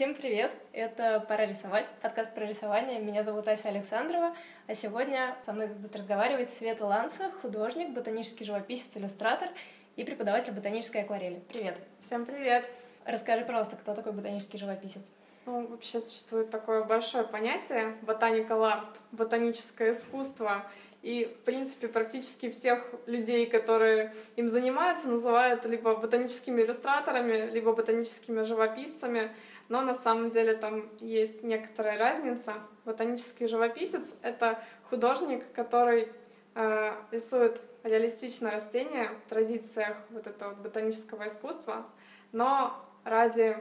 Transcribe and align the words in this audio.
Всем 0.00 0.14
привет! 0.14 0.50
Это 0.72 1.22
«Пора 1.28 1.44
рисовать», 1.44 1.86
подкаст 2.00 2.34
про 2.34 2.46
рисование. 2.46 3.00
Меня 3.00 3.22
зовут 3.22 3.46
Ася 3.48 3.68
Александрова, 3.68 4.34
а 4.66 4.74
сегодня 4.74 5.36
со 5.44 5.52
мной 5.52 5.66
будет 5.66 5.94
разговаривать 5.94 6.50
Света 6.54 6.86
Ланца, 6.86 7.30
художник, 7.42 7.90
ботанический 7.90 8.46
живописец, 8.46 8.88
иллюстратор 8.94 9.50
и 9.96 10.04
преподаватель 10.04 10.52
ботанической 10.52 11.02
акварели. 11.02 11.42
Привет! 11.50 11.76
Всем 11.98 12.24
привет! 12.24 12.66
Расскажи, 13.04 13.44
пожалуйста, 13.44 13.76
кто 13.76 13.94
такой 13.94 14.12
ботанический 14.12 14.56
живописец? 14.56 15.12
Ну, 15.44 15.66
вообще 15.66 16.00
существует 16.00 16.48
такое 16.48 16.82
большое 16.82 17.24
понятие 17.24 17.94
ботаникал 18.00 18.64
арт, 18.64 19.00
ботаническое 19.12 19.90
искусство. 19.90 20.64
И, 21.02 21.24
в 21.24 21.44
принципе, 21.44 21.88
практически 21.88 22.50
всех 22.50 22.84
людей, 23.06 23.46
которые 23.46 24.14
им 24.36 24.48
занимаются, 24.48 25.08
называют 25.08 25.64
либо 25.64 25.96
ботаническими 25.96 26.62
иллюстраторами, 26.62 27.50
либо 27.50 27.72
ботаническими 27.72 28.42
живописцами 28.42 29.30
но 29.70 29.82
на 29.82 29.94
самом 29.94 30.30
деле 30.30 30.54
там 30.54 30.90
есть 30.98 31.44
некоторая 31.44 31.96
разница. 31.96 32.54
Ботанический 32.84 33.46
живописец— 33.46 34.14
это 34.22 34.60
художник, 34.90 35.44
который 35.54 36.08
э, 36.56 36.96
рисует 37.12 37.60
реалистично 37.84 38.50
растения 38.50 39.10
в 39.24 39.28
традициях 39.30 39.96
вот 40.10 40.26
этого 40.26 40.54
ботанического 40.54 41.28
искусства, 41.28 41.86
но 42.32 42.84
ради 43.04 43.56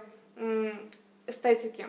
эстетики, 1.27 1.85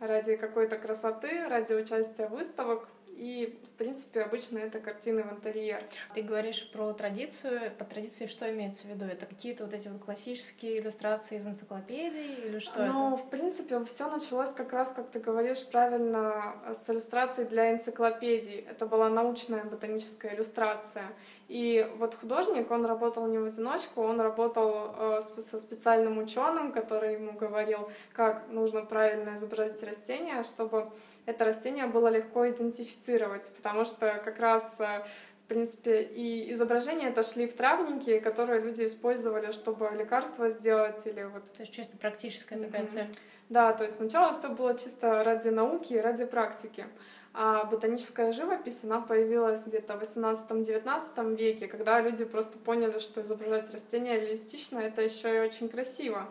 ради 0.00 0.36
какой-то 0.36 0.76
красоты, 0.76 1.46
ради 1.46 1.72
участия 1.72 2.26
выставок 2.26 2.88
и, 3.14 3.58
в 3.64 3.78
принципе, 3.78 4.22
обычно 4.22 4.58
это 4.58 4.80
картины 4.80 5.22
в 5.22 5.32
интерьер. 5.32 5.84
Ты 6.14 6.22
говоришь 6.22 6.70
про 6.72 6.92
традицию. 6.92 7.72
По 7.78 7.84
традиции 7.84 8.26
что 8.26 8.50
имеется 8.50 8.82
в 8.82 8.90
виду? 8.90 9.04
Это 9.04 9.26
какие-то 9.26 9.64
вот 9.64 9.74
эти 9.74 9.88
вот 9.88 10.02
классические 10.02 10.80
иллюстрации 10.80 11.38
из 11.38 11.46
энциклопедий 11.46 12.34
или 12.46 12.58
что 12.58 12.78
ну, 12.78 12.84
это? 12.84 12.92
Ну, 12.92 13.16
в 13.16 13.30
принципе, 13.30 13.84
все 13.84 14.10
началось 14.10 14.52
как 14.54 14.72
раз, 14.72 14.92
как 14.92 15.10
ты 15.10 15.20
говоришь 15.20 15.64
правильно, 15.66 16.56
с 16.72 16.88
иллюстраций 16.88 17.44
для 17.44 17.72
энциклопедий. 17.72 18.64
Это 18.68 18.86
была 18.86 19.08
научная 19.08 19.64
ботаническая 19.64 20.34
иллюстрация. 20.34 21.04
И 21.52 21.86
вот 21.98 22.14
художник, 22.14 22.70
он 22.70 22.86
работал 22.86 23.26
не 23.26 23.36
в 23.36 23.44
одиночку, 23.44 24.00
он 24.00 24.18
работал 24.22 24.94
э, 24.96 25.20
со 25.20 25.58
специальным 25.58 26.16
ученым, 26.16 26.72
который 26.72 27.12
ему 27.12 27.32
говорил, 27.32 27.90
как 28.14 28.48
нужно 28.48 28.80
правильно 28.80 29.34
изобразить 29.34 29.82
растение, 29.82 30.44
чтобы 30.44 30.90
это 31.26 31.44
растение 31.44 31.86
было 31.86 32.08
легко 32.08 32.48
идентифицировать, 32.48 33.52
потому 33.54 33.84
что 33.84 34.18
как 34.24 34.38
раз 34.40 34.76
э, 34.78 35.04
в 35.44 35.48
принципе, 35.48 36.00
и 36.00 36.50
изображения 36.54 37.08
это 37.08 37.22
шли 37.22 37.46
в 37.46 37.52
травники, 37.52 38.18
которые 38.20 38.62
люди 38.62 38.86
использовали, 38.86 39.52
чтобы 39.52 39.90
лекарства 39.94 40.48
сделать 40.48 41.06
или 41.06 41.24
вот... 41.24 41.44
То 41.52 41.60
есть 41.60 41.74
чисто 41.74 41.98
практическая 41.98 42.54
mm-hmm. 42.54 42.64
такая 42.64 42.86
цель. 42.86 43.14
Да, 43.50 43.74
то 43.74 43.84
есть 43.84 43.96
сначала 43.96 44.32
все 44.32 44.48
было 44.48 44.72
чисто 44.78 45.22
ради 45.22 45.50
науки 45.50 45.92
и 45.92 46.00
ради 46.00 46.24
практики. 46.24 46.86
А 47.34 47.64
ботаническая 47.64 48.30
живопись, 48.30 48.84
она 48.84 49.00
появилась 49.00 49.66
где-то 49.66 49.96
в 49.96 50.02
18-19 50.02 51.34
веке, 51.36 51.66
когда 51.66 52.00
люди 52.00 52.24
просто 52.26 52.58
поняли, 52.58 52.98
что 52.98 53.22
изображать 53.22 53.72
растения 53.72 54.20
реалистично— 54.20 54.78
это 54.80 55.00
еще 55.00 55.36
и 55.36 55.40
очень 55.40 55.70
красиво. 55.70 56.28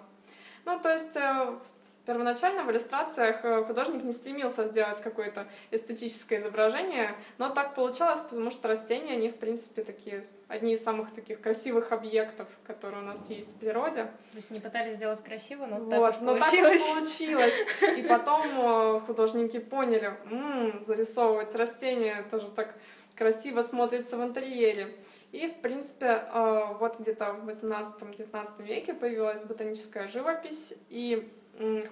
Ну, 0.66 0.80
то 0.80 0.92
есть 0.92 1.16
э, 1.16 1.58
Первоначально 2.06 2.64
в 2.64 2.72
иллюстрациях 2.72 3.46
э, 3.46 3.64
художник 3.64 4.04
не 4.04 4.12
стремился 4.12 4.66
сделать 4.66 5.00
какое-то 5.02 5.48
эстетическое 5.70 6.40
изображение, 6.40 7.16
но 7.38 7.50
так 7.50 7.76
получалось, 7.76 8.22
потому 8.22 8.50
что 8.50 8.68
растения, 8.68 9.14
они, 9.14 9.30
в 9.30 9.36
принципе, 9.36 9.84
такие, 9.84 10.24
одни 10.48 10.74
из 10.74 10.84
самых 10.84 11.14
таких 11.14 11.42
красивых 11.42 11.92
объектов, 11.92 12.48
которые 12.66 13.04
у 13.04 13.06
нас 13.06 13.30
есть 13.30 13.56
в 13.56 13.60
природе. 13.60 14.06
То 14.06 14.38
есть 14.38 14.50
не 14.50 14.60
пытались 14.60 14.96
сделать 14.96 15.24
красиво, 15.24 15.68
но 15.68 15.78
вот, 15.78 15.90
так 15.90 16.10
уж 16.10 16.20
но 16.22 16.36
получилось. 16.38 16.70
так 16.70 16.82
уж 16.82 16.96
получилось. 16.96 17.54
И 17.98 18.02
потом 18.02 18.48
э, 18.48 19.00
художники 19.06 19.60
поняли, 19.60 20.18
м-м, 20.32 20.84
зарисовывать 20.84 21.54
растения 21.54 22.26
тоже 22.32 22.50
так 22.50 22.74
красиво 23.16 23.62
смотрится 23.62 24.18
в 24.18 24.24
интерьере. 24.24 24.96
И, 25.32 25.48
в 25.48 25.62
принципе, 25.62 26.26
э, 26.34 26.64
вот 26.80 27.00
где-то 27.00 27.34
в 27.34 27.48
18-19 27.48 28.64
веке 28.64 28.96
появилась 28.96 29.44
ботаническая 29.44 30.08
живопись, 30.08 30.74
и 30.90 31.32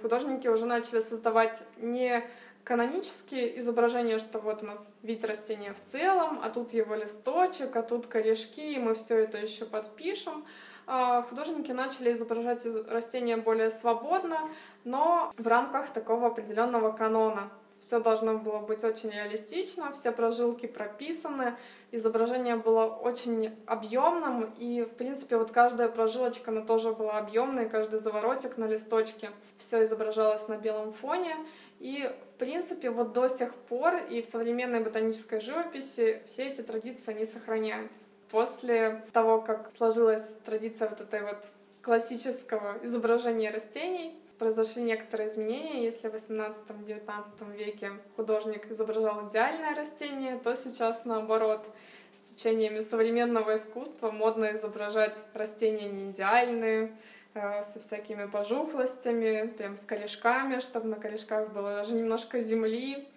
художники 0.01 0.47
уже 0.47 0.65
начали 0.65 0.99
создавать 0.99 1.63
не 1.77 2.23
канонические 2.63 3.59
изображения, 3.59 4.17
что 4.19 4.39
вот 4.39 4.61
у 4.63 4.65
нас 4.67 4.93
вид 5.01 5.25
растения 5.25 5.73
в 5.73 5.79
целом, 5.79 6.39
а 6.43 6.49
тут 6.49 6.73
его 6.73 6.95
листочек, 6.95 7.75
а 7.75 7.81
тут 7.81 8.07
корешки, 8.07 8.73
и 8.73 8.79
мы 8.79 8.93
все 8.93 9.19
это 9.19 9.37
еще 9.37 9.65
подпишем. 9.65 10.45
А 10.85 11.21
художники 11.23 11.71
начали 11.71 12.13
изображать 12.13 12.65
растения 12.87 13.37
более 13.37 13.69
свободно, 13.69 14.49
но 14.83 15.31
в 15.37 15.47
рамках 15.47 15.93
такого 15.93 16.27
определенного 16.27 16.91
канона. 16.91 17.49
Все 17.79 17.99
должно 17.99 18.37
было 18.37 18.59
быть 18.59 18.83
очень 18.83 19.09
реалистично, 19.09 19.91
все 19.93 20.11
прожилки 20.11 20.65
прописаны, 20.65 21.55
изображение 21.91 22.57
было 22.57 22.85
очень 22.85 23.55
объемным, 23.65 24.51
и, 24.57 24.81
в 24.81 24.95
принципе, 24.95 25.37
вот 25.37 25.51
каждая 25.51 25.87
прожилочка, 25.87 26.51
она 26.51 26.61
тоже 26.61 26.91
была 26.91 27.17
объемной, 27.17 27.69
каждый 27.69 27.99
заворотик 27.99 28.57
на 28.57 28.65
листочке, 28.65 29.31
все 29.57 29.83
изображалось 29.83 30.47
на 30.49 30.57
белом 30.57 30.91
фоне, 30.91 31.35
и, 31.79 32.11
в 32.35 32.37
принципе, 32.37 32.89
вот 32.89 33.13
до 33.13 33.27
сих 33.27 33.55
пор 33.55 33.95
и 34.09 34.21
в 34.21 34.25
современной 34.25 34.81
ботанической 34.81 35.39
живописи 35.39 36.21
все 36.25 36.47
эти 36.47 36.61
традиции, 36.61 37.13
они 37.13 37.23
сохраняются. 37.23 38.09
После 38.29 39.05
того, 39.13 39.41
как 39.41 39.71
сложилась 39.71 40.37
традиция 40.45 40.89
вот 40.89 41.01
этой 41.01 41.23
вот 41.23 41.45
классического 41.81 42.77
изображения 42.83 43.49
растений, 43.49 44.21
произошли 44.39 44.81
некоторые 44.83 45.27
изменения. 45.27 45.83
Если 45.83 46.07
в 46.07 46.15
18-19 46.15 47.55
веке 47.55 47.91
художник 48.15 48.71
изображал 48.71 49.27
идеальное 49.27 49.75
растение, 49.75 50.39
то 50.39 50.55
сейчас 50.55 51.05
наоборот. 51.05 51.69
С 52.11 52.31
течениями 52.31 52.79
современного 52.79 53.53
искусства 53.53 54.09
модно 54.09 54.55
изображать 54.55 55.15
растения 55.35 55.89
не 55.89 56.09
идеальные, 56.09 56.97
э, 57.35 57.61
со 57.61 57.79
всякими 57.79 58.25
пожухлостями, 58.25 59.47
прям 59.47 59.75
с 59.75 59.85
корешками, 59.85 60.59
чтобы 60.59 60.87
на 60.87 60.95
корешках 60.95 61.51
было 61.51 61.75
даже 61.75 61.93
немножко 61.93 62.39
земли. 62.39 63.07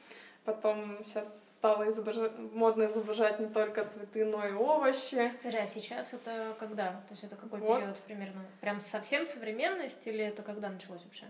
Потом 0.44 0.98
сейчас 1.00 1.51
стало 1.62 1.88
изображать, 1.88 2.32
модно 2.36 2.86
изображать 2.86 3.38
не 3.38 3.46
только 3.46 3.84
цветы, 3.84 4.24
но 4.24 4.44
и 4.44 4.50
овощи. 4.50 5.32
Да, 5.44 5.64
сейчас 5.68 6.12
это 6.12 6.56
когда? 6.58 6.88
То 6.88 7.12
есть 7.12 7.22
это 7.22 7.36
какой 7.36 7.60
вот. 7.60 7.78
период 7.78 7.96
примерно? 7.98 8.44
Прям 8.60 8.80
совсем 8.80 9.24
современность 9.24 10.04
или 10.08 10.24
это 10.24 10.42
когда 10.42 10.70
началось 10.70 11.04
вообще? 11.04 11.26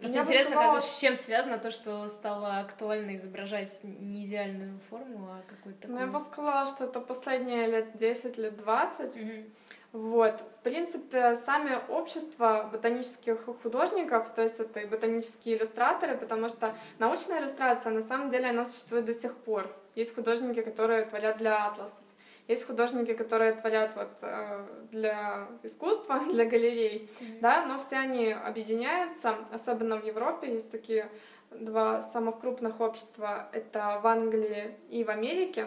Просто 0.00 0.16
Я 0.16 0.22
интересно, 0.24 0.50
сказала... 0.50 0.74
как, 0.74 0.84
с 0.84 0.98
чем 0.98 1.16
связано 1.16 1.58
то, 1.58 1.70
что 1.70 2.08
стало 2.08 2.58
актуально 2.58 3.14
изображать 3.14 3.78
не 3.84 4.26
идеальную 4.26 4.80
форму, 4.90 5.28
а 5.30 5.42
какую-то. 5.48 5.86
Ну, 5.86 6.00
я 6.00 6.06
бы 6.08 6.18
сказала, 6.18 6.66
что 6.66 6.86
это 6.86 6.98
последние 6.98 7.68
лет 7.68 7.96
10, 7.96 8.38
лет 8.38 8.56
20. 8.56 9.16
Угу. 9.16 9.30
Вот. 9.92 10.40
В 10.60 10.62
принципе, 10.62 11.34
сами 11.34 11.78
общества 11.88 12.68
ботанических 12.72 13.44
художников, 13.62 14.32
то 14.32 14.42
есть 14.42 14.60
это 14.60 14.80
и 14.80 14.86
ботанические 14.86 15.56
иллюстраторы, 15.56 16.16
потому 16.16 16.48
что 16.48 16.74
научная 16.98 17.40
иллюстрация, 17.40 17.92
на 17.92 18.02
самом 18.02 18.28
деле, 18.28 18.50
она 18.50 18.64
существует 18.64 19.04
до 19.04 19.12
сих 19.12 19.34
пор. 19.36 19.66
Есть 19.96 20.14
художники, 20.14 20.62
которые 20.62 21.04
творят 21.06 21.38
для 21.38 21.66
атласов. 21.66 22.04
Есть 22.46 22.66
художники, 22.66 23.14
которые 23.14 23.52
творят 23.52 23.94
вот 23.96 24.18
э, 24.22 24.66
для 24.90 25.48
искусства, 25.62 26.20
для 26.32 26.44
галерей, 26.44 27.08
mm-hmm. 27.20 27.40
да, 27.40 27.66
но 27.66 27.78
все 27.78 27.96
они 27.96 28.32
объединяются, 28.32 29.36
особенно 29.52 29.96
в 30.00 30.04
Европе 30.04 30.52
есть 30.52 30.70
такие 30.70 31.08
два 31.50 32.00
самых 32.00 32.40
крупных 32.40 32.80
общества, 32.80 33.48
это 33.52 34.00
в 34.02 34.06
Англии 34.06 34.76
и 34.88 35.04
в 35.04 35.10
Америке. 35.10 35.66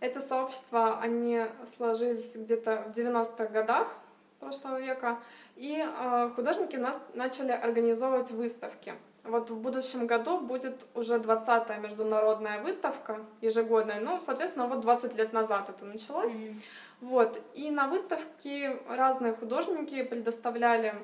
Эти 0.00 0.18
сообщества, 0.18 0.98
они 0.98 1.44
сложились 1.66 2.34
где-то 2.34 2.84
в 2.88 2.98
90-х 2.98 3.46
годах 3.46 3.94
прошлого 4.40 4.80
века, 4.80 5.18
и 5.56 5.86
э, 5.86 6.30
художники 6.34 6.76
нас 6.76 6.98
начали 7.12 7.52
организовывать 7.52 8.30
выставки. 8.30 8.94
Вот 9.24 9.50
в 9.50 9.60
будущем 9.60 10.06
году 10.06 10.40
будет 10.40 10.86
уже 10.94 11.16
20-я 11.16 11.76
международная 11.76 12.62
выставка 12.62 13.20
ежегодная, 13.42 14.00
ну, 14.00 14.20
соответственно, 14.22 14.66
вот 14.66 14.80
20 14.80 15.14
лет 15.16 15.34
назад 15.34 15.68
это 15.68 15.84
началось. 15.84 16.32
Mm-hmm. 16.32 16.54
Вот, 17.02 17.40
и 17.54 17.70
на 17.70 17.86
выставке 17.86 18.78
разные 18.88 19.34
художники 19.34 20.02
предоставляли 20.02 20.94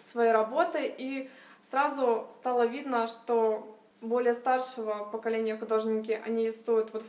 свои 0.00 0.28
работы, 0.28 0.94
и 0.98 1.30
сразу 1.62 2.26
стало 2.30 2.66
видно, 2.66 3.06
что 3.06 3.74
более 4.00 4.34
старшего 4.34 5.08
поколения 5.10 5.56
художники, 5.56 6.20
они 6.24 6.46
рисуют 6.46 6.92
вот 6.92 7.04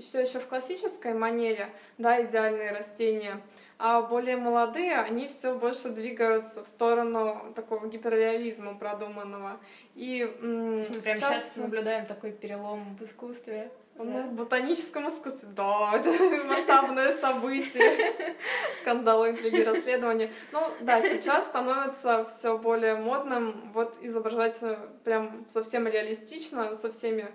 все 0.00 0.22
еще 0.22 0.38
в 0.38 0.46
классической 0.46 1.14
манере, 1.14 1.70
да, 1.98 2.22
идеальные 2.22 2.72
растения, 2.72 3.40
а 3.78 4.00
более 4.02 4.36
молодые, 4.36 4.98
они 4.98 5.28
все 5.28 5.54
больше 5.54 5.90
двигаются 5.90 6.64
в 6.64 6.66
сторону 6.66 7.52
такого 7.54 7.86
гиперреализма 7.86 8.74
продуманного. 8.74 9.60
И 9.94 10.24
мы 10.40 10.84
сейчас... 10.84 11.02
прямо 11.02 11.16
сейчас 11.16 11.56
наблюдаем 11.56 12.06
такой 12.06 12.32
перелом 12.32 12.96
в 12.96 13.02
искусстве. 13.02 13.70
Ну, 13.98 14.28
в 14.28 14.32
ботаническом 14.34 15.08
искусстве, 15.08 15.48
да, 15.56 15.92
это 15.96 16.10
масштабное 16.44 17.16
событие. 17.16 18.36
Скандалы, 18.80 19.30
интриги, 19.30 19.62
расследования. 19.62 20.30
Ну, 20.52 20.60
да, 20.80 21.00
сейчас 21.00 21.46
становится 21.46 22.24
все 22.26 22.58
более 22.58 22.96
модным 22.96 23.70
вот 23.72 23.96
изображать 24.02 24.58
прям 25.04 25.46
совсем 25.48 25.86
реалистично, 25.86 26.74
со 26.74 26.90
всеми 26.90 27.30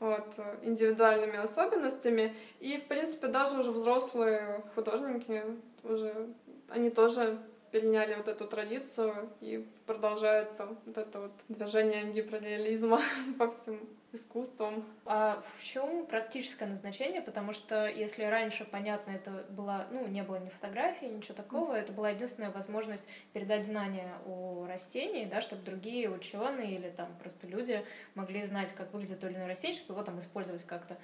вот, 0.00 0.34
индивидуальными 0.62 1.36
особенностями. 1.36 2.34
И, 2.60 2.76
в 2.78 2.84
принципе, 2.84 3.28
даже 3.28 3.58
уже 3.58 3.70
взрослые 3.70 4.62
художники 4.74 5.42
уже, 5.82 6.28
они 6.68 6.90
тоже 6.90 7.38
переняли 7.70 8.14
вот 8.14 8.28
эту 8.28 8.46
традицию 8.46 9.28
и 9.40 9.66
продолжается 9.86 10.66
вот 10.66 10.96
это 10.96 11.20
вот 11.20 11.32
движение 11.48 12.12
гиперреализма 12.12 13.00
по 13.38 13.48
всем 13.48 13.80
искусством. 14.16 14.84
А 15.04 15.42
в 15.56 15.62
чем 15.62 16.06
практическое 16.06 16.66
назначение? 16.66 17.22
Потому 17.22 17.52
что 17.52 17.86
если 17.86 18.24
раньше, 18.24 18.64
понятно, 18.64 19.12
это 19.12 19.46
была, 19.50 19.86
ну, 19.90 20.06
не 20.06 20.22
было 20.22 20.36
ни 20.36 20.48
фотографии, 20.48 21.06
ничего 21.06 21.34
такого, 21.34 21.74
mm. 21.74 21.78
это 21.78 21.92
была 21.92 22.10
единственная 22.10 22.50
возможность 22.50 23.04
передать 23.32 23.64
знания 23.66 24.12
о 24.26 24.66
растении, 24.66 25.24
да, 25.24 25.40
чтобы 25.40 25.62
другие 25.62 26.10
ученые 26.10 26.74
или 26.74 26.90
там 26.90 27.16
просто 27.18 27.46
люди 27.46 27.84
могли 28.14 28.44
знать, 28.44 28.72
как 28.72 28.92
выглядит 28.92 29.20
то 29.20 29.28
или 29.28 29.36
иное 29.36 29.48
растение, 29.48 29.76
чтобы 29.76 29.94
его 29.94 30.04
там 30.04 30.18
использовать 30.18 30.64
как-то 30.64 30.96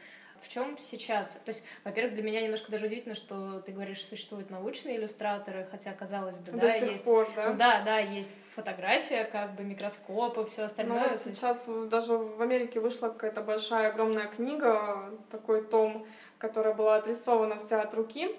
в 0.42 0.48
чем 0.48 0.76
сейчас? 0.78 1.40
То 1.44 1.50
есть, 1.50 1.62
во-первых, 1.84 2.14
для 2.14 2.22
меня 2.22 2.42
немножко 2.42 2.70
даже 2.70 2.86
удивительно, 2.86 3.14
что 3.14 3.60
ты 3.60 3.72
говоришь, 3.72 4.04
существуют 4.04 4.50
научные 4.50 4.96
иллюстраторы, 4.96 5.66
хотя, 5.70 5.92
казалось 5.92 6.38
бы, 6.38 6.52
До 6.52 6.58
да, 6.58 6.68
сих 6.68 6.92
есть... 6.92 7.04
пор, 7.04 7.28
да? 7.34 7.50
Ну 7.50 7.56
да, 7.56 7.82
да, 7.84 7.98
есть 7.98 8.34
фотография, 8.54 9.24
как 9.24 9.54
бы 9.54 9.62
микроскопы, 9.62 10.44
все 10.46 10.64
остальное. 10.64 11.02
Ну 11.02 11.08
вот 11.08 11.18
сейчас 11.18 11.68
даже 11.88 12.16
в 12.16 12.42
Америке 12.42 12.80
вышла 12.80 13.08
какая-то 13.08 13.42
большая, 13.42 13.88
огромная 13.90 14.26
книга, 14.26 15.10
такой 15.30 15.62
том, 15.64 16.06
которая 16.38 16.74
была 16.74 16.96
отрисована 16.96 17.58
вся 17.58 17.80
от 17.80 17.94
руки. 17.94 18.36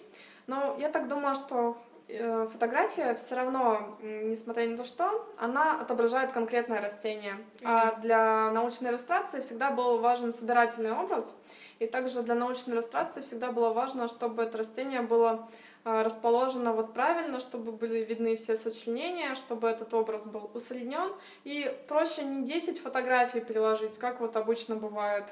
Но 0.48 0.76
я 0.80 0.90
так 0.90 1.08
думаю, 1.08 1.36
что 1.36 1.78
э, 2.08 2.48
фотография 2.52 3.16
все 3.16 3.36
равно, 3.36 3.98
несмотря 4.02 4.66
ни 4.66 4.72
на 4.72 4.78
то 4.78 4.84
что, 4.84 5.34
она 5.38 5.80
отображает 5.80 6.32
конкретное 6.32 6.82
растение. 6.82 7.36
Mm-hmm. 7.36 7.64
А 7.64 7.96
для 8.02 8.52
научной 8.52 8.92
иллюстрации 8.92 9.40
всегда 9.40 9.72
был 9.72 10.00
важен 10.00 10.32
собирательный 10.32 10.92
образ. 10.92 11.40
И 11.84 11.88
также 11.88 12.22
для 12.22 12.36
научной 12.36 12.76
иллюстрации 12.76 13.20
всегда 13.22 13.52
было 13.52 13.74
важно, 13.74 14.08
чтобы 14.08 14.44
это 14.44 14.58
растение 14.58 15.02
было 15.02 15.50
а, 15.84 16.02
расположено 16.04 16.72
вот 16.72 16.94
правильно, 16.94 17.42
чтобы 17.42 17.74
были 17.74 18.06
видны 18.06 18.38
все 18.38 18.56
сочленения, 18.56 19.36
чтобы 19.36 19.68
этот 19.68 19.94
образ 19.94 20.26
был 20.26 20.50
усреднен. 20.54 21.12
И 21.44 21.76
проще 21.90 22.24
не 22.24 22.46
10 22.46 22.80
фотографий 22.80 23.42
переложить, 23.42 23.98
как 23.98 24.22
вот 24.22 24.38
обычно 24.38 24.78
бывает 24.78 25.26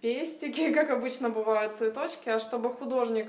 пестики, 0.00 0.72
как 0.78 0.90
обычно 0.90 1.30
бывают 1.30 1.74
цветочки, 1.74 2.28
а 2.28 2.38
чтобы 2.38 2.70
художник 2.70 3.26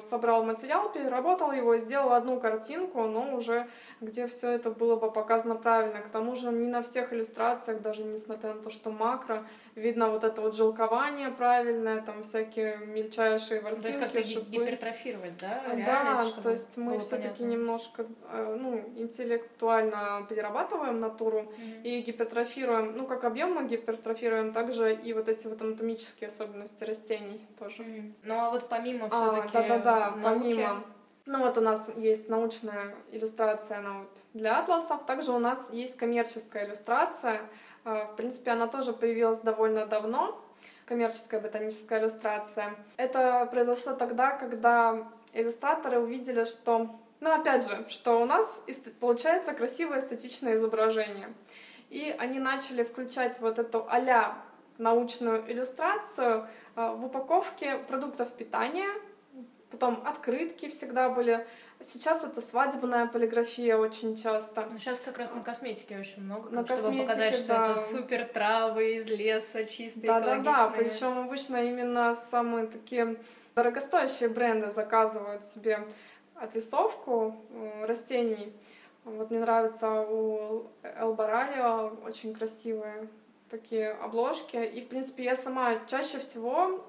собрал 0.00 0.44
материал, 0.44 0.90
переработал 0.90 1.52
его, 1.52 1.76
сделал 1.76 2.12
одну 2.12 2.40
картинку, 2.40 3.02
но 3.02 3.36
уже 3.36 3.68
где 4.00 4.26
все 4.26 4.50
это 4.50 4.70
было 4.70 4.96
бы 4.96 5.10
показано 5.12 5.54
правильно. 5.54 6.00
К 6.00 6.08
тому 6.08 6.34
же 6.34 6.50
не 6.50 6.68
на 6.68 6.82
всех 6.82 7.12
иллюстрациях, 7.12 7.80
даже 7.80 8.02
несмотря 8.04 8.54
на 8.54 8.62
то, 8.62 8.70
что 8.70 8.90
макро, 8.90 9.44
видно 9.74 10.10
вот 10.10 10.24
это 10.24 10.40
вот 10.40 10.54
жилкование 10.54 11.30
правильное, 11.30 12.02
там 12.02 12.22
всякие 12.22 12.78
мельчайшие 12.78 13.60
ворсинки, 13.60 14.08
То 14.08 14.18
есть 14.18 14.34
как 14.34 14.44
гипертрофировать, 14.48 15.36
да? 15.38 15.62
да, 15.86 16.24
то 16.42 16.50
есть 16.50 16.76
мы 16.76 16.98
все-таки 16.98 17.44
немножко 17.44 18.06
э, 18.30 18.56
ну, 18.58 18.78
интеллектуально 18.96 20.26
перерабатываем 20.28 20.98
натуру 20.98 21.52
mm-hmm. 21.58 21.82
и 21.82 22.00
гипертрофируем, 22.02 22.96
ну 22.96 23.06
как 23.06 23.24
объем 23.24 23.52
мы 23.52 23.66
гипертрофируем, 23.66 24.52
также 24.52 24.94
и 24.94 25.12
вот 25.12 25.28
эти 25.28 25.46
вот 25.46 25.60
анатомические 25.62 26.28
особенности 26.28 26.84
растений 26.84 27.46
тоже. 27.58 27.82
Mm-hmm. 27.82 28.12
Ну 28.24 28.34
а 28.34 28.50
вот 28.50 28.68
помимо 28.68 29.08
все-таки 29.08 29.57
да-да-да, 29.62 30.14
помимо... 30.22 30.84
Ну 31.26 31.40
вот 31.40 31.58
у 31.58 31.60
нас 31.60 31.90
есть 31.96 32.30
научная 32.30 32.94
иллюстрация 33.12 33.80
она 33.80 33.98
вот 33.98 34.16
для 34.32 34.60
атласов, 34.60 35.04
также 35.04 35.32
у 35.32 35.38
нас 35.38 35.70
есть 35.70 35.98
коммерческая 35.98 36.66
иллюстрация. 36.66 37.42
А, 37.84 38.06
в 38.06 38.16
принципе, 38.16 38.52
она 38.52 38.66
тоже 38.66 38.94
появилась 38.94 39.40
довольно 39.40 39.84
давно, 39.84 40.42
коммерческая 40.86 41.38
ботаническая 41.38 42.00
иллюстрация. 42.00 42.74
Это 42.96 43.46
произошло 43.52 43.92
тогда, 43.92 44.30
когда 44.30 45.06
иллюстраторы 45.34 45.98
увидели, 45.98 46.44
что, 46.44 46.98
ну 47.20 47.30
опять 47.30 47.68
же, 47.68 47.84
что 47.90 48.22
у 48.22 48.24
нас 48.24 48.62
получается 48.98 49.52
красивое 49.52 49.98
эстетичное 49.98 50.54
изображение. 50.54 51.28
И 51.90 52.14
они 52.18 52.38
начали 52.38 52.84
включать 52.84 53.38
вот 53.40 53.58
эту 53.58 53.86
а 53.90 54.34
научную 54.78 55.50
иллюстрацию 55.50 56.46
а, 56.74 56.92
в 56.92 57.04
упаковке 57.04 57.78
продуктов 57.78 58.32
питания, 58.32 58.88
Потом 59.70 60.02
открытки 60.06 60.68
всегда 60.68 61.10
были. 61.10 61.46
Сейчас 61.80 62.24
это 62.24 62.40
свадебная 62.40 63.06
полиграфия 63.06 63.76
очень 63.76 64.16
часто. 64.16 64.66
Сейчас 64.78 64.98
как 64.98 65.18
раз 65.18 65.34
на 65.34 65.42
косметике 65.42 65.98
очень 65.98 66.22
много, 66.22 66.48
на 66.50 66.64
чтобы 66.64 66.80
косметике, 66.80 67.02
показать, 67.02 67.34
что 67.34 67.48
да. 67.48 67.70
это 67.72 67.80
супер 67.80 68.24
травы 68.24 68.96
из 68.96 69.06
леса, 69.08 69.64
чистые, 69.64 70.06
Да, 70.06 70.20
да, 70.20 70.38
да. 70.38 70.68
Причем 70.68 71.18
обычно 71.18 71.62
именно 71.62 72.14
самые 72.14 72.66
такие 72.66 73.16
дорогостоящие 73.54 74.30
бренды 74.30 74.70
заказывают 74.70 75.44
себе 75.44 75.86
отрисовку 76.34 77.36
э, 77.50 77.84
растений. 77.86 78.52
Вот 79.04 79.30
мне 79.30 79.40
нравится 79.40 80.00
у 80.00 80.66
Элбаралио 80.82 81.92
очень 82.04 82.34
красивые 82.34 83.08
такие 83.50 83.90
обложки. 83.90 84.56
И, 84.56 84.80
в 84.80 84.88
принципе, 84.88 85.24
я 85.24 85.36
сама 85.36 85.76
чаще 85.86 86.18
всего, 86.18 86.84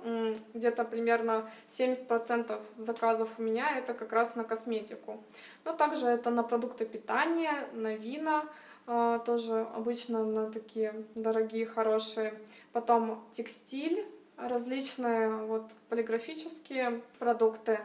где-то 0.54 0.84
примерно 0.84 1.50
70% 1.68 2.60
заказов 2.78 3.30
у 3.38 3.42
меня 3.42 3.78
это 3.78 3.94
как 3.94 4.12
раз 4.12 4.36
на 4.36 4.44
косметику. 4.44 5.24
Но 5.66 5.74
также 5.74 6.08
это 6.08 6.30
на 6.30 6.44
продукты 6.44 6.86
питания, 6.86 7.68
на 7.74 7.96
вина, 7.96 8.46
а, 8.88 9.20
тоже 9.20 9.68
обычно 9.76 10.24
на 10.24 10.52
такие 10.52 11.06
дорогие, 11.16 11.66
хорошие. 11.66 12.34
Потом 12.74 13.24
текстиль, 13.32 14.06
различные 14.38 15.30
вот 15.30 15.72
полиграфические 15.90 17.02
продукты, 17.20 17.80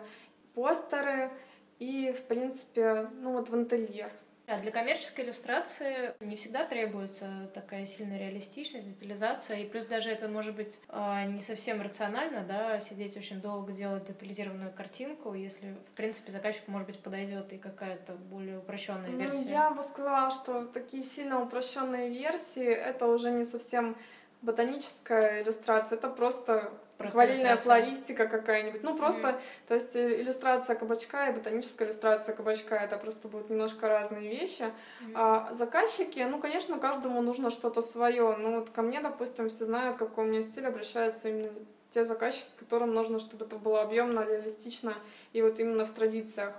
постеры 0.55 1.31
и, 1.79 2.13
в 2.13 2.23
принципе, 2.23 3.11
ну 3.21 3.33
вот 3.33 3.49
в 3.49 3.55
интерьер. 3.55 4.11
Да, 4.47 4.59
для 4.59 4.71
коммерческой 4.71 5.25
иллюстрации 5.25 6.15
не 6.21 6.37
всегда 6.37 6.67
требуется 6.67 7.51
такая 7.55 7.87
сильная 7.87 8.19
реалистичность, 8.19 8.89
детализация, 8.89 9.61
и 9.61 9.67
плюс 9.67 9.87
даже 9.87 10.11
это 10.11 10.29
может 10.29 10.55
быть 10.55 10.79
э, 10.91 11.25
не 11.27 11.41
совсем 11.41 11.81
рационально, 11.81 12.45
да, 12.45 12.79
сидеть 12.79 13.17
очень 13.17 13.41
долго, 13.41 13.73
делать 13.73 14.05
детализированную 14.05 14.71
картинку, 14.73 15.33
если, 15.33 15.75
в 15.89 15.97
принципе, 15.97 16.31
заказчику, 16.31 16.71
может 16.71 16.89
быть, 16.89 16.99
подойдет 16.99 17.55
и 17.55 17.59
какая-то 17.59 18.13
более 18.13 18.59
упрощенная 18.59 19.09
ну, 19.09 19.19
версия. 19.19 19.49
Я 19.49 19.71
бы 19.71 19.83
сказала, 19.83 20.31
что 20.31 20.67
такие 20.67 21.03
сильно 21.03 21.41
упрощенные 21.41 22.11
версии 22.11 22.67
это 22.67 23.07
уже 23.07 23.31
не 23.31 23.45
совсем 23.45 23.97
ботаническая 24.43 25.43
иллюстрация, 25.43 25.97
это 25.97 26.11
просто 26.11 26.71
акварельная 26.99 27.57
флористика 27.57 28.27
какая-нибудь. 28.27 28.83
Ну, 28.83 28.97
просто, 28.97 29.29
mm-hmm. 29.29 29.67
то 29.69 29.75
есть 29.75 29.97
э, 29.97 30.23
иллюстрация 30.23 30.77
кабачка 30.77 31.29
и 31.29 31.33
ботаническая 31.33 31.87
иллюстрация 31.87 32.35
кабачка 32.35 32.77
это 32.77 32.97
просто 32.97 33.29
будут 33.29 33.51
немножко 33.51 33.89
разные 33.89 34.29
вещи. 34.29 34.63
Mm-hmm. 34.63 35.13
А 35.15 35.53
заказчики, 35.53 36.21
ну, 36.21 36.39
конечно, 36.39 36.79
каждому 36.79 37.23
нужно 37.23 37.51
что-то 37.51 37.83
свое. 37.83 38.37
Ну, 38.37 38.59
вот 38.59 38.71
ко 38.71 38.83
мне, 38.83 39.01
допустим, 39.01 39.49
все 39.49 39.65
знают, 39.65 39.97
какой 39.97 40.25
у 40.25 40.29
меня 40.29 40.43
стиль, 40.43 40.67
обращаются 40.67 41.29
именно 41.29 41.51
те 41.91 42.05
заказчики, 42.05 42.49
которым 42.59 42.93
нужно, 42.93 43.21
чтобы 43.21 43.45
это 43.45 43.57
было 43.57 43.83
объемно, 43.83 44.27
реалистично 44.27 44.95
и 45.33 45.43
вот 45.43 45.61
именно 45.61 45.85
в 45.87 45.91
традициях. 45.91 46.53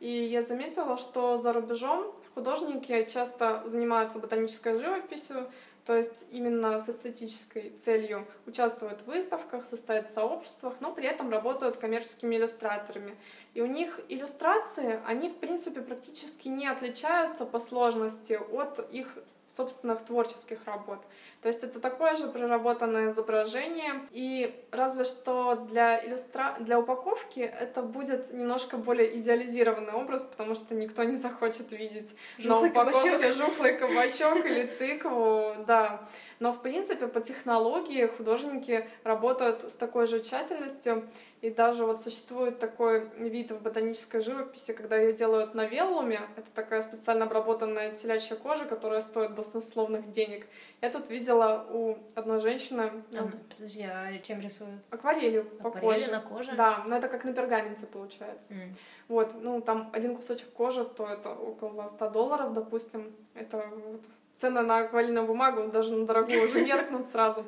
И 0.00 0.10
я 0.10 0.42
заметила, 0.42 0.96
что 0.96 1.36
за 1.36 1.52
рубежом 1.52 2.12
художники 2.34 3.04
часто 3.04 3.62
занимаются 3.64 4.18
ботанической 4.18 4.76
живописью, 4.76 5.48
то 5.84 5.96
есть 5.96 6.26
именно 6.30 6.78
с 6.78 6.88
эстетической 6.88 7.70
целью 7.70 8.26
участвуют 8.46 9.00
в 9.02 9.06
выставках, 9.06 9.64
состоят 9.64 10.06
в 10.06 10.10
сообществах, 10.10 10.74
но 10.80 10.92
при 10.92 11.06
этом 11.06 11.30
работают 11.30 11.76
коммерческими 11.76 12.36
иллюстраторами. 12.36 13.16
И 13.54 13.62
у 13.62 13.66
них 13.66 13.98
иллюстрации, 14.08 15.00
они 15.06 15.28
в 15.28 15.36
принципе 15.36 15.80
практически 15.80 16.48
не 16.48 16.68
отличаются 16.68 17.44
по 17.44 17.58
сложности 17.58 18.38
от 18.52 18.78
их 18.92 19.18
собственных 19.46 20.04
творческих 20.04 20.58
работ. 20.66 20.98
То 21.42 21.48
есть 21.48 21.62
это 21.62 21.80
такое 21.80 22.16
же 22.16 22.28
проработанное 22.28 23.10
изображение, 23.10 24.00
и 24.10 24.54
разве 24.70 25.04
что 25.04 25.56
для, 25.56 26.04
иллюстра... 26.04 26.56
для 26.60 26.78
упаковки 26.78 27.40
это 27.40 27.82
будет 27.82 28.32
немножко 28.32 28.76
более 28.76 29.18
идеализированный 29.18 29.92
образ, 29.92 30.24
потому 30.24 30.54
что 30.54 30.74
никто 30.74 31.04
не 31.04 31.16
захочет 31.16 31.72
видеть 31.72 32.16
жухлый 32.38 32.70
на 32.70 32.82
упаковке 32.82 33.10
кабачок. 33.10 33.36
жухлый 33.36 33.76
кабачок 33.76 34.46
или 34.46 34.66
тыкву, 34.66 35.54
да. 35.66 36.08
Но, 36.38 36.52
в 36.52 36.62
принципе, 36.62 37.06
по 37.06 37.20
технологии 37.20 38.06
художники 38.06 38.88
работают 39.04 39.70
с 39.70 39.76
такой 39.76 40.06
же 40.06 40.20
тщательностью, 40.20 41.08
И 41.42 41.50
даже 41.50 41.84
вот 41.84 42.00
существует 42.00 42.60
такой 42.60 43.08
вид 43.18 43.50
в 43.50 43.60
ботанической 43.60 44.20
живописи, 44.20 44.72
когда 44.72 44.96
ее 44.96 45.12
делают 45.12 45.54
на 45.54 45.66
веллуме. 45.66 46.20
Это 46.36 46.48
такая 46.54 46.82
специально 46.82 47.24
обработанная 47.24 47.92
телячья 47.96 48.36
кожа, 48.36 48.64
которая 48.64 49.00
стоит 49.00 49.34
баснословных 49.34 50.08
денег. 50.12 50.46
Я 50.80 50.90
тут 50.90 51.10
видела 51.10 51.66
у 51.68 51.98
одной 52.14 52.38
женщины... 52.38 52.92
А, 53.12 53.28
подожди, 53.56 53.82
а 53.82 54.16
чем 54.18 54.40
рисуют? 54.40 54.80
Акварелью 54.90 55.44
по 55.44 55.72
коже. 55.72 56.12
на 56.12 56.20
коже? 56.20 56.52
Да, 56.56 56.84
но 56.86 56.96
это 56.96 57.08
как 57.08 57.24
на 57.24 57.32
пергаменте 57.32 57.86
получается. 57.86 58.54
Mm. 58.54 58.74
Вот, 59.08 59.34
ну 59.34 59.60
там 59.60 59.90
один 59.92 60.14
кусочек 60.14 60.48
кожи 60.52 60.84
стоит 60.84 61.26
около 61.26 61.88
100 61.88 62.10
долларов, 62.10 62.52
допустим. 62.52 63.12
Это 63.34 63.68
вот 63.84 64.02
цены 64.34 64.62
на 64.62 64.78
акварельную 64.78 65.26
бумагу 65.26 65.68
даже 65.68 65.94
на 65.94 66.06
дорогую 66.06 66.44
уже 66.44 66.62
меркнут 66.64 67.06
сразу. 67.06 67.44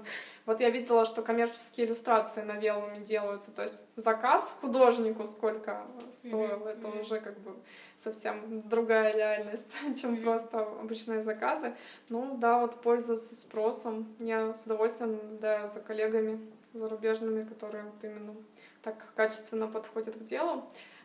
Вот 0.46 0.60
я 0.60 0.68
видела, 0.68 1.06
что 1.06 1.22
коммерческие 1.22 1.86
иллюстрации 1.86 2.42
на 2.42 2.52
велуме 2.52 3.00
делаются, 3.00 3.50
то 3.50 3.62
есть 3.62 3.78
заказ 3.96 4.54
художнику 4.60 5.24
сколько 5.24 5.86
стоил, 6.12 6.58
mm-hmm. 6.58 6.68
это 6.68 6.88
уже 6.88 7.20
как 7.20 7.38
бы 7.40 7.54
совсем 7.96 8.62
другая 8.68 9.14
реальность, 9.14 9.78
чем 10.00 10.14
mm-hmm. 10.14 10.22
просто 10.22 10.58
обычные 10.58 11.22
заказы. 11.22 11.74
Ну 12.10 12.36
да, 12.36 12.58
вот 12.58 12.82
пользуются 12.82 13.34
спросом. 13.34 14.14
Я 14.18 14.54
с 14.54 14.66
удовольствием 14.66 15.12
наблюдаю 15.12 15.66
за 15.66 15.80
коллегами 15.80 16.38
зарубежными, 16.74 17.44
которые 17.44 17.84
вот 17.84 18.04
именно 18.04 18.34
так 18.82 18.96
качественно 19.14 19.66
подходят 19.66 20.16
к 20.16 20.24
делу. 20.24 20.64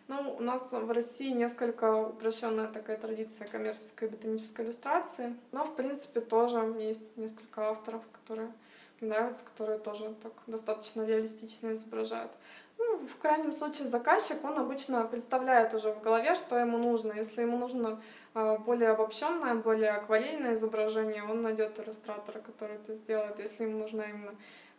Ну, 0.09 0.35
у 0.39 0.41
нас 0.41 0.71
в 0.71 0.91
России 0.91 1.29
несколько 1.29 1.95
упрощенная 1.95 2.67
такая 2.67 2.97
традиция 2.97 3.47
коммерческой 3.47 4.09
ботанической 4.09 4.65
иллюстрации, 4.65 5.35
но, 5.51 5.63
в 5.63 5.75
принципе, 5.75 6.19
тоже 6.19 6.57
есть 6.79 7.15
несколько 7.15 7.69
авторов, 7.69 8.01
которые 8.11 8.51
мне 8.99 9.11
нравятся, 9.11 9.45
которые 9.45 9.77
тоже 9.77 10.15
так 10.23 10.33
достаточно 10.47 11.05
реалистично 11.05 11.73
изображают. 11.73 12.31
Ну, 12.79 13.05
в 13.05 13.17
крайнем 13.17 13.51
случае 13.51 13.85
заказчик, 13.85 14.43
он 14.43 14.57
обычно 14.57 15.03
представляет 15.05 15.75
уже 15.75 15.91
в 15.91 16.01
голове, 16.01 16.33
что 16.33 16.57
ему 16.57 16.79
нужно. 16.79 17.13
Если 17.13 17.43
ему 17.43 17.59
нужно 17.59 18.01
а, 18.33 18.57
более 18.57 18.89
обобщенное, 18.89 19.53
более 19.53 19.91
акварельное 19.91 20.53
изображение, 20.53 21.23
он 21.23 21.43
найдет 21.43 21.79
иллюстратора, 21.79 22.39
который 22.39 22.77
это 22.77 22.95
сделает. 22.95 23.37
Если 23.37 23.65
ему 23.65 23.77
нужна 23.77 24.05
именно 24.05 24.33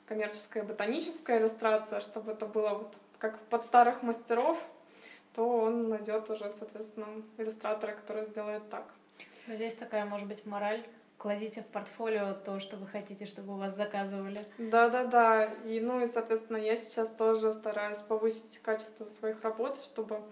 коммерческая 0.06 0.64
ботаническая 0.64 1.38
иллюстрация, 1.38 2.00
чтобы 2.00 2.32
это 2.32 2.46
было 2.46 2.70
вот 2.70 2.94
как 3.18 3.38
под 3.42 3.62
старых 3.62 4.02
мастеров, 4.02 4.58
то 5.34 5.46
он 5.46 5.88
найдет 5.88 6.28
уже, 6.30 6.50
соответственно, 6.50 7.06
иллюстратора, 7.38 7.92
который 7.92 8.24
сделает 8.24 8.68
так. 8.70 8.84
Но 9.46 9.54
здесь 9.54 9.74
такая, 9.74 10.04
может 10.04 10.28
быть, 10.28 10.46
мораль. 10.46 10.84
Кладите 11.18 11.60
в 11.60 11.66
портфолио 11.66 12.32
то, 12.32 12.60
что 12.60 12.76
вы 12.76 12.86
хотите, 12.86 13.26
чтобы 13.26 13.52
у 13.52 13.56
вас 13.56 13.76
заказывали. 13.76 14.46
Да-да-да. 14.56 15.44
И, 15.66 15.78
ну 15.80 16.00
и, 16.00 16.06
соответственно, 16.06 16.56
я 16.56 16.76
сейчас 16.76 17.10
тоже 17.10 17.52
стараюсь 17.52 17.98
повысить 17.98 18.58
качество 18.60 19.04
своих 19.04 19.42
работ, 19.42 19.78
чтобы 19.78 20.22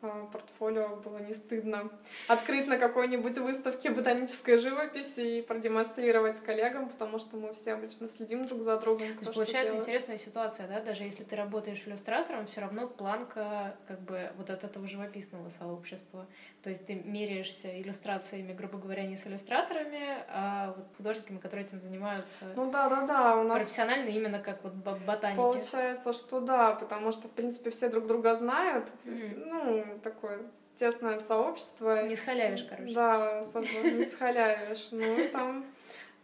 портфолио 0.00 0.96
было 0.96 1.18
не 1.18 1.32
стыдно 1.32 1.90
открыть 2.28 2.66
на 2.66 2.78
какой-нибудь 2.78 3.38
выставке 3.38 3.90
ботанической 3.90 4.56
живописи 4.56 5.38
и 5.38 5.42
продемонстрировать 5.42 6.40
коллегам, 6.40 6.88
потому 6.88 7.18
что 7.18 7.36
мы 7.36 7.52
все 7.52 7.72
обычно 7.72 8.08
следим 8.08 8.46
друг 8.46 8.60
за 8.60 8.78
другом. 8.78 9.08
То 9.14 9.20
есть 9.20 9.34
получается 9.34 9.76
интересная 9.76 10.18
ситуация, 10.18 10.68
да, 10.68 10.80
даже 10.80 11.04
если 11.04 11.24
ты 11.24 11.36
работаешь 11.36 11.82
иллюстратором, 11.86 12.46
все 12.46 12.60
равно 12.60 12.86
планка 12.86 13.76
как 13.88 14.00
бы 14.00 14.30
вот 14.36 14.50
от 14.50 14.64
этого 14.64 14.86
живописного 14.86 15.48
сообщества. 15.50 16.26
То 16.66 16.70
есть 16.70 16.84
ты 16.84 16.96
меряешься 16.96 17.80
иллюстрациями, 17.80 18.52
грубо 18.52 18.76
говоря, 18.76 19.06
не 19.06 19.16
с 19.16 19.24
иллюстраторами, 19.24 20.00
а 20.28 20.74
вот 20.76 20.86
художниками, 20.96 21.38
которые 21.38 21.64
этим 21.64 21.80
занимаются. 21.80 22.44
Ну 22.56 22.72
да, 22.72 22.88
да, 22.88 23.06
да, 23.06 23.36
у 23.36 23.44
нас 23.44 23.62
профессионально 23.62 24.08
именно 24.08 24.40
как 24.40 24.64
вот 24.64 24.72
ботаники. 24.72 25.36
Получается, 25.36 26.12
что 26.12 26.40
да, 26.40 26.72
потому 26.72 27.12
что 27.12 27.28
в 27.28 27.30
принципе 27.30 27.70
все 27.70 27.88
друг 27.88 28.08
друга 28.08 28.34
знают, 28.34 28.90
mm-hmm. 29.04 29.44
ну 29.46 30.00
такое 30.02 30.40
тесное 30.74 31.20
сообщество. 31.20 32.04
Не 32.04 32.16
схалявишь, 32.16 32.66
короче. 32.68 32.92
Да, 32.92 33.42
не 33.84 34.04
схалявишь. 34.04 34.88
Ну, 34.90 35.28
там 35.28 35.64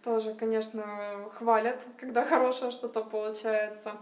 тоже, 0.02 0.34
конечно, 0.34 1.30
хвалят, 1.34 1.80
когда 2.00 2.24
хорошее 2.24 2.72
что-то 2.72 3.04
получается. 3.04 3.92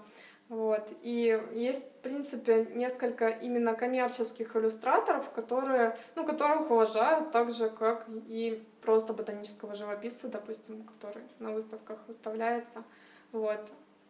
Вот. 0.50 0.92
И 1.02 1.40
есть, 1.54 1.86
в 1.86 2.02
принципе, 2.02 2.66
несколько 2.74 3.28
именно 3.28 3.72
коммерческих 3.74 4.56
иллюстраторов, 4.56 5.30
которые, 5.30 5.96
ну, 6.16 6.26
которых 6.26 6.72
уважают 6.72 7.30
так 7.30 7.52
же, 7.52 7.70
как 7.70 8.04
и 8.26 8.60
просто 8.82 9.12
ботанического 9.12 9.76
живописца, 9.76 10.26
допустим, 10.26 10.82
который 10.82 11.22
на 11.38 11.52
выставках 11.52 12.00
выставляется. 12.08 12.82
Вот. 13.30 13.60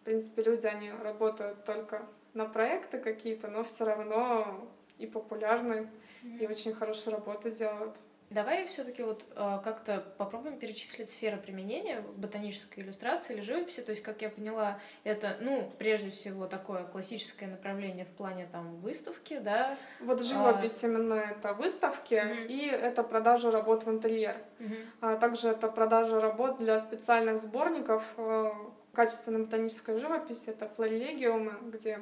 В 0.01 0.05
принципе, 0.07 0.43
люди, 0.43 0.67
они 0.67 0.91
работают 0.91 1.63
только 1.65 2.07
на 2.33 2.47
проекты 2.47 2.99
какие-то, 2.99 3.49
но 3.49 3.63
все 3.63 3.85
равно 3.85 4.67
и 4.97 5.07
популярны, 5.07 5.91
mm-hmm. 6.23 6.39
и 6.39 6.47
очень 6.47 6.73
хорошую 6.73 7.17
работу 7.17 7.51
делают. 7.51 7.97
Давай 8.31 8.69
все-таки 8.69 9.03
вот 9.03 9.25
э, 9.35 9.59
как-то 9.65 10.05
попробуем 10.17 10.57
перечислить 10.57 11.11
сферы 11.11 11.37
применения 11.37 12.05
ботанической 12.17 12.85
иллюстрации 12.85 13.35
или 13.35 13.41
живописи. 13.41 13.81
То 13.81 13.91
есть, 13.91 14.05
как 14.05 14.23
я 14.23 14.31
поняла, 14.31 14.79
это, 15.03 15.37
ну, 15.41 15.73
прежде 15.79 16.11
всего, 16.11 16.47
такое 16.47 16.85
классическое 16.85 17.49
направление 17.49 18.05
в 18.05 18.11
плане 18.11 18.49
там 18.53 18.77
выставки, 18.77 19.39
да? 19.39 19.77
Вот 19.99 20.23
живопись 20.23 20.85
а... 20.85 20.87
именно 20.87 21.15
это 21.15 21.55
выставки, 21.55 22.15
mm-hmm. 22.15 22.47
и 22.47 22.67
это 22.67 23.03
продажа 23.03 23.51
работ 23.51 23.85
в 23.85 23.91
интерьер. 23.91 24.37
Mm-hmm. 24.61 24.87
А 25.01 25.17
также 25.17 25.49
это 25.49 25.67
продажа 25.67 26.21
работ 26.21 26.59
для 26.59 26.79
специальных 26.79 27.41
сборников 27.41 28.05
э, 28.17 28.53
качественной 28.93 29.41
ботанической 29.41 29.99
живописи. 29.99 30.51
Это 30.51 30.69
флорелегиумы, 30.69 31.55
где 31.71 31.99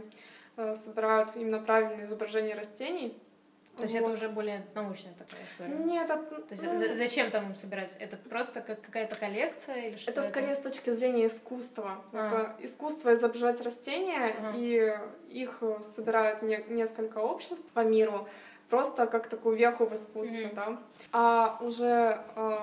Э, 0.60 0.74
собирают 0.74 1.36
именно 1.36 1.60
правильные 1.60 2.04
изображения 2.06 2.56
растений. 2.56 3.16
То 3.78 3.84
есть 3.84 3.94
вот. 3.94 4.02
это 4.02 4.10
уже 4.10 4.28
более 4.28 4.66
научная 4.74 5.14
такая 5.14 5.40
история? 5.44 5.74
Нет, 5.84 6.10
это... 6.10 6.16
То 6.16 6.54
есть 6.54 6.64
ну, 6.64 6.94
зачем 6.94 7.30
там 7.30 7.54
собирать? 7.54 7.96
Это 8.00 8.16
просто 8.16 8.60
как 8.60 8.80
какая-то 8.80 9.16
коллекция 9.16 9.88
или 9.88 9.96
что 9.96 10.10
это? 10.10 10.20
Это 10.20 10.28
скорее 10.28 10.54
с 10.54 10.60
точки 10.60 10.90
зрения 10.90 11.26
искусства. 11.26 12.02
А. 12.12 12.26
Это 12.26 12.56
искусство 12.64 13.14
изображать 13.14 13.60
растения, 13.60 14.34
ага. 14.36 14.52
и 14.56 14.98
их 15.28 15.62
собирают 15.82 16.42
не, 16.42 16.56
несколько 16.68 17.18
обществ 17.18 17.70
по 17.72 17.80
миру, 17.80 18.28
просто 18.68 19.06
как 19.06 19.28
такую 19.28 19.56
веху 19.56 19.86
в 19.86 19.94
искусстве, 19.94 20.46
mm-hmm. 20.46 20.54
да. 20.54 20.78
А 21.12 21.58
уже 21.60 22.20
э, 22.34 22.58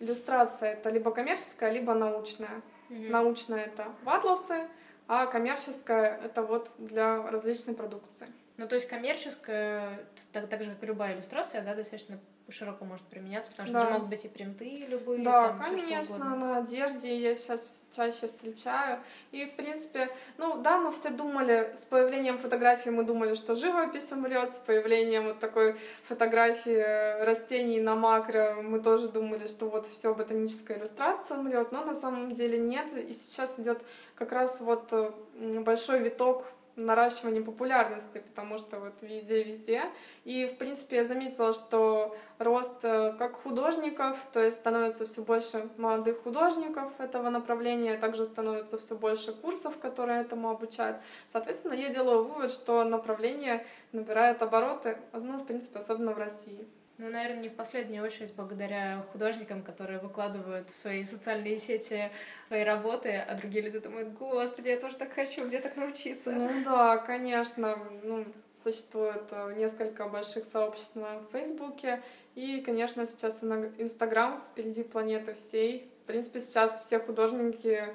иллюстрация 0.00 0.72
это 0.72 0.88
либо 0.88 1.10
коммерческая, 1.10 1.70
либо 1.70 1.92
научная. 1.94 2.62
Mm-hmm. 2.88 3.10
Научная 3.10 3.64
это 3.66 3.86
в 4.02 4.08
атласы, 4.08 4.66
а 5.08 5.26
коммерческая— 5.26 6.18
это 6.24 6.42
вот 6.42 6.70
для 6.78 7.22
различной 7.30 7.74
продукции. 7.74 8.28
Ну, 8.56 8.68
то 8.68 8.76
есть 8.76 8.88
коммерческая, 8.88 10.06
так, 10.32 10.48
так 10.48 10.62
же, 10.62 10.70
как 10.70 10.82
и 10.82 10.86
любая 10.86 11.14
иллюстрация, 11.14 11.62
да, 11.62 11.74
достаточно 11.74 12.18
широко 12.50 12.84
может 12.84 13.04
применяться, 13.06 13.50
потому 13.50 13.68
что 13.68 13.78
да. 13.78 13.86
же 13.86 13.92
могут 13.94 14.08
быть 14.10 14.24
и 14.24 14.28
принты 14.28 14.84
любые. 14.86 15.22
Да, 15.22 15.48
там, 15.48 15.60
конечно, 15.60 16.36
на 16.36 16.58
одежде 16.58 17.16
я 17.18 17.34
сейчас 17.34 17.86
чаще 17.90 18.26
встречаю. 18.26 19.00
И, 19.32 19.46
в 19.46 19.56
принципе, 19.56 20.08
ну 20.36 20.60
да, 20.60 20.78
мы 20.78 20.92
все 20.92 21.10
думали, 21.10 21.72
с 21.74 21.86
появлением 21.86 22.38
фотографии 22.38 22.90
мы 22.90 23.04
думали, 23.04 23.34
что 23.34 23.54
живопись 23.54 24.12
умрет, 24.12 24.50
с 24.50 24.58
появлением 24.58 25.24
вот 25.28 25.38
такой 25.38 25.74
фотографии 26.04 27.22
растений 27.24 27.80
на 27.80 27.94
макро 27.94 28.56
мы 28.62 28.80
тоже 28.80 29.08
думали, 29.08 29.46
что 29.46 29.68
вот 29.68 29.86
все 29.86 30.14
ботаническая 30.14 30.78
иллюстрация 30.78 31.38
умрет, 31.38 31.72
но 31.72 31.82
на 31.84 31.94
самом 31.94 32.32
деле 32.32 32.58
нет. 32.58 32.94
И 32.94 33.12
сейчас 33.14 33.58
идет 33.58 33.82
как 34.14 34.32
раз 34.32 34.60
вот 34.60 34.92
большой 35.32 36.00
виток 36.00 36.44
наращивание 36.76 37.42
популярности, 37.42 38.18
потому 38.18 38.58
что 38.58 38.80
вот 38.80 39.02
везде-везде. 39.02 39.82
И, 40.24 40.46
в 40.46 40.56
принципе, 40.56 40.96
я 40.96 41.04
заметила, 41.04 41.52
что 41.52 42.16
рост 42.38 42.84
э, 42.84 43.14
как 43.18 43.42
художников, 43.42 44.18
то 44.32 44.40
есть 44.40 44.58
становится 44.58 45.06
все 45.06 45.22
больше 45.22 45.68
молодых 45.76 46.22
художников 46.22 46.92
этого 46.98 47.30
направления, 47.30 47.96
также 47.96 48.24
становится 48.24 48.78
все 48.78 48.96
больше 48.96 49.32
курсов, 49.32 49.78
которые 49.78 50.20
этому 50.20 50.50
обучают. 50.50 50.98
Соответственно, 51.28 51.74
я 51.74 51.90
делаю 51.90 52.24
вывод, 52.24 52.50
что 52.50 52.84
направление 52.84 53.66
набирает 53.92 54.42
обороты, 54.42 54.98
ну, 55.12 55.38
в 55.38 55.46
принципе, 55.46 55.78
особенно 55.78 56.12
в 56.12 56.18
России. 56.18 56.66
Ну, 56.96 57.10
наверное, 57.10 57.42
не 57.42 57.48
в 57.48 57.56
последнюю 57.56 58.04
очередь 58.04 58.34
благодаря 58.34 59.04
художникам, 59.10 59.62
которые 59.62 59.98
выкладывают 59.98 60.70
в 60.70 60.76
свои 60.76 61.04
социальные 61.04 61.58
сети 61.58 62.10
свои 62.46 62.62
работы, 62.62 63.16
а 63.16 63.34
другие 63.34 63.64
люди 63.64 63.80
думают, 63.80 64.12
господи, 64.12 64.68
я 64.68 64.78
тоже 64.78 64.96
так 64.96 65.12
хочу, 65.12 65.44
где 65.44 65.58
так 65.58 65.76
научиться? 65.76 66.30
Ну 66.30 66.62
да, 66.64 66.98
конечно, 66.98 67.76
ну, 68.04 68.24
существует 68.54 69.24
э, 69.32 69.54
несколько 69.56 70.06
больших 70.06 70.44
сообществ 70.44 70.94
на 70.94 71.20
Фейсбуке, 71.32 72.00
и, 72.36 72.60
конечно, 72.60 73.06
сейчас 73.06 73.42
Инстаграм 73.42 74.40
впереди 74.52 74.84
планеты 74.84 75.34
всей. 75.34 75.90
В 76.04 76.06
принципе, 76.06 76.38
сейчас 76.38 76.86
все 76.86 77.00
художники 77.00 77.88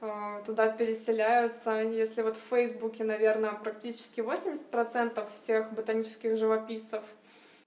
э, 0.00 0.42
туда 0.46 0.68
переселяются. 0.68 1.80
Если 1.80 2.22
вот 2.22 2.36
в 2.36 2.48
Фейсбуке, 2.50 3.02
наверное, 3.02 3.54
практически 3.54 4.20
80% 4.20 5.28
всех 5.32 5.72
ботанических 5.72 6.36
живописцев— 6.36 7.02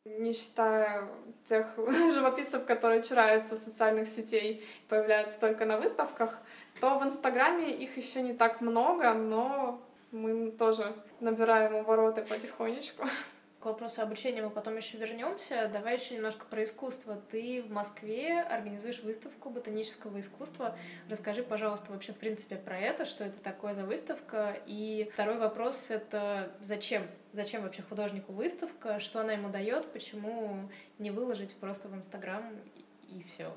не 0.06 0.34
считая 0.34 1.08
тех 1.44 1.68
живописцев, 2.14 2.66
которые 2.66 3.04
чураются 3.04 3.56
социальных 3.56 4.08
сетей, 4.08 4.64
появляются 4.88 5.40
только 5.40 5.66
на 5.66 5.78
выставках, 5.78 6.40
то 6.80 6.98
в 7.00 7.04
Инстаграме 7.04 7.72
их 7.72 7.98
еще 7.98 8.22
не 8.22 8.34
так 8.34 8.62
много, 8.62 9.14
но 9.14 9.82
мы 10.12 10.52
тоже 10.52 10.94
набираем 11.20 11.76
обороты 11.76 12.22
потихонечку. 12.22 13.06
К 13.60 13.66
вопросу 13.66 14.02
обучения 14.02 14.42
мы 14.42 14.52
потом 14.52 14.78
еще 14.78 14.98
вернемся. 14.98 15.70
Давай 15.72 15.98
еще 15.98 16.16
немножко 16.16 16.46
про 16.46 16.64
искусство. 16.64 17.22
Ты 17.30 17.62
в 17.62 17.70
Москве 17.70 18.40
организуешь 18.40 19.04
выставку 19.04 19.50
ботанического 19.50 20.18
искусства. 20.22 20.78
Расскажи, 21.10 21.44
пожалуйста, 21.44 21.92
вообще 21.92 22.14
в 22.14 22.18
принципе 22.18 22.56
про 22.56 22.80
это, 22.80 23.06
что 23.06 23.26
это 23.26 23.38
такое 23.40 23.76
за 23.76 23.84
выставка. 23.84 24.58
И 24.66 25.10
второй 25.14 25.38
вопрос— 25.38 25.88
это 25.92 26.54
зачем? 26.62 27.04
Зачем 27.32 27.62
вообще 27.62 27.84
художнику 27.84 28.34
выставка? 28.34 29.00
Что 29.00 29.22
она 29.22 29.34
ему 29.34 29.50
дает? 29.50 29.92
Почему 29.94 30.70
не 30.98 31.12
выложить 31.12 31.56
просто 31.56 31.88
в 31.88 31.96
Инстаграм 31.96 32.44
и 33.08 33.24
все? 33.24 33.54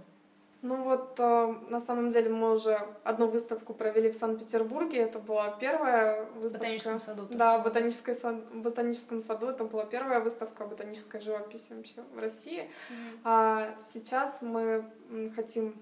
Ну 0.63 0.77
вот, 0.85 1.19
э, 1.19 1.55
на 1.71 1.81
самом 1.81 2.11
деле 2.11 2.31
мы 2.31 2.53
уже 2.53 2.79
одну 3.03 3.27
выставку 3.27 3.75
провели 3.75 4.13
в 4.13 4.15
Санкт-Петербурге. 4.15 5.01
Это 5.01 5.19
была 5.19 5.51
первая 5.51 6.25
выставка. 6.37 6.49
В 6.49 6.53
ботаническом 6.53 7.01
саду. 7.01 7.27
Да, 7.31 7.59
в 7.59 7.65
ботанической 7.65 8.15
сад... 8.15 8.37
ботаническом 8.55 9.21
саду. 9.21 9.49
Это 9.49 9.65
была 9.65 9.85
первая 9.85 10.21
выставка 10.21 10.65
ботанической 10.65 11.21
живописи 11.21 11.73
вообще 11.73 11.95
в 12.15 12.19
России. 12.21 12.61
Mm-hmm. 12.61 13.19
А 13.25 13.75
сейчас 13.81 14.41
мы 14.43 14.85
хотим 15.35 15.75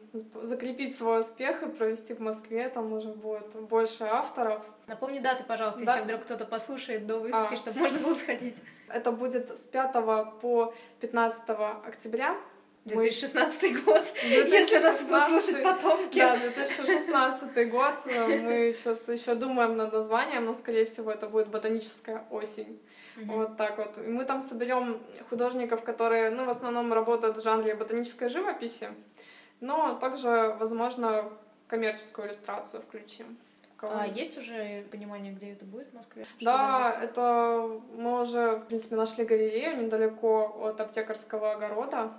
закрепить 0.43 0.97
свой 0.97 1.21
успех 1.21 1.63
и 1.63 1.67
провести 1.67 2.15
в 2.15 2.21
Москве. 2.21 2.67
Там 2.71 2.91
уже 2.95 3.11
будет 3.11 3.55
больше 3.69 4.05
авторов. 4.05 4.63
Напомни 4.87 5.19
даты, 5.19 5.45
пожалуйста, 5.45 5.85
да. 5.85 5.93
если 5.93 6.05
вдруг 6.07 6.23
кто-то 6.23 6.47
послушает 6.47 7.07
до 7.07 7.19
выставки, 7.19 7.53
а. 7.53 7.57
чтобы 7.59 7.81
можно 7.81 7.99
было 7.99 8.15
сходить. 8.15 8.63
Это 8.89 9.13
будет 9.13 9.51
с 9.59 9.67
5 9.67 9.93
по 10.41 10.73
15 11.01 11.43
октября. 11.87 12.35
2016 12.94 13.85
год, 13.85 14.02
2016, 14.23 14.52
если 14.52 14.78
нас 14.78 15.02
будут 15.02 15.25
слушать 15.25 15.62
потомки. 15.62 16.18
Да, 16.18 16.37
2016 16.37 17.70
год. 17.70 17.94
Мы 18.06 18.73
сейчас 18.75 19.09
еще 19.09 19.35
думаем 19.35 19.76
над 19.76 19.92
названием, 19.92 20.44
но, 20.44 20.54
скорее 20.54 20.85
всего, 20.85 21.11
это 21.11 21.28
будет 21.28 21.49
ботаническая 21.49 22.25
осень. 22.30 22.80
Угу. 23.16 23.32
Вот 23.32 23.56
так 23.56 23.78
вот. 23.78 23.99
И 23.99 24.11
мы 24.11 24.25
там 24.25 24.40
соберем 24.40 25.00
художников, 25.28 25.82
которые, 25.82 26.30
ну, 26.30 26.44
в 26.44 26.50
основном 26.50 26.92
работают 26.92 27.37
в 27.37 27.42
жанре 27.42 27.75
ботанической 27.75 28.28
живописи, 28.28 28.88
но 29.61 29.94
также, 29.94 30.56
возможно, 30.59 31.30
коммерческую 31.68 32.28
иллюстрацию 32.28 32.82
включим. 32.82 33.38
А 33.82 34.06
есть 34.06 34.37
уже 34.37 34.85
понимание, 34.90 35.32
где 35.32 35.52
это 35.52 35.64
будет 35.64 35.88
в 35.90 35.94
Москве? 35.94 36.25
Что 36.25 36.44
да, 36.44 36.99
это 37.02 37.80
мы 37.97 38.20
уже, 38.20 38.56
в 38.56 38.66
принципе, 38.66 38.97
нашли 38.97 39.25
галерею 39.25 39.82
недалеко 39.82 40.54
от 40.62 40.80
аптекарского 40.80 41.52
огорода. 41.52 42.12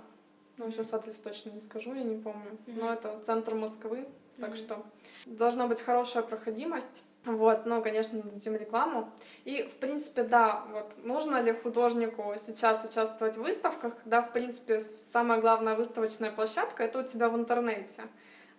Ну, 0.58 0.70
сейчас 0.70 0.92
адрес 0.92 1.20
точно 1.20 1.50
не 1.50 1.60
скажу, 1.60 1.94
я 1.94 2.02
не 2.02 2.16
помню. 2.16 2.50
Mm-hmm. 2.66 2.80
Но 2.80 2.92
это 2.92 3.20
центр 3.22 3.54
Москвы, 3.54 4.06
так 4.38 4.50
mm-hmm. 4.50 4.56
что 4.56 4.84
должна 5.26 5.66
быть 5.66 5.80
хорошая 5.80 6.22
проходимость. 6.22 7.02
Вот, 7.24 7.66
ну, 7.66 7.80
конечно, 7.82 8.20
дадим 8.20 8.56
рекламу. 8.56 9.08
И, 9.44 9.62
в 9.62 9.76
принципе, 9.76 10.24
да, 10.24 10.64
вот, 10.72 10.96
нужно 11.04 11.40
ли 11.40 11.52
художнику 11.52 12.34
сейчас 12.36 12.84
участвовать 12.84 13.36
в 13.36 13.42
выставках, 13.42 13.94
когда, 14.02 14.22
в 14.22 14.32
принципе, 14.32 14.80
самая 14.80 15.40
главная 15.40 15.76
выставочная 15.76 16.32
площадка— 16.32 16.82
это 16.84 16.98
у 16.98 17.02
тебя 17.04 17.28
в 17.28 17.36
интернете. 17.36 18.02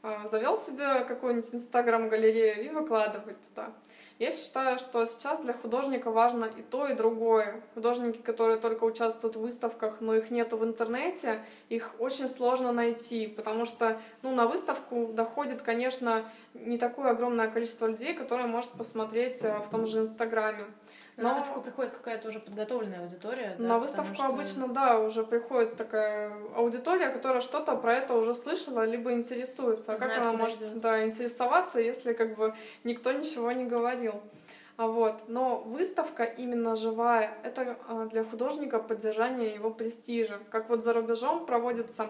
А, 0.02 0.26
завел 0.28 0.56
себе 0.56 1.04
какую-нибудь 1.04 1.54
инстаграм-галерею 1.54 2.66
и 2.66 2.70
выкладывать 2.70 3.38
туда. 3.50 3.74
Я 4.24 4.32
считаю, 4.32 4.78
что 4.78 5.04
сейчас 5.04 5.42
для 5.42 5.52
художника 5.52 6.10
важно 6.10 6.46
и 6.46 6.62
то, 6.62 6.88
и 6.88 6.96
другое. 6.96 7.62
Художники, 7.74 8.20
которые 8.20 8.58
только 8.58 8.86
участвуют 8.86 9.36
в 9.36 9.42
выставках, 9.42 10.00
но 10.00 10.16
их 10.16 10.32
нету 10.32 10.56
в 10.56 10.64
интернете, 10.64 11.44
их 11.68 11.94
очень 12.00 12.30
сложно 12.30 12.72
найти, 12.72 13.28
потому 13.28 13.66
что 13.66 14.00
ну, 14.22 14.34
на 14.34 14.48
выставку 14.48 15.10
доходит, 15.12 15.62
конечно, 15.62 16.24
не 16.54 16.78
такое 16.78 17.12
огромное 17.12 17.50
количество 17.50 17.86
людей, 17.86 18.14
которое 18.14 18.48
может 18.48 18.72
посмотреть 18.72 19.44
э, 19.44 19.60
в 19.60 19.70
том 19.70 19.86
же 19.86 20.00
Инстаграме. 20.00 20.68
Но... 21.18 21.30
На 21.30 21.36
выставку 21.36 21.62
приходит 21.62 21.92
какая-то 21.92 22.30
уже 22.30 22.40
подготовленная 22.40 23.02
аудитория. 23.02 23.56
Да, 23.60 23.64
на 23.64 23.80
выставку 23.80 24.16
что... 24.16 24.26
обычно, 24.26 24.68
да, 24.68 25.00
уже 25.00 25.24
приходит 25.24 25.76
такая 25.76 26.34
аудитория, 26.56 27.10
которая 27.10 27.42
что-то 27.42 27.76
про 27.76 27.94
это 27.94 28.16
уже 28.16 28.34
слышала, 28.34 28.84
либо 28.86 29.14
интересуется. 29.14 29.94
А 29.94 29.98
как 29.98 30.18
она 30.18 30.34
может 30.34 30.80
да, 30.80 31.04
интересоваться, 31.04 31.80
если 31.80 32.14
как 32.14 32.36
бы 32.36 32.56
никто 32.84 33.12
ничего 33.12 33.52
не 33.52 33.66
говорил? 33.66 34.22
А 34.76 34.88
вот. 34.88 35.24
Но 35.28 35.60
выставка 35.60 36.24
именно 36.24 36.76
живая, 36.76 37.38
это 37.44 37.78
а, 37.88 38.06
для 38.06 38.24
художника 38.24 38.80
поддержание 38.80 39.54
его 39.54 39.70
престижа. 39.70 40.40
Как 40.50 40.70
вот 40.70 40.84
за 40.84 40.94
рубежом 40.94 41.46
проводится 41.46 42.10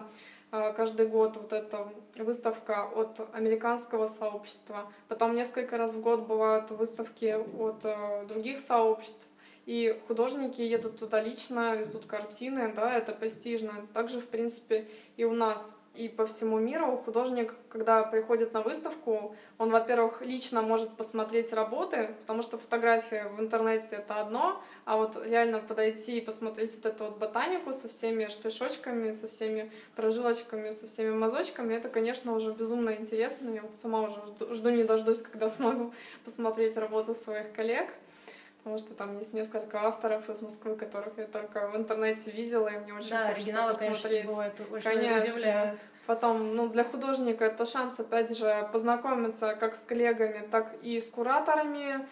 каждый 0.50 1.06
год 1.06 1.36
вот 1.36 1.52
эта 1.52 1.88
выставка 2.16 2.84
от 2.84 3.20
американского 3.32 4.06
сообщества. 4.06 4.92
Потом 5.08 5.34
несколько 5.34 5.76
раз 5.76 5.94
в 5.94 6.00
год 6.00 6.26
бывают 6.26 6.70
выставки 6.70 7.36
от 7.58 7.84
э, 7.84 8.24
других 8.26 8.60
сообществ. 8.60 9.26
И 9.66 9.98
художники 10.06 10.60
едут 10.60 10.98
туда 10.98 11.20
лично, 11.22 11.74
везут 11.74 12.06
картины, 12.06 12.72
да, 12.74 12.94
это 12.94 13.12
престижно. 13.12 13.86
Также, 13.94 14.20
в 14.20 14.28
принципе, 14.28 14.86
и 15.16 15.24
у 15.24 15.32
нас 15.32 15.76
и 15.94 16.08
по 16.08 16.26
всему 16.26 16.58
миру 16.58 17.00
художник, 17.04 17.54
когда 17.68 18.02
приходит 18.02 18.52
на 18.52 18.62
выставку, 18.62 19.36
он, 19.58 19.70
во-первых, 19.70 20.22
лично 20.22 20.60
может 20.60 20.90
посмотреть 20.96 21.52
работы, 21.52 22.10
потому 22.20 22.42
что 22.42 22.58
фотография 22.58 23.28
в 23.28 23.40
интернете— 23.40 23.96
это 23.98 24.20
одно, 24.20 24.60
а 24.84 24.96
вот 24.96 25.16
реально 25.24 25.60
подойти 25.60 26.18
и 26.18 26.20
посмотреть 26.20 26.74
вот 26.74 26.86
эту 26.86 27.04
вот 27.04 27.18
ботанику 27.18 27.72
со 27.72 27.88
всеми 27.88 28.26
штришочками, 28.26 29.12
со 29.12 29.28
всеми 29.28 29.70
прожилочками, 29.94 30.70
со 30.70 30.88
всеми 30.88 31.10
мазочками, 31.10 31.74
это, 31.74 31.88
конечно, 31.88 32.34
уже 32.34 32.52
безумно 32.52 32.90
интересно. 32.90 33.50
Я 33.50 33.62
вот 33.62 33.76
сама 33.76 34.02
уже 34.02 34.16
жду, 34.26 34.52
жду 34.52 34.70
не 34.70 34.82
дождусь, 34.82 35.22
когда 35.22 35.48
смогу 35.54 35.92
посмотреть 36.24 36.76
работу 36.76 37.14
своих 37.14 37.52
коллег 37.52 37.88
потому 38.64 38.78
что 38.78 38.94
там 38.94 39.18
есть 39.18 39.34
несколько 39.34 39.82
авторов 39.82 40.30
из 40.30 40.40
Москвы, 40.40 40.74
которых 40.74 41.18
я 41.18 41.26
только 41.26 41.68
в 41.68 41.76
интернете 41.76 42.30
видела, 42.30 42.68
и 42.68 42.78
мне 42.78 42.94
очень 42.94 43.10
да, 43.10 43.34
хочется 43.34 43.62
посмотреть. 43.68 44.26
Конечно, 44.26 44.64
очень 44.70 44.82
конечно. 44.82 45.76
Потом, 46.06 46.56
ну, 46.56 46.68
для 46.68 46.82
художника 46.82 47.44
это 47.44 47.66
шанс, 47.66 48.00
опять 48.00 48.36
же, 48.36 48.68
познакомиться 48.72 49.54
как 49.54 49.74
с 49.74 49.84
коллегами, 49.84 50.46
так 50.50 50.74
и 50.82 50.98
с 50.98 51.10
кураторами, 51.10 52.06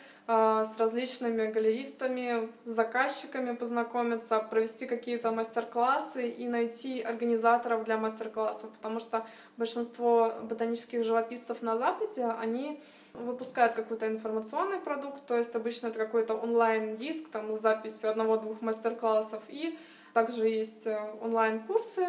с 0.64 0.78
различными 0.78 1.50
галеристами, 1.50 2.50
с 2.64 2.70
заказчиками 2.70 3.54
познакомиться, 3.54 4.38
провести 4.38 4.86
какие-то 4.86 5.30
мастер-классы 5.30 6.28
и 6.28 6.46
найти 6.48 7.00
организаторов 7.00 7.84
для 7.84 7.98
мастер-классов, 7.98 8.70
потому 8.70 9.00
что 9.00 9.26
большинство 9.56 10.32
ботанических 10.42 11.04
живописцев 11.04 11.62
на 11.62 11.76
Западе, 11.76 12.24
они 12.24 12.80
выпускают 13.14 13.74
какой-то 13.74 14.06
информационный 14.06 14.78
продукт, 14.78 15.26
то 15.26 15.36
есть 15.36 15.54
обычно 15.54 15.88
это 15.88 15.98
какой-то 15.98 16.34
онлайн-диск 16.34 17.28
там 17.30 17.52
с 17.52 17.60
записью 17.60 18.10
одного-двух 18.10 18.62
мастер-классов, 18.62 19.42
и 19.48 19.78
также 20.14 20.48
есть 20.48 20.86
э, 20.86 21.14
онлайн-курсы, 21.20 22.08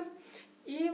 и 0.66 0.92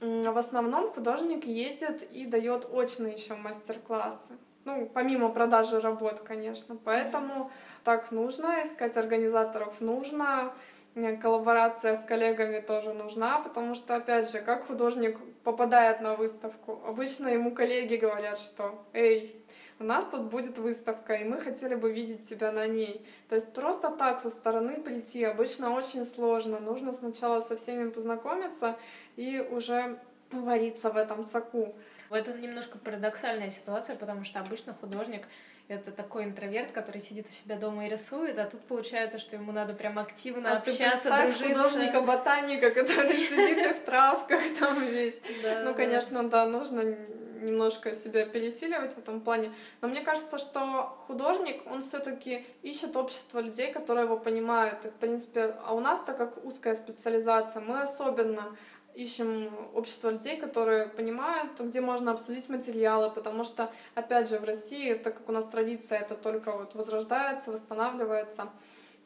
в 0.00 0.38
основном 0.38 0.90
художник 0.90 1.44
ездит 1.44 2.02
и 2.12 2.26
дает 2.26 2.68
очные 2.72 3.14
еще 3.14 3.34
мастер-классы. 3.34 4.32
Ну, 4.64 4.88
помимо 4.92 5.28
продажи 5.28 5.80
работ, 5.80 6.20
конечно. 6.20 6.76
Поэтому 6.84 7.50
так 7.84 8.12
нужно 8.12 8.62
искать 8.62 8.96
организаторов, 8.96 9.80
нужно 9.80 10.54
э, 10.94 11.16
коллаборация 11.16 11.94
с 11.94 12.04
коллегами 12.04 12.60
тоже 12.60 12.92
нужна, 12.92 13.40
потому 13.40 13.74
что, 13.74 13.96
опять 13.96 14.30
же, 14.30 14.40
как 14.40 14.66
художник 14.66 15.18
попадает 15.42 16.00
на 16.00 16.14
выставку, 16.14 16.80
обычно 16.86 17.28
ему 17.28 17.52
коллеги 17.52 17.96
говорят, 17.96 18.38
что 18.38 18.84
«Эй, 18.92 19.42
у 19.82 19.84
нас 19.84 20.04
тут 20.04 20.22
будет 20.22 20.58
выставка, 20.58 21.14
и 21.14 21.24
мы 21.24 21.40
хотели 21.40 21.74
бы 21.74 21.90
видеть 21.90 22.22
тебя 22.22 22.52
на 22.52 22.68
ней. 22.68 23.04
То 23.28 23.34
есть 23.34 23.52
просто 23.52 23.90
так 23.90 24.20
со 24.20 24.30
стороны 24.30 24.80
прийти 24.80 25.24
обычно 25.24 25.74
очень 25.74 26.04
сложно. 26.04 26.60
Нужно 26.60 26.92
сначала 26.92 27.40
со 27.40 27.56
всеми 27.56 27.90
познакомиться 27.90 28.76
и 29.16 29.44
уже 29.50 29.98
вариться 30.30 30.90
в 30.90 30.96
этом 30.96 31.24
соку. 31.24 31.74
Это 32.14 32.32
немножко 32.32 32.78
парадоксальная 32.78 33.50
ситуация, 33.50 33.96
потому 33.96 34.24
что 34.24 34.40
обычно 34.40 34.74
художник 34.74 35.26
это 35.68 35.90
такой 35.90 36.24
интроверт, 36.24 36.72
который 36.72 37.00
сидит 37.00 37.26
у 37.28 37.32
себя 37.32 37.56
дома 37.56 37.86
и 37.86 37.90
рисует, 37.90 38.38
а 38.38 38.46
тут 38.46 38.60
получается, 38.62 39.18
что 39.18 39.36
ему 39.36 39.52
надо 39.52 39.74
прям 39.74 39.98
активно 39.98 40.52
а 40.52 40.56
общаться, 40.58 41.08
ты 41.08 41.32
дружиться. 41.32 41.48
художника-ботаника, 41.48 42.70
который 42.70 43.12
сидит 43.28 43.66
и 43.66 43.72
в 43.72 43.80
травках 43.80 44.40
там 44.58 44.84
весь. 44.84 45.20
Ну, 45.64 45.74
конечно, 45.74 46.28
да, 46.28 46.46
нужно 46.46 46.96
немножко 47.42 47.94
себя 47.94 48.24
пересиливать 48.24 48.94
в 48.94 48.98
этом 48.98 49.20
плане. 49.20 49.52
Но 49.80 49.88
мне 49.88 50.00
кажется, 50.00 50.38
что 50.38 50.96
художник, 51.06 51.62
он 51.66 51.82
все-таки 51.82 52.46
ищет 52.62 52.96
общество 52.96 53.40
людей, 53.40 53.72
которые 53.72 54.04
его 54.04 54.16
понимают. 54.16 54.84
И, 54.84 54.88
в 54.90 54.94
принципе, 54.94 55.56
а 55.64 55.74
у 55.74 55.80
нас 55.80 56.00
так 56.00 56.16
как 56.16 56.44
узкая 56.44 56.74
специализация, 56.74 57.60
мы 57.60 57.82
особенно 57.82 58.56
ищем 58.94 59.50
общество 59.74 60.10
людей, 60.10 60.36
которые 60.36 60.86
понимают, 60.86 61.58
где 61.60 61.80
можно 61.80 62.12
обсудить 62.12 62.48
материалы, 62.48 63.10
потому 63.10 63.44
что, 63.44 63.70
опять 63.94 64.28
же, 64.28 64.38
в 64.38 64.44
России, 64.44 64.94
так 64.94 65.16
как 65.16 65.28
у 65.28 65.32
нас 65.32 65.48
традиция, 65.48 66.00
это 66.00 66.14
только 66.14 66.52
вот 66.52 66.74
возрождается, 66.74 67.52
восстанавливается, 67.52 68.50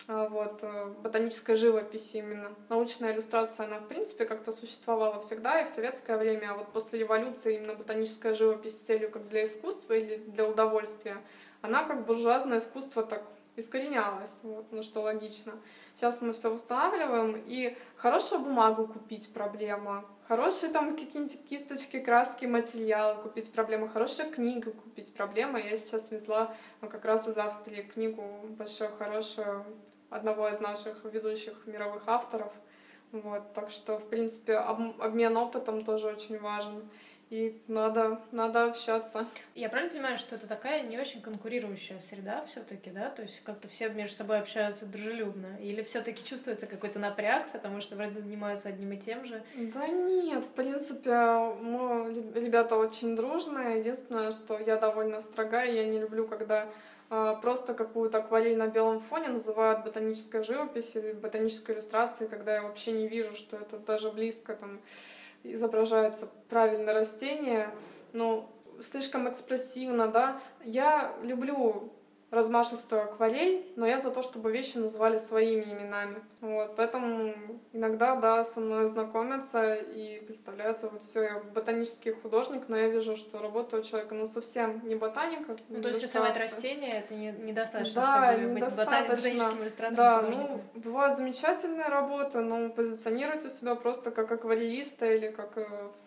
а, 0.08 0.28
вот, 0.28 0.60
э, 0.62 0.92
ботаническая 1.02 1.56
живопись 1.56 2.14
именно. 2.14 2.54
Научная 2.68 3.12
иллюстрация, 3.12 3.66
она, 3.66 3.78
в 3.80 3.88
принципе, 3.88 4.24
как-то 4.24 4.52
существовала 4.52 5.20
всегда 5.20 5.60
и 5.60 5.64
в 5.64 5.68
советское 5.68 6.16
время, 6.16 6.52
а 6.52 6.54
вот 6.56 6.68
после 6.72 7.00
революции 7.00 7.56
именно 7.56 7.74
ботаническая 7.74 8.34
живопись 8.34 8.76
с 8.76 8.80
целью 8.80 9.10
как 9.10 9.28
для 9.28 9.44
искусства 9.44 9.94
или 9.94 10.16
для 10.16 10.46
удовольствия, 10.46 11.16
она 11.62 11.84
как 11.84 12.04
буржуазное 12.06 12.58
искусство 12.58 13.02
так 13.02 13.24
искоренялась, 13.56 14.40
вот, 14.42 14.66
ну 14.70 14.82
что 14.82 15.00
логично. 15.00 15.52
Сейчас 15.94 16.20
мы 16.20 16.32
все 16.32 16.50
восстанавливаем, 16.50 17.42
и 17.46 17.76
хорошую 17.96 18.42
бумагу 18.42 18.86
купить 18.86 19.32
проблема, 19.32 20.04
хорошие 20.28 20.70
там 20.70 20.96
какие-нибудь 20.96 21.44
кисточки, 21.48 21.98
краски, 21.98 22.44
материалы 22.46 23.22
купить 23.22 23.50
проблема, 23.52 23.88
хорошая 23.88 24.30
книга 24.30 24.72
купить 24.72 25.12
проблема. 25.14 25.58
Я 25.58 25.76
сейчас 25.76 26.10
везла 26.10 26.54
ну, 26.82 26.88
как 26.88 27.04
раз 27.04 27.28
из 27.28 27.38
Австрии 27.38 27.82
книгу 27.82 28.22
большую, 28.50 28.90
хорошую, 28.98 29.64
одного 30.10 30.48
из 30.48 30.60
наших 30.60 31.04
ведущих 31.04 31.66
мировых 31.66 32.02
авторов. 32.06 32.52
Вот, 33.12 33.52
так 33.54 33.70
что, 33.70 33.98
в 33.98 34.08
принципе, 34.08 34.54
об, 34.54 35.00
обмен 35.00 35.36
опытом 35.36 35.84
тоже 35.84 36.08
очень 36.08 36.38
важен 36.38 36.88
и 37.28 37.60
надо, 37.66 38.20
надо 38.30 38.66
общаться. 38.66 39.26
Я 39.56 39.68
правильно 39.68 39.92
понимаю, 39.92 40.16
что 40.18 40.36
это 40.36 40.46
такая 40.46 40.82
не 40.82 40.98
очень 40.98 41.20
конкурирующая 41.20 41.98
среда 42.00 42.44
все-таки, 42.46 42.90
да? 42.90 43.10
То 43.10 43.22
есть 43.22 43.42
как-то 43.42 43.66
все 43.68 43.88
между 43.88 44.16
собой 44.16 44.38
общаются 44.38 44.86
дружелюбно? 44.86 45.56
Или 45.60 45.82
все-таки 45.82 46.24
чувствуется 46.24 46.66
какой-то 46.66 47.00
напряг, 47.00 47.50
потому 47.50 47.80
что 47.80 47.96
вроде 47.96 48.20
занимаются 48.20 48.68
одним 48.68 48.92
и 48.92 48.96
тем 48.96 49.24
же? 49.24 49.42
Да 49.56 49.88
нет, 49.88 50.44
в 50.44 50.50
принципе, 50.50 51.10
мы 51.10 52.14
ребята 52.34 52.76
очень 52.76 53.16
дружные. 53.16 53.80
Единственное, 53.80 54.30
что 54.30 54.58
я 54.58 54.76
довольно 54.76 55.20
строгая, 55.20 55.72
я 55.72 55.84
не 55.84 55.98
люблю, 55.98 56.28
когда 56.28 56.68
а, 57.08 57.34
просто 57.34 57.74
какую-то 57.74 58.18
акварель 58.18 58.56
на 58.56 58.66
белом 58.66 59.00
фоне 59.00 59.28
называют 59.28 59.84
ботанической 59.84 60.42
живописью 60.42 61.02
или 61.02 61.12
ботанической 61.12 61.74
иллюстрацией, 61.74 62.28
когда 62.28 62.54
я 62.54 62.62
вообще 62.62 62.92
не 62.92 63.06
вижу, 63.06 63.34
что 63.36 63.56
это 63.56 63.78
даже 63.78 64.10
близко 64.10 64.54
там 64.54 64.80
изображается 65.52 66.28
правильно 66.48 66.92
растение, 66.92 67.70
но 68.12 68.50
слишком 68.80 69.28
экспрессивно, 69.28 70.08
да. 70.08 70.40
Я 70.62 71.14
люблю 71.22 71.92
размашистую 72.36 73.02
акварель, 73.02 73.66
но 73.76 73.86
я 73.86 73.98
за 73.98 74.10
то, 74.10 74.22
чтобы 74.22 74.52
вещи 74.52 74.76
называли 74.76 75.16
своими 75.16 75.64
именами. 75.64 76.22
Вот, 76.40 76.76
поэтому 76.76 77.34
иногда, 77.72 78.16
да, 78.16 78.44
со 78.44 78.60
мной 78.60 78.86
знакомятся 78.86 79.74
и 79.74 80.20
представляются 80.20 80.88
вот 80.88 81.02
все, 81.02 81.22
я 81.22 81.38
ботанический 81.54 82.12
художник, 82.12 82.68
но 82.68 82.76
я 82.76 82.88
вижу, 82.88 83.16
что 83.16 83.40
работа 83.40 83.78
у 83.78 83.82
человека, 83.82 84.14
ну, 84.14 84.26
совсем 84.26 84.86
не 84.86 84.94
ботаника. 84.94 85.56
Ну, 85.68 85.82
то 85.82 85.88
есть 85.88 86.02
рисовать 86.02 86.36
растения, 86.36 86.98
это 86.98 87.14
не, 87.14 87.32
недостаточно, 87.32 88.02
да, 88.02 88.32
чтобы 88.32 88.54
недостаточно. 88.54 89.26
быть 89.26 89.76
ботаническим 89.76 89.94
Да, 89.94 90.22
ну, 90.22 90.60
бывают 90.74 91.16
замечательные 91.16 91.88
работы, 91.88 92.40
но 92.40 92.68
позиционируйте 92.70 93.48
себя 93.48 93.74
просто 93.74 94.10
как 94.10 94.30
акварелиста 94.30 95.06
или 95.06 95.28
как 95.28 95.56
э, 95.56 95.66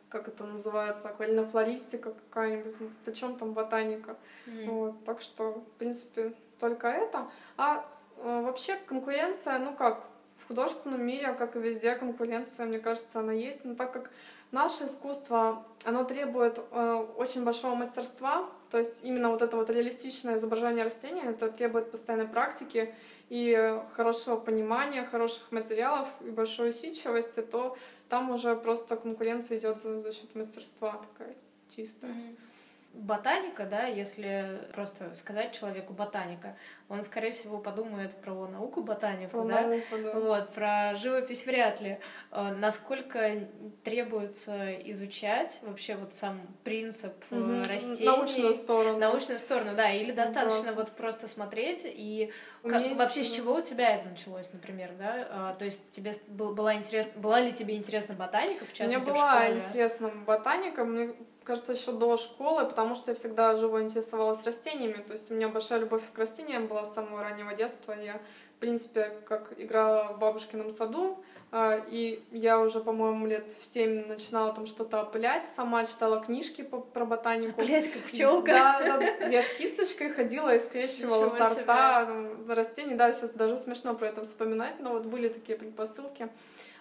как 0.10 0.28
это 0.28 0.43
называется, 0.43 1.10
акварельная 1.10 1.45
флористика 1.45 2.13
какая-нибудь, 2.13 2.74
причем 3.06 3.36
там 3.36 3.54
ботаника. 3.54 4.17
Mm. 4.48 4.69
Вот, 4.69 5.04
так 5.06 5.22
что, 5.22 5.52
в 5.54 5.78
принципе, 5.78 6.34
только 6.60 6.88
это. 6.88 7.30
А 7.58 7.88
э, 8.17 8.41
вообще 8.41 8.76
конкуренция, 8.86 9.60
ну 9.60 9.74
как, 9.74 10.04
в 10.38 10.48
художественном 10.48 11.06
мире, 11.06 11.34
как 11.34 11.56
и 11.56 11.60
везде, 11.60 11.95
конкуренция, 11.95 12.65
мне 12.65 12.80
кажется, 12.80 13.19
она 13.19 13.34
есть. 13.34 13.63
Но 13.65 13.76
так 13.76 13.91
как 13.93 14.10
наше 14.52 14.86
искусство, 14.86 15.63
оно 15.86 16.04
требует 16.04 16.60
э, 16.72 17.06
очень 17.17 17.43
большого 17.43 17.76
мастерства, 17.76 18.50
то 18.72 18.78
есть 18.78 19.04
именно 19.04 19.30
вот 19.30 19.41
это 19.41 19.58
вот 19.58 19.69
реалистичное 19.69 20.36
изображение 20.36 20.84
растения, 20.84 21.24
это 21.24 21.50
требует 21.52 21.91
постоянной 21.91 22.28
практики 22.28 22.93
и 23.30 23.80
хорошего 23.95 24.38
понимания, 24.38 25.06
хороших 25.06 25.52
материалов 25.52 26.08
и 26.22 26.30
большой 26.30 26.69
усидчивости, 26.69 27.41
то 27.41 27.78
там 28.10 28.32
уже 28.32 28.56
просто 28.56 28.95
конкуренция 28.98 29.60
идет 29.60 29.80
за, 29.80 30.02
за 30.02 30.12
счет 30.12 30.36
мастерства 30.36 31.00
такая 31.13 31.36
чистая. 31.69 32.12
Mm-hmm. 32.12 32.49
Ботаника, 32.93 33.65
да, 33.65 33.86
если 33.86 34.67
просто 34.73 35.13
сказать 35.13 35.58
человеку 35.58 35.93
ботаника, 35.93 36.58
он, 36.89 37.04
скорее 37.04 37.32
всего, 37.34 37.60
подумает 37.60 38.15
про 38.15 38.47
науку 38.47 38.82
ботанику, 38.82 39.43
да? 39.43 39.62
Науку, 39.62 39.95
да. 40.04 40.19
Вот, 40.19 40.54
про 40.54 40.95
живопись 40.95 41.45
вряд 41.45 41.80
ли. 41.82 41.99
А, 42.32 42.52
насколько 42.52 43.47
требуется 43.84 44.73
изучать 44.89 45.60
вообще 45.62 45.95
вот 45.95 46.15
сам 46.15 46.41
принцип 46.63 47.13
угу. 47.30 47.60
растений? 47.60 48.06
Научную 48.06 48.54
сторону. 48.56 48.97
Научную 48.97 49.39
сторону, 49.39 49.75
да. 49.75 49.91
Или 49.91 50.12
достаточно 50.12 50.73
просто. 50.73 50.73
вот 50.73 50.89
просто 50.91 51.28
смотреть 51.28 51.84
и 51.86 52.34
как, 52.63 52.97
вообще 52.97 53.23
с 53.23 53.32
чего 53.32 53.56
у 53.56 53.62
тебя 53.62 53.95
это 53.95 54.10
началось, 54.10 54.52
например, 54.52 54.91
да? 54.97 55.28
А, 55.30 55.54
то 55.54 55.65
есть 55.65 55.91
тебе 55.91 56.13
была 56.28 56.73
интересна, 56.73 57.21
была 57.21 57.39
ли 57.39 57.54
тебе 57.54 57.78
интересна 57.78 58.15
ботаника 58.15 58.65
в 58.65 58.73
частности? 58.73 58.95
Мне 58.95 59.13
была 59.13 59.49
интересна 59.52 60.10
ботаника. 60.25 60.84
Мне 60.84 61.13
кажется, 61.50 61.74
еще 61.74 61.92
до 61.92 62.16
школы, 62.16 62.64
потому 62.64 62.94
что 62.94 63.10
я 63.10 63.16
всегда 63.16 63.56
живо 63.56 63.82
интересовалась 63.82 64.46
растениями. 64.46 65.02
То 65.02 65.14
есть 65.14 65.32
у 65.32 65.34
меня 65.34 65.50
большая 65.50 65.80
любовь 65.80 66.04
к 66.14 66.20
растениям 66.20 66.68
была 66.68 66.86
с 66.86 66.94
самого 66.94 67.24
раннего 67.24 67.56
детства. 67.56 67.94
Я, 67.94 68.22
в 68.58 68.60
принципе, 68.60 69.14
как 69.26 69.54
играла 69.58 70.14
в 70.14 70.20
бабушкином 70.20 70.70
саду, 70.70 71.18
а, 71.52 71.84
и 71.90 72.22
я 72.32 72.60
уже, 72.60 72.82
по-моему, 72.82 73.26
лет 73.26 73.52
в 73.60 73.66
семь 73.66 74.06
начинала 74.06 74.54
там 74.54 74.68
что-то 74.68 75.02
опылять, 75.02 75.44
сама 75.44 75.88
читала 75.88 76.22
книжки 76.24 76.62
по, 76.62 76.82
про 76.82 77.04
ботанику. 77.04 77.62
Опылять 77.62 77.92
как 77.92 78.04
пчелка. 78.04 78.52
Да, 78.52 78.98
да, 79.00 79.26
я 79.26 79.42
с 79.42 79.52
кисточкой 79.54 80.12
ходила 80.12 80.54
и 80.54 80.60
скрещивала 80.60 81.26
Ничего 81.26 81.38
сорта 81.38 82.06
себе. 82.06 82.54
растений. 82.54 82.94
Да, 82.94 83.12
сейчас 83.12 83.32
даже 83.32 83.58
смешно 83.58 83.96
про 83.96 84.10
это 84.10 84.22
вспоминать, 84.22 84.80
но 84.80 84.92
вот 84.92 85.08
были 85.08 85.30
такие 85.30 85.58
предпосылки. 85.58 86.30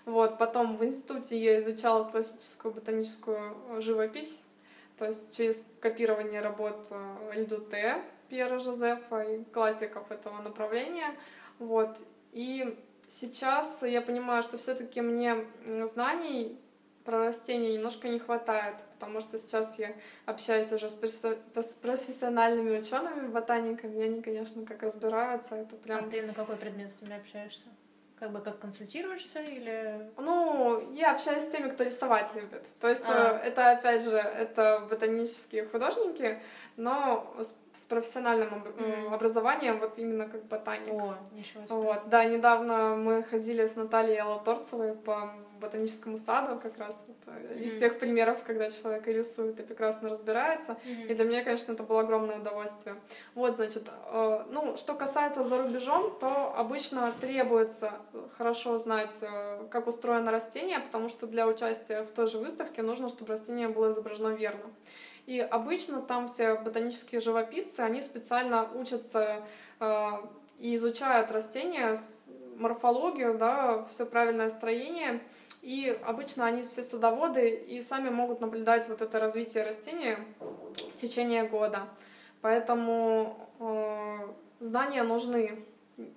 Вот, 0.04 0.37
потом 0.37 0.76
в 0.76 0.85
институте 0.85 1.38
я 1.38 1.59
изучала 1.59 2.04
классическую 2.04 2.74
ботаническую 2.74 3.81
живопись, 3.81 4.42
то 4.98 5.06
есть 5.06 5.37
через 5.37 5.66
копирование 5.80 6.40
работ 6.40 6.92
Льдуте, 7.32 7.76
э, 7.76 8.02
Пьера 8.28 8.58
Жозефа 8.58 9.22
и 9.22 9.44
классиков 9.44 10.11
этого 10.11 10.42
направления. 10.42 11.14
Вот. 11.58 11.96
И 12.32 12.78
сейчас 13.06 13.82
я 13.82 14.02
понимаю, 14.02 14.42
что 14.42 14.58
все-таки 14.58 15.00
мне 15.00 15.46
знаний 15.87 16.61
про 17.04 17.20
растения 17.20 17.72
немножко 17.72 18.08
не 18.08 18.18
хватает, 18.18 18.74
потому 18.94 19.20
что 19.20 19.38
сейчас 19.38 19.78
я 19.78 19.94
общаюсь 20.26 20.70
уже 20.72 20.90
с 20.90 21.74
профессиональными 21.80 22.78
учеными, 22.78 23.28
ботаниками, 23.28 23.96
и 23.96 24.02
они, 24.02 24.20
конечно, 24.20 24.66
как 24.66 24.82
разбираются, 24.82 25.56
это 25.56 25.76
прям... 25.76 26.04
А 26.04 26.11
ты 26.11 26.22
на 26.22 26.34
какой 26.34 26.56
предмет 26.56 26.90
с 26.90 27.00
ними 27.00 27.16
общаешься? 27.16 27.68
Как 28.18 28.31
бы 28.33 28.40
как 28.40 28.59
консультируешься 28.59 29.40
или... 29.40 30.11
Ну, 30.16 30.92
я 30.92 31.12
общаюсь 31.12 31.44
с 31.44 31.48
теми, 31.48 31.68
кто 31.68 31.85
рисовать 31.85 32.35
любит. 32.35 32.66
То 32.81 32.88
есть 32.88 33.04
а. 33.07 33.40
Э, 33.42 33.46
это, 33.46 33.70
опять 33.70 34.02
же, 34.02 34.16
это 34.16 34.87
ботанические 34.90 35.66
художники, 35.66 36.40
но 36.76 37.33
с, 37.38 37.54
с 37.74 37.85
профессиональным 37.85 38.54
об, 38.54 38.66
mm. 38.66 39.14
образованием, 39.14 39.78
вот 39.78 39.98
именно 39.98 40.28
как 40.28 40.44
ботаник. 40.46 40.92
О, 40.92 41.16
ничего 41.33 41.64
себе. 41.64 41.76
Вот, 41.76 42.09
да, 42.09 42.24
недавно 42.24 42.96
мы 42.96 43.22
ходили 43.22 43.66
с 43.66 43.76
Натальей 43.76 44.18
Алаторцевой 44.20 44.94
по 44.94 45.33
ботаническому 45.58 46.18
саду 46.18 46.58
как 46.60 46.78
раз 46.78 47.04
вот, 47.06 47.16
mm-hmm. 47.34 47.60
из 47.62 47.78
тех 47.78 47.98
примеров, 47.98 48.42
когда 48.44 48.68
человек 48.68 49.06
рисует 49.06 49.60
и 49.60 49.62
прекрасно 49.62 50.10
разбирается. 50.10 50.72
Mm-hmm. 50.72 51.06
И 51.08 51.14
для 51.14 51.24
меня, 51.24 51.44
конечно, 51.44 51.72
это 51.72 51.82
было 51.82 52.00
огромное 52.00 52.38
удовольствие. 52.38 52.96
Вот, 53.34 53.56
значит, 53.56 53.88
э, 53.88 54.44
ну, 54.50 54.76
что 54.76 54.94
касается 54.94 55.42
за 55.42 55.62
рубежом, 55.62 56.18
то 56.18 56.54
обычно 56.56 57.12
требуется 57.20 57.92
хорошо 58.36 58.78
знать, 58.78 59.18
э, 59.22 59.66
как 59.70 59.86
устроено 59.86 60.30
растение, 60.30 60.80
потому 60.80 61.08
что 61.08 61.26
для 61.26 61.46
участия 61.46 62.02
в 62.02 62.10
той 62.10 62.26
же 62.26 62.38
выставке 62.38 62.82
нужно, 62.82 63.08
чтобы 63.08 63.30
растение 63.32 63.68
было 63.68 63.88
изображено 63.88 64.28
верно. 64.28 64.64
И 65.26 65.40
обычно 65.40 66.00
там 66.00 66.26
все 66.26 66.54
ботанические 66.54 67.20
живописцы, 67.20 67.80
они 67.80 68.00
специально 68.00 68.66
учатся 68.72 69.44
э, 69.78 70.10
и 70.58 70.74
изучают 70.74 71.30
растения, 71.30 71.94
морфологию, 72.56 73.36
да, 73.36 73.84
все 73.90 74.06
правильное 74.06 74.48
строение, 74.48 75.20
и 75.68 76.00
обычно 76.07 76.46
они 76.46 76.62
все 76.62 76.83
садоводы 76.83 77.50
и 77.50 77.83
сами 77.83 78.09
могут 78.09 78.40
наблюдать 78.40 78.88
вот 78.88 79.02
это 79.02 79.20
развитие 79.20 79.64
растения 79.64 80.18
в 80.40 80.96
течение 80.96 81.44
года. 81.44 81.90
Поэтому 82.40 83.37
э, 83.61 84.28
знания 84.61 85.02
нужны. 85.02 85.62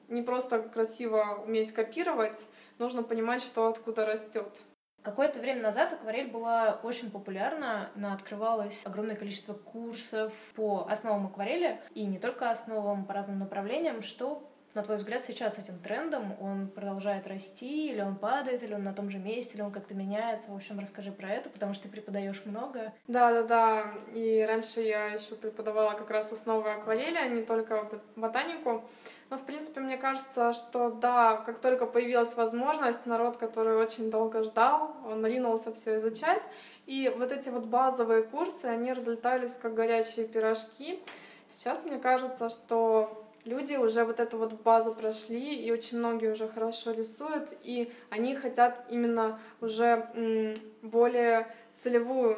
Не 0.08 0.22
просто 0.22 0.60
красиво 0.60 1.44
уметь 1.46 1.74
копировать, 1.74 2.48
нужно 2.80 3.04
понимать, 3.04 3.42
что 3.42 3.68
откуда 3.68 4.06
растет. 4.06 4.62
Какое-то 5.02 5.40
время 5.40 5.64
назад 5.64 5.92
акварель 5.92 6.30
была 6.30 6.80
очень 6.84 7.12
популярна, 7.12 7.90
она 7.94 8.14
открывалось 8.14 8.86
огромное 8.86 9.18
количество 9.18 9.54
курсов 9.54 10.32
по 10.56 10.88
основам 10.90 11.26
акварели, 11.26 11.82
и 11.94 12.06
не 12.06 12.20
только 12.20 12.52
основам, 12.52 13.04
по 13.04 13.14
разным 13.14 13.40
направлениям, 13.40 14.02
что 14.02 14.50
на 14.74 14.84
твой 14.84 14.98
взгляд, 14.98 15.24
сейчас 15.24 15.60
этим 15.60 15.80
трендом 15.80 16.36
он 16.40 16.68
продолжает 16.68 17.28
расти, 17.28 17.92
или 17.92 18.02
он 18.02 18.16
падает, 18.16 18.64
или 18.64 18.74
он 18.74 18.84
на 18.84 18.94
том 18.94 19.10
же 19.10 19.18
месте, 19.18 19.56
или 19.56 19.62
он 19.62 19.72
как-то 19.72 19.94
меняется? 19.94 20.52
В 20.52 20.56
общем, 20.56 20.80
расскажи 20.80 21.12
про 21.12 21.30
это, 21.30 21.50
потому 21.50 21.74
что 21.74 21.84
ты 21.84 21.90
преподаешь 21.90 22.42
много. 22.46 22.94
Да, 23.08 23.34
да, 23.34 23.44
да. 23.44 23.94
И 24.14 24.46
раньше 24.48 24.82
я 24.82 25.08
еще 25.08 25.36
преподавала 25.36 25.92
как 25.92 26.10
раз 26.10 26.32
основы 26.32 26.72
акварели, 26.72 27.18
а 27.18 27.28
не 27.28 27.44
только 27.44 28.02
ботанику. 28.16 28.84
Но, 29.30 29.38
в 29.38 29.46
принципе, 29.46 29.80
мне 29.80 29.98
кажется, 29.98 30.54
что 30.54 30.90
да, 30.90 31.38
как 31.38 31.60
только 31.60 31.86
появилась 31.86 32.36
возможность, 32.36 33.06
народ, 33.06 33.38
который 33.38 33.76
очень 33.76 34.12
долго 34.12 34.44
ждал, 34.44 34.96
он 35.06 35.26
ринулся 35.26 35.74
все 35.74 35.96
изучать. 35.96 36.50
И 36.86 37.14
вот 37.18 37.32
эти 37.32 37.50
вот 37.50 37.66
базовые 37.66 38.24
курсы, 38.24 38.66
они 38.66 38.92
разлетались 38.92 39.56
как 39.56 39.74
горячие 39.74 40.28
пирожки. 40.28 41.02
Сейчас 41.48 41.84
мне 41.86 41.98
кажется, 41.98 42.50
что 42.50 43.26
люди 43.46 43.76
уже 43.76 44.04
вот 44.04 44.20
эту 44.20 44.38
вот 44.38 44.54
базу 44.62 44.94
прошли, 44.94 45.56
и 45.56 45.72
очень 45.72 45.98
многие 45.98 46.32
уже 46.32 46.48
хорошо 46.48 46.92
рисуют, 46.92 47.54
и 47.64 47.92
они 48.10 48.36
хотят 48.36 48.86
именно 48.90 49.40
уже 49.62 50.56
более 50.82 51.48
целевую, 51.74 52.38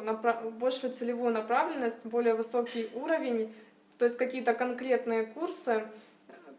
большую 0.58 0.92
целевую 0.92 1.32
направленность, 1.32 2.06
более 2.06 2.34
высокий 2.34 2.90
уровень, 2.94 3.54
то 3.98 4.04
есть 4.04 4.16
какие-то 4.16 4.54
конкретные 4.54 5.26
курсы, 5.26 5.86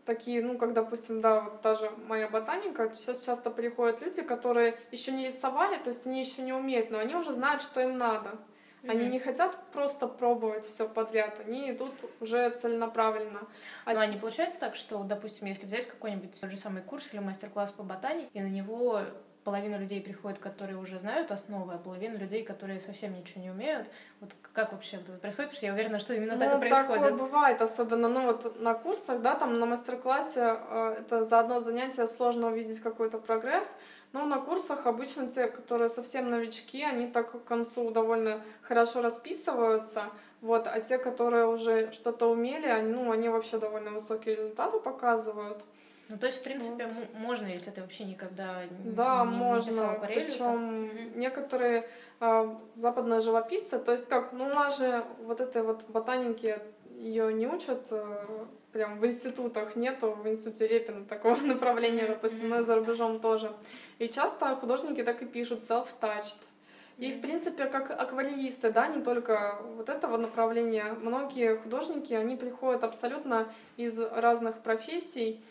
такие, 0.06 0.44
ну, 0.44 0.58
как, 0.58 0.74
допустим, 0.74 1.20
да, 1.20 1.42
вот 1.42 1.62
даже 1.62 1.90
моя 2.08 2.30
ботаника, 2.30 2.92
сейчас 2.94 3.26
часто 3.26 3.50
приходят 3.50 4.02
люди, 4.02 4.22
которые 4.22 4.78
еще 4.92 5.12
не 5.12 5.26
рисовали, 5.26 5.78
то 5.78 5.90
есть 5.90 6.06
они 6.06 6.20
еще 6.20 6.44
не 6.44 6.54
умеют, 6.54 6.92
но 6.92 7.00
они 7.00 7.16
уже 7.16 7.34
знают, 7.34 7.62
что 7.62 7.82
им 7.82 7.98
надо. 7.98 8.38
Mm-hmm. 8.86 8.92
Они 8.92 9.08
не 9.08 9.20
хотят 9.20 9.58
просто 9.72 10.08
пробовать 10.08 10.66
все 10.66 10.88
подряд, 10.88 11.42
они 11.46 11.72
идут 11.72 11.92
уже 12.20 12.52
целенаправленно. 12.52 13.48
А, 13.84 13.94
ну, 13.94 14.00
а 14.00 14.06
не 14.06 14.18
получается 14.18 14.60
так, 14.60 14.76
что, 14.76 15.04
допустим, 15.04 15.48
если 15.48 15.66
взять 15.66 15.88
какой-нибудь 15.88 16.40
тот 16.40 16.52
же 16.52 16.58
самый 16.58 16.84
курс 16.84 17.12
или 17.14 17.20
мастер-класс 17.20 17.72
по 17.72 17.84
ботанике, 17.84 18.30
и 18.34 18.42
на 18.42 18.48
него 18.48 19.02
половина 19.46 19.76
людей 19.76 20.02
приходит, 20.02 20.40
которые 20.40 20.78
уже 20.78 20.98
знают 20.98 21.32
основы, 21.32 21.76
а 21.76 21.78
половина 21.78 22.18
людей, 22.18 22.44
которые 22.44 22.82
совсем 22.82 23.16
ничего 23.16 23.42
не 23.42 23.52
умеют. 23.52 23.88
Вот 24.20 24.32
как 24.54 24.72
вообще 24.72 24.98
это 24.98 25.12
происходит? 25.14 25.52
Потому 25.52 25.58
что 25.58 25.66
я 25.68 25.74
уверена, 25.74 26.00
что 26.00 26.14
именно 26.16 26.34
ну, 26.34 26.40
так 26.40 26.56
и 26.56 26.60
происходит. 26.60 27.04
Такое 27.04 27.14
бывает, 27.14 27.62
особенно 27.62 28.08
ну, 28.10 28.26
вот 28.26 28.60
на 28.60 28.74
курсах, 28.74 29.22
да, 29.22 29.36
там 29.36 29.60
на 29.60 29.68
мастер-классе 29.68 30.58
э, 30.68 30.96
это 31.00 31.24
за 31.24 31.40
одно 31.40 31.60
занятие 31.60 32.08
сложно 32.08 32.48
увидеть 32.48 32.80
какой-то 32.80 33.20
прогресс, 33.20 33.78
но 34.14 34.26
на 34.26 34.40
курсах 34.40 34.88
обычно 34.88 35.30
те, 35.30 35.46
которые 35.46 35.90
совсем 35.90 36.32
новички, 36.32 36.84
они 36.84 37.06
так 37.06 37.32
к 37.32 37.44
концу 37.44 37.92
довольно 37.92 38.42
хорошо 38.64 39.04
расписываются, 39.04 40.06
вот, 40.42 40.66
а 40.66 40.82
те, 40.82 40.98
которые 40.98 41.46
уже 41.46 41.92
что-то 41.92 42.32
умели, 42.32 42.66
они, 42.66 42.92
ну, 42.92 43.12
они 43.12 43.30
вообще 43.30 43.60
довольно 43.60 43.92
высокие 43.92 44.36
результаты 44.36 44.80
показывают. 44.80 45.64
Ну, 46.10 46.18
то 46.18 46.28
есть, 46.28 46.40
в 46.40 46.44
принципе, 46.44 46.86
вот. 46.86 47.14
можно, 47.16 47.48
если 47.48 47.72
ты 47.72 47.82
вообще 47.82 48.06
никогда 48.06 48.62
да, 48.84 49.26
не, 49.26 49.36
можно. 49.36 49.72
не 49.72 49.80
акварелью. 49.80 50.26
Причем 50.26 50.90
то... 50.90 51.20
некоторые 51.20 51.90
э, 52.20 52.56
западные 52.76 53.22
живописцы, 53.22 53.80
то 53.80 53.92
есть 53.92 54.08
как, 54.08 54.32
ну, 54.32 54.46
у 54.46 54.54
нас 54.54 54.78
же 54.78 55.04
вот 55.24 55.42
этой 55.42 55.64
вот 55.64 55.84
ботаники 55.90 56.60
ее 56.98 57.34
не 57.34 57.48
учат 57.48 57.88
э, 57.92 58.26
прям 58.72 59.00
в 59.00 59.06
институтах, 59.06 59.76
нету 59.76 60.12
в 60.12 60.28
институте 60.28 60.68
Репина 60.68 61.06
такого 61.10 61.38
направления, 61.38 62.08
допустим, 62.08 62.50
но 62.50 62.62
за 62.62 62.76
рубежом 62.76 63.20
тоже. 63.20 63.52
И 63.98 64.08
часто 64.08 64.56
художники 64.56 65.04
так 65.04 65.22
и 65.22 65.26
пишут 65.26 65.60
self-touched. 65.60 66.50
И, 66.98 67.12
в 67.12 67.20
принципе, 67.20 67.66
как 67.66 67.92
акварелисты, 67.92 68.72
да, 68.72 68.88
не 68.88 69.04
только 69.04 69.60
вот 69.76 69.90
этого 69.90 70.16
направления, 70.16 70.94
многие 71.02 71.58
художники, 71.58 72.14
они 72.14 72.38
приходят 72.38 72.86
абсолютно 72.86 73.50
из 73.76 74.00
разных 74.00 74.60
профессий, 74.60 75.42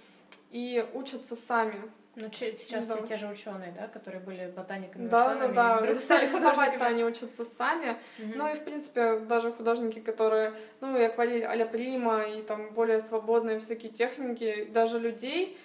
и 0.50 0.84
учатся 0.94 1.36
сами. 1.36 1.80
Ну, 2.16 2.30
сейчас 2.32 2.86
да. 2.86 2.94
все 2.96 3.06
те 3.06 3.16
же 3.16 3.26
ученые, 3.28 3.72
да, 3.72 3.88
которые 3.88 4.20
были 4.22 4.46
ботаниками. 4.46 5.08
Да, 5.08 5.34
да, 5.34 5.48
да. 5.48 5.80
Рисовать-то 5.86 6.86
они 6.86 7.04
учатся 7.04 7.44
сами. 7.44 7.98
Угу. 8.18 8.32
Ну 8.36 8.52
и, 8.52 8.54
в 8.54 8.64
принципе, 8.64 9.18
даже 9.18 9.50
художники, 9.50 9.98
которые, 9.98 10.54
ну, 10.80 10.96
и 10.96 11.02
акварель 11.02 11.44
а 11.44 11.66
Прима, 11.66 12.22
и 12.22 12.42
там 12.42 12.72
более 12.72 13.00
свободные 13.00 13.58
всякие 13.58 13.90
техники, 13.90 14.68
даже 14.72 15.00
людей 15.00 15.58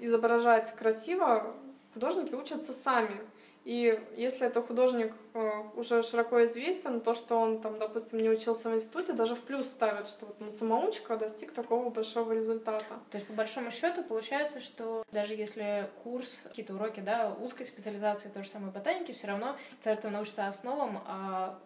изображать 0.00 0.74
красиво, 0.74 1.54
художники 1.92 2.34
учатся 2.34 2.72
сами. 2.72 3.16
И 3.64 3.98
если 4.16 4.46
это 4.46 4.60
художник 4.60 5.14
э, 5.32 5.50
уже 5.74 6.02
широко 6.02 6.44
известен, 6.44 7.00
то, 7.00 7.14
что 7.14 7.36
он, 7.36 7.62
там, 7.62 7.78
допустим, 7.78 8.18
не 8.18 8.28
учился 8.28 8.68
в 8.68 8.74
институте, 8.74 9.14
даже 9.14 9.34
в 9.34 9.40
плюс 9.40 9.66
ставят, 9.66 10.06
что 10.06 10.26
вот 10.26 10.36
он 10.42 10.52
самоучка 10.52 11.16
достиг 11.16 11.52
такого 11.52 11.88
большого 11.88 12.32
результата. 12.32 12.94
То 13.10 13.16
есть, 13.16 13.26
по 13.26 13.32
большому 13.32 13.70
счету, 13.70 14.02
получается, 14.02 14.60
что 14.60 15.02
даже 15.12 15.32
если 15.32 15.88
курс, 16.02 16.42
какие-то 16.42 16.74
уроки, 16.74 17.00
да, 17.00 17.34
узкой 17.40 17.64
специализации 17.64 18.28
той 18.28 18.44
же 18.44 18.50
самой 18.50 18.70
ботаники, 18.70 19.12
все 19.12 19.28
равно 19.28 19.56
ты 19.82 20.10
научится 20.10 20.46
основам, 20.46 21.02
а 21.06 21.58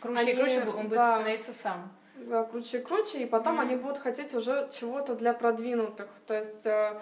круче 0.00 0.20
они, 0.20 0.32
и 0.32 0.36
круче 0.36 0.60
он 0.60 0.88
будет 0.88 0.98
да, 0.98 1.14
становиться 1.14 1.54
сам. 1.54 1.90
Да, 2.16 2.44
круче 2.44 2.78
и 2.78 2.82
круче, 2.82 3.22
и 3.22 3.26
потом 3.26 3.58
mm-hmm. 3.58 3.62
они 3.62 3.76
будут 3.76 3.98
хотеть 3.98 4.34
уже 4.34 4.68
чего-то 4.72 5.14
для 5.14 5.32
продвинутых. 5.32 6.08
То 6.26 6.34
есть 6.34 6.66
э, 6.66 7.00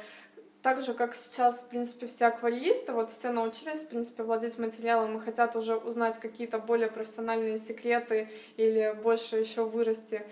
так 0.64 0.80
же, 0.80 0.94
как 0.94 1.14
сейчас, 1.14 1.62
в 1.62 1.68
принципе, 1.68 2.06
все 2.06 2.24
акварелисты, 2.28 2.94
вот 2.94 3.10
все 3.10 3.30
научились, 3.30 3.80
в 3.80 3.88
принципе, 3.88 4.22
владеть 4.22 4.58
материалом 4.58 5.18
и 5.18 5.20
хотят 5.20 5.56
уже 5.56 5.76
узнать 5.76 6.18
какие-то 6.18 6.58
более 6.58 6.88
профессиональные 6.88 7.58
секреты 7.58 8.30
или 8.56 8.98
больше 9.02 9.36
еще 9.36 9.66
вырасти, 9.66 10.22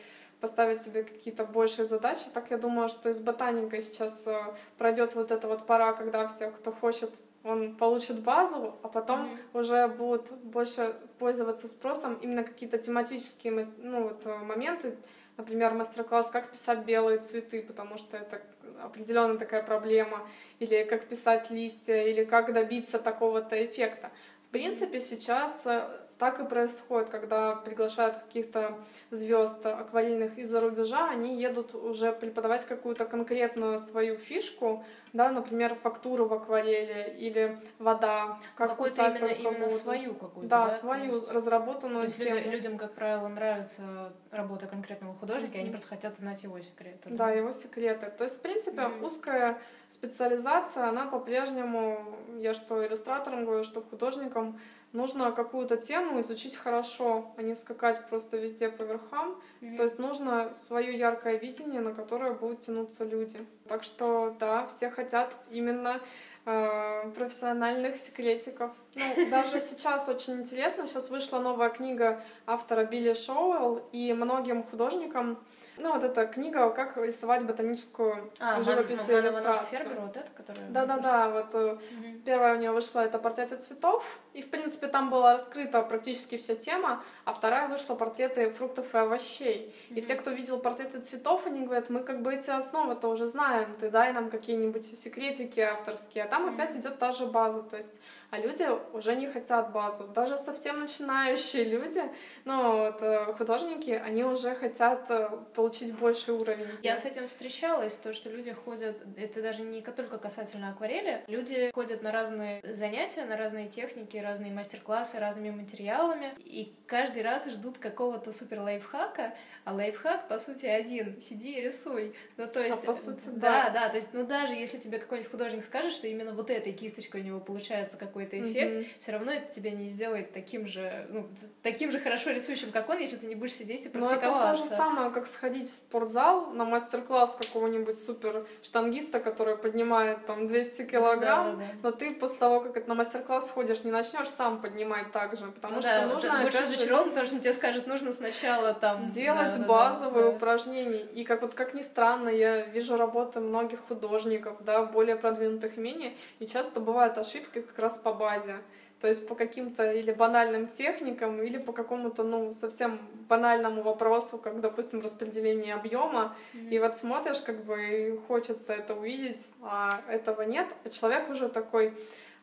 поставить 0.40 0.80
себе 0.80 1.02
какие-то 1.02 1.44
большие 1.44 1.84
задачи. 1.84 2.24
Так 2.32 2.50
я 2.50 2.56
думаю, 2.56 2.88
что 2.88 3.10
и 3.10 3.12
с 3.12 3.18
ботаникой 3.18 3.82
сейчас 3.82 4.26
э, 4.26 4.54
пройдет 4.78 5.14
вот 5.16 5.30
эта 5.30 5.46
вот 5.46 5.66
пора, 5.66 5.92
когда 5.92 6.26
все, 6.28 6.50
кто 6.50 6.72
хочет, 6.72 7.10
он 7.44 7.76
получит 7.76 8.20
базу, 8.20 8.74
а 8.82 8.88
потом 8.88 9.26
mm-hmm. 9.26 9.60
уже 9.60 9.86
будут 9.86 10.32
больше 10.44 10.96
пользоваться 11.18 11.68
спросом 11.68 12.14
именно 12.22 12.42
какие-то 12.42 12.78
тематические 12.78 13.68
ну, 13.76 14.04
вот, 14.04 14.24
э, 14.24 14.34
моменты, 14.38 14.96
например, 15.36 15.74
мастер-класс 15.74 16.30
«Как 16.30 16.52
писать 16.52 16.86
белые 16.86 17.18
цветы», 17.18 17.62
потому 17.62 17.98
что 17.98 18.16
это 18.16 18.40
определенная 18.84 19.38
такая 19.38 19.62
проблема, 19.62 20.26
или 20.58 20.84
как 20.84 21.06
писать 21.06 21.50
листья, 21.50 22.02
или 22.02 22.24
как 22.24 22.52
добиться 22.52 22.98
такого-то 22.98 23.64
эффекта. 23.64 24.10
В 24.48 24.52
принципе, 24.52 25.00
сейчас 25.00 25.62
э, 25.66 25.88
так 26.22 26.38
и 26.38 26.44
происходит, 26.44 27.08
когда 27.08 27.56
приглашают 27.56 28.16
каких-то 28.16 28.78
звезд 29.11 29.66
акварельных 29.66 30.38
из-за 30.38 30.61
рубежа, 30.61 31.11
они 31.11 31.42
едут 31.42 31.74
уже 31.74 32.12
преподавать 32.12 32.64
какую-то 32.64 33.06
конкретную 33.06 33.80
свою 33.80 34.16
фишку, 34.18 34.85
да, 35.12 35.32
например, 35.32 35.74
фактуру 35.74 36.26
в 36.26 36.32
акварели 36.32 37.12
или 37.18 37.58
вода, 37.80 38.38
как 38.54 38.70
какую 38.70 38.88
писать 38.88 39.20
именно, 39.20 39.32
именно 39.32 39.70
свою 39.70 40.14
какую-то. 40.14 40.48
Да, 40.48 40.68
да 40.68 40.78
свою 40.78 41.16
есть, 41.16 41.28
разработанную 41.32 42.04
то 42.04 42.16
тему. 42.16 42.52
Людям, 42.52 42.78
как 42.78 42.92
правило, 42.92 43.26
нравится 43.26 44.12
работа 44.30 44.68
конкретного 44.68 45.14
художника, 45.16 45.54
mm-hmm. 45.54 45.58
и 45.58 45.62
они 45.62 45.70
просто 45.70 45.88
хотят 45.88 46.14
знать 46.18 46.44
его 46.44 46.61
секреты. 46.61 47.11
Да, 47.11 47.32
его 47.32 47.50
секреты. 47.50 48.12
То 48.16 48.22
есть, 48.22 48.38
в 48.38 48.42
принципе, 48.42 48.82
mm-hmm. 48.82 49.04
узкая 49.04 49.58
специализация, 49.88 50.88
она 50.88 51.06
по-прежнему, 51.06 52.16
я 52.38 52.54
что 52.54 52.87
иллюстраторам 52.87 53.44
говорю, 53.44 53.64
что 53.64 53.82
художникам 53.82 54.61
нужно 54.92 55.33
какую-то 55.33 55.76
тему 55.76 56.20
изучить 56.20 56.57
хорошо, 56.57 57.33
а 57.37 57.42
не 57.42 57.55
скакать 57.55 58.07
просто 58.09 58.37
везде 58.37 58.68
по 58.68 58.83
верхам. 58.83 59.40
Mm-hmm. 59.61 59.76
То 59.76 59.83
есть 59.83 59.98
нужно 59.98 60.55
свое 60.55 60.96
яркое 60.96 61.37
видение, 61.37 61.81
на 61.81 61.94
которое 61.94 62.33
будут 62.33 62.61
тянуться 62.61 63.05
люди. 63.05 63.38
Так 63.68 63.83
что 63.83 64.37
да, 64.38 64.66
все 64.66 64.90
хотят 64.90 65.37
именно 65.50 66.00
э, 66.44 67.11
профессиональных 67.14 67.96
секретиков. 67.96 68.70
Ну, 68.94 69.31
даже 69.31 69.61
сейчас 69.61 70.09
очень 70.09 70.35
интересно, 70.35 70.87
сейчас 70.87 71.11
вышла 71.11 71.38
новая 71.38 71.70
книга 71.70 72.22
автора 72.46 72.85
Билли 72.85 73.14
Шоуэлл, 73.14 73.88
и 73.92 74.12
многим 74.12 74.62
художникам 74.62 75.38
ну, 75.78 75.92
вот 75.92 76.04
эта 76.04 76.26
книга 76.26 76.68
«Как 76.70 76.96
рисовать 76.96 77.44
ботаническую 77.46 78.30
а, 78.38 78.61
живопись 78.61 79.08
и 79.08 79.12
иллюстрацию». 79.12 80.00
вот 80.00 80.16
это, 80.16 80.30
которая... 80.37 80.68
Да-да-да, 80.70 81.28
вот 81.30 81.54
угу. 81.54 81.80
первая 82.24 82.56
у 82.56 82.58
нее 82.58 82.72
вышла 82.72 83.00
это 83.00 83.18
«Портреты 83.18 83.56
цветов», 83.56 84.18
и, 84.35 84.42
в 84.42 84.50
принципе, 84.50 84.87
там 84.87 85.11
была 85.11 85.35
раскрыта 85.35 85.82
практически 85.82 86.37
вся 86.37 86.54
тема, 86.54 87.02
а 87.24 87.32
вторая 87.32 87.68
вышла 87.68 87.94
«Портреты 87.94 88.50
фруктов 88.50 88.94
и 88.94 88.98
овощей». 88.98 89.74
Угу. 89.90 89.98
И 89.98 90.02
те, 90.02 90.14
кто 90.14 90.30
видел 90.30 90.58
«Портреты 90.58 91.00
цветов», 91.00 91.46
они 91.46 91.62
говорят, 91.62 91.88
мы 91.88 92.00
как 92.00 92.22
бы 92.22 92.35
эти 92.35 92.50
основы-то 92.50 93.08
уже 93.08 93.26
знаем, 93.26 93.74
ты 93.80 93.90
дай 93.90 94.12
нам 94.12 94.30
какие-нибудь 94.30 94.85
секретики 94.85 95.61
авторские, 95.61 96.24
а 96.24 96.28
там 96.28 96.44
угу. 96.44 96.54
опять 96.54 96.76
идет 96.76 96.98
та 96.98 97.12
же 97.12 97.26
база, 97.26 97.62
то 97.62 97.76
есть 97.76 98.00
а 98.32 98.38
люди 98.38 98.66
уже 98.94 99.14
не 99.14 99.28
хотят 99.28 99.72
базу. 99.72 100.08
Даже 100.08 100.38
совсем 100.38 100.80
начинающие 100.80 101.64
люди, 101.64 102.02
ну, 102.46 102.78
вот, 102.78 103.02
э, 103.02 103.34
художники, 103.34 103.90
они 103.90 104.24
уже 104.24 104.54
хотят 104.54 105.10
э, 105.10 105.28
получить 105.54 105.94
больший 105.94 106.32
уровень. 106.32 106.66
Я 106.82 106.96
с 106.96 107.04
этим 107.04 107.28
встречалась, 107.28 107.94
то, 107.96 108.14
что 108.14 108.30
люди 108.30 108.52
ходят, 108.52 108.96
это 109.18 109.42
даже 109.42 109.60
не 109.60 109.82
только 109.82 110.16
касательно 110.16 110.70
акварели, 110.70 111.22
люди 111.26 111.70
ходят 111.74 112.02
на 112.02 112.10
разные 112.10 112.62
занятия, 112.74 113.26
на 113.26 113.36
разные 113.36 113.68
техники, 113.68 114.16
разные 114.16 114.50
мастер-классы, 114.50 115.18
разными 115.18 115.50
материалами, 115.50 116.34
и 116.38 116.74
каждый 116.92 117.22
раз 117.22 117.48
ждут 117.48 117.78
какого-то 117.78 118.33
супер 118.33 118.61
лайфхака, 118.61 119.35
а 119.64 119.72
лайфхак, 119.72 120.28
по 120.28 120.38
сути, 120.38 120.66
один. 120.66 121.20
Сиди 121.20 121.59
и 121.59 121.61
рисуй. 121.61 122.14
Ну, 122.37 122.46
то 122.46 122.61
есть... 122.61 122.85
А 122.85 122.87
по 122.87 122.94
сути, 122.94 123.26
да. 123.26 123.70
Да, 123.70 123.70
да. 123.70 123.88
То 123.88 123.96
есть, 123.96 124.12
ну, 124.12 124.26
даже 124.26 124.55
если 124.55 124.78
тебе 124.78 124.98
какой-нибудь 124.98 125.31
художник 125.31 125.64
скажет, 125.64 125.92
что 125.92 126.07
именно 126.07 126.33
вот 126.33 126.50
этой 126.50 126.72
кисточкой 126.72 127.20
у 127.20 127.24
него 127.24 127.40
получается 127.40 127.96
какой 127.96 128.12
какой-то 128.26 128.38
эффект, 128.38 128.72
mm-hmm. 128.72 129.00
все 129.00 129.12
равно 129.12 129.33
это 129.33 129.52
тебя 129.52 129.70
не 129.70 129.88
сделает 129.88 130.33
таким 130.33 130.66
же, 130.66 131.07
ну, 131.11 131.28
таким 131.62 131.90
же 131.90 131.98
хорошо 131.98 132.31
рисующим, 132.31 132.70
как 132.70 132.88
он, 132.88 132.98
если 132.98 133.16
ты 133.16 133.26
не 133.26 133.35
будешь 133.35 133.55
сидеть 133.55 133.87
и 133.87 133.88
практиковаться. 133.88 134.28
Ну, 134.28 134.37
это 134.38 134.59
то 134.59 134.64
же 134.64 134.68
самое, 134.68 135.11
как 135.11 135.26
сходить 135.26 135.66
в 135.66 135.74
спортзал 135.74 136.50
на 136.52 136.64
мастер-класс 136.64 137.37
какого-нибудь 137.37 137.98
супер 137.98 138.46
штангиста, 138.62 139.20
который 139.20 139.57
поднимает 139.57 140.24
там 140.26 140.46
200 140.46 140.85
килограмм, 140.85 141.59
да, 141.59 141.64
да. 141.64 141.72
но 141.83 141.90
ты 141.90 142.14
после 142.14 142.38
того, 142.38 142.61
как 142.61 142.87
на 142.87 142.94
мастер-класс 142.94 143.50
ходишь, 143.50 143.85
не 143.85 143.90
начнешь 143.90 144.28
сам 144.28 144.61
поднимать 144.61 145.11
так 145.12 145.37
же, 145.37 145.46
потому 145.46 145.76
ну, 145.76 145.83
что 145.83 145.90
да, 145.90 146.07
нужно... 146.07 146.50
Ты 146.50 146.61
будешь 146.61 146.81
разочарован, 146.82 147.10
потому 147.10 147.26
что 147.26 147.38
тебе 147.38 147.52
скажут, 147.52 147.86
нужно 147.86 148.12
сначала 148.12 148.74
там... 148.74 149.08
Делать 149.08 149.58
да, 149.58 149.64
базовые 149.66 150.24
да, 150.24 150.30
упражнения. 150.30 151.02
И 151.02 151.24
как 151.24 151.42
вот 151.42 151.54
как 151.54 151.74
ни 151.74 151.82
странно, 151.82 152.28
я 152.28 152.66
вижу 152.66 152.96
работы 152.96 153.40
многих 153.40 153.80
художников, 153.88 154.56
да, 154.60 154.82
более 154.82 155.16
продвинутых 155.16 155.76
менее, 155.76 156.14
и 156.38 156.46
часто 156.46 156.80
бывают 156.80 157.18
ошибки 157.18 157.60
как 157.60 157.78
раз 157.78 157.98
по 157.98 158.12
базе. 158.12 158.56
То 159.00 159.08
есть 159.08 159.26
по 159.26 159.34
каким-то 159.34 159.90
или 159.90 160.12
банальным 160.12 160.68
техникам, 160.68 161.42
или 161.42 161.58
по 161.58 161.72
какому-то, 161.72 162.22
ну, 162.22 162.52
совсем 162.52 163.00
банальному 163.28 163.82
вопросу, 163.82 164.38
как, 164.38 164.60
допустим, 164.60 165.00
распределение 165.00 165.74
объема. 165.74 166.36
Mm-hmm. 166.54 166.68
И 166.70 166.78
вот 166.78 166.96
смотришь, 166.96 167.40
как 167.40 167.64
бы, 167.64 167.82
и 167.82 168.16
хочется 168.28 168.72
это 168.72 168.94
увидеть, 168.94 169.44
а 169.60 170.00
этого 170.06 170.42
нет. 170.42 170.68
А 170.84 170.90
человек 170.90 171.28
уже 171.30 171.48
такой, 171.48 171.94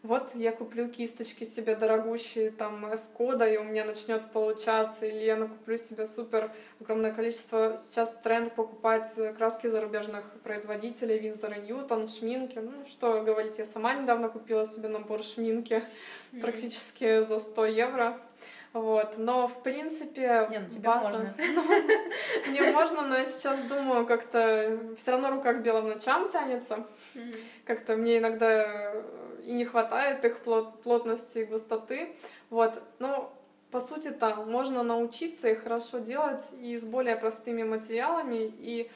вот 0.01 0.33
я 0.35 0.53
куплю 0.53 0.87
кисточки 0.87 1.43
себе 1.43 1.75
дорогущие, 1.75 2.51
там, 2.51 2.85
S-кода, 2.85 3.45
и 3.45 3.57
у 3.57 3.63
меня 3.63 3.83
начнет 3.83 4.31
получаться, 4.31 5.05
или 5.05 5.25
я 5.25 5.35
накуплю 5.35 5.77
себе 5.77 6.05
супер 6.05 6.51
огромное 6.79 7.11
количество, 7.11 7.75
сейчас 7.75 8.15
тренд 8.23 8.53
покупать 8.55 9.13
краски 9.37 9.67
зарубежных 9.67 10.23
производителей, 10.43 11.19
Винзор 11.19 11.53
и 11.53 11.59
Ньютон, 11.59 12.07
шминки, 12.07 12.59
ну, 12.59 12.85
что 12.85 13.21
говорить, 13.23 13.59
я 13.59 13.65
сама 13.65 13.93
недавно 13.93 14.29
купила 14.29 14.65
себе 14.65 14.87
набор 14.87 15.21
шминки 15.21 15.83
mm-hmm. 16.31 16.41
практически 16.41 17.19
за 17.21 17.37
100 17.37 17.65
евро, 17.65 18.21
вот, 18.71 19.17
но 19.17 19.47
в 19.47 19.63
принципе 19.63 20.47
Не, 20.51 20.59
ну, 20.59 20.79
база. 20.79 21.09
Можно. 21.09 21.33
Ну, 21.55 22.51
мне 22.51 22.71
можно, 22.71 23.01
но 23.01 23.17
я 23.17 23.25
сейчас 23.25 23.63
думаю, 23.63 24.05
как-то 24.05 24.79
все 24.95 25.11
равно 25.11 25.31
рука 25.31 25.53
к 25.53 25.63
белым 25.63 25.89
ночам 25.89 26.29
тянется. 26.29 26.85
Mm-hmm. 27.15 27.35
Как-то 27.65 27.97
мне 27.97 28.19
иногда 28.19 28.93
и 29.49 29.53
не 29.53 29.65
хватает 29.65 30.23
их 30.25 30.41
плотности 30.83 31.39
и 31.39 31.45
густоты. 31.45 32.15
Вот. 32.51 32.83
Но 32.99 33.33
по 33.71 33.79
сути-то 33.79 34.35
можно 34.35 34.83
научиться 34.83 35.49
и 35.49 35.55
хорошо 35.55 35.97
делать 35.97 36.51
и 36.61 36.77
с 36.77 36.85
более 36.85 37.15
простыми 37.15 37.63
материалами, 37.63 38.53
и 38.59 38.91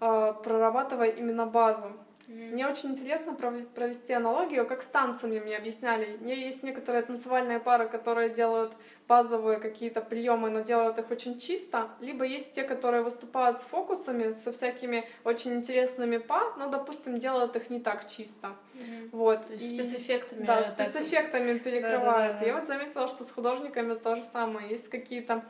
э, 0.00 0.34
прорабатывая 0.42 1.10
именно 1.10 1.44
базу. 1.44 1.92
Mm-hmm. 2.30 2.52
Мне 2.52 2.68
очень 2.68 2.90
интересно 2.90 3.34
провести 3.34 4.12
аналогию, 4.12 4.64
как 4.64 4.82
с 4.82 4.86
танцами 4.86 5.40
мне 5.40 5.56
объясняли. 5.56 6.16
У 6.20 6.24
меня 6.24 6.34
есть 6.36 6.62
некоторые 6.62 7.02
танцевальные 7.02 7.58
пары, 7.58 7.88
которые 7.88 8.30
делают 8.30 8.72
базовые 9.08 9.58
какие-то 9.58 10.00
приемы, 10.00 10.48
но 10.50 10.60
делают 10.60 10.96
их 10.98 11.10
очень 11.10 11.40
чисто. 11.40 11.88
Либо 11.98 12.24
есть 12.24 12.52
те, 12.52 12.62
которые 12.62 13.02
выступают 13.02 13.58
с 13.58 13.64
фокусами, 13.64 14.30
со 14.30 14.52
всякими 14.52 15.08
очень 15.24 15.54
интересными 15.54 16.18
па, 16.18 16.54
но, 16.56 16.68
допустим, 16.68 17.18
делают 17.18 17.56
их 17.56 17.68
не 17.68 17.80
так 17.80 18.08
чисто. 18.08 18.54
Mm-hmm. 18.74 19.08
Вот. 19.10 19.48
То 19.48 19.52
есть 19.54 19.64
и, 19.64 19.80
спецэффектами. 19.80 20.44
Да, 20.44 20.62
спецэффектами 20.62 21.54
так... 21.54 21.62
перекрывают. 21.64 22.34
Да, 22.34 22.38
да, 22.38 22.38
да. 22.38 22.46
Я 22.46 22.54
вот 22.54 22.64
заметила, 22.64 23.08
что 23.08 23.24
с 23.24 23.32
художниками 23.32 23.94
то 23.94 24.14
же 24.14 24.22
самое. 24.22 24.68
Есть 24.68 24.88
какие-то 24.88 25.42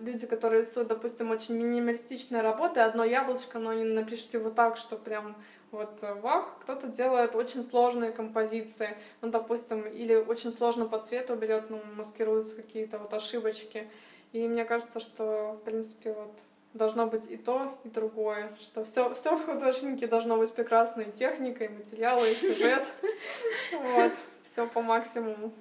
люди, 0.00 0.26
которые 0.26 0.60
рисуют, 0.60 0.88
допустим, 0.88 1.30
очень 1.30 1.56
минималистичные 1.56 2.42
работы, 2.42 2.80
одно 2.80 3.04
яблочко, 3.04 3.58
но 3.58 3.70
они 3.70 3.84
напишут 3.84 4.34
его 4.34 4.50
так, 4.50 4.76
что 4.76 4.96
прям 4.96 5.34
вот 5.70 6.02
э, 6.02 6.14
вах, 6.14 6.58
кто-то 6.60 6.88
делает 6.88 7.34
очень 7.34 7.62
сложные 7.62 8.12
композиции, 8.12 8.96
ну, 9.22 9.30
допустим, 9.30 9.82
или 9.82 10.14
очень 10.14 10.50
сложно 10.50 10.86
по 10.86 10.98
цвету 10.98 11.36
берет, 11.36 11.70
ну, 11.70 11.80
маскируются 11.96 12.56
какие-то 12.56 12.98
вот 12.98 13.14
ошибочки. 13.14 13.88
И 14.32 14.46
мне 14.46 14.64
кажется, 14.64 15.00
что, 15.00 15.52
в 15.60 15.64
принципе, 15.64 16.12
вот 16.12 16.32
должно 16.74 17.06
быть 17.06 17.30
и 17.30 17.36
то, 17.36 17.78
и 17.84 17.88
другое, 17.88 18.56
что 18.60 18.84
все, 18.84 19.12
все 19.14 19.36
в 19.36 19.44
художнике 19.44 20.06
должно 20.06 20.36
быть 20.36 20.52
прекрасной 20.52 21.10
техникой, 21.10 21.68
материалы, 21.68 22.34
сюжет, 22.34 22.86
вот, 23.72 24.12
все 24.42 24.66
по 24.66 24.82
максимуму. 24.82 25.52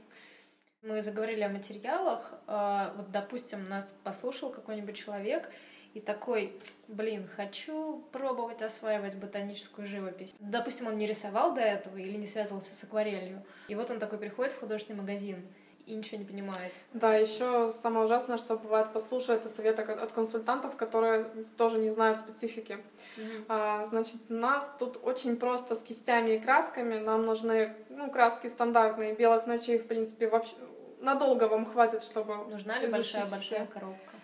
Мы 0.82 1.02
заговорили 1.02 1.42
о 1.42 1.50
материалах, 1.50 2.34
а, 2.48 2.94
вот, 2.96 3.12
допустим, 3.12 3.68
нас 3.68 3.92
послушал 4.04 4.50
какой-нибудь 4.50 4.96
человек, 4.96 5.50
и 5.94 6.00
такой, 6.00 6.54
блин, 6.88 7.28
хочу 7.36 8.04
пробовать 8.12 8.62
осваивать 8.62 9.16
ботаническую 9.16 9.88
живопись. 9.88 10.36
Допустим, 10.40 10.88
он 10.88 10.98
не 10.98 11.08
рисовал 11.08 11.54
до 11.54 11.62
этого 11.62 11.98
или 11.98 12.16
не 12.16 12.28
связывался 12.28 12.76
с 12.76 12.84
акварелью. 12.84 13.44
И 13.68 13.76
вот 13.76 13.90
он 13.90 14.00
такой 14.00 14.20
приходит 14.20 14.54
в 14.54 14.60
художественный 14.60 15.00
магазин 15.00 15.44
и 15.88 15.96
ничего 15.96 16.20
не 16.20 16.26
понимает. 16.26 16.72
Да, 16.94 17.16
еще 17.16 17.68
самое 17.70 18.06
ужасное, 18.06 18.38
что 18.38 18.56
бывает, 18.56 18.94
послушает 18.94 19.42
это 19.42 19.50
советы 19.50 19.82
от 19.82 20.12
консультантов, 20.12 20.76
которые 20.76 21.26
тоже 21.58 21.80
не 21.80 21.90
знают 21.90 22.20
специфики. 22.20 22.78
Mm-hmm. 23.18 23.46
А, 23.48 23.84
значит, 23.86 24.18
у 24.30 24.34
нас 24.34 24.76
тут 24.78 25.00
очень 25.02 25.38
просто 25.38 25.74
с 25.74 25.82
кистями 25.82 26.36
и 26.36 26.40
красками. 26.40 27.00
Нам 27.00 27.26
нужны 27.26 27.76
ну, 27.90 28.12
краски 28.12 28.46
стандартные, 28.46 29.16
белых 29.16 29.48
ночей, 29.48 29.80
в 29.80 29.88
принципе, 29.88 30.30
вообще 30.30 30.54
надолго 31.00 31.48
вам 31.48 31.66
хватит, 31.66 32.04
чтобы 32.04 32.36
Нужна 32.50 32.80
ли 32.80 32.90
большая-большая 32.90 33.66
коробка? 33.66 34.20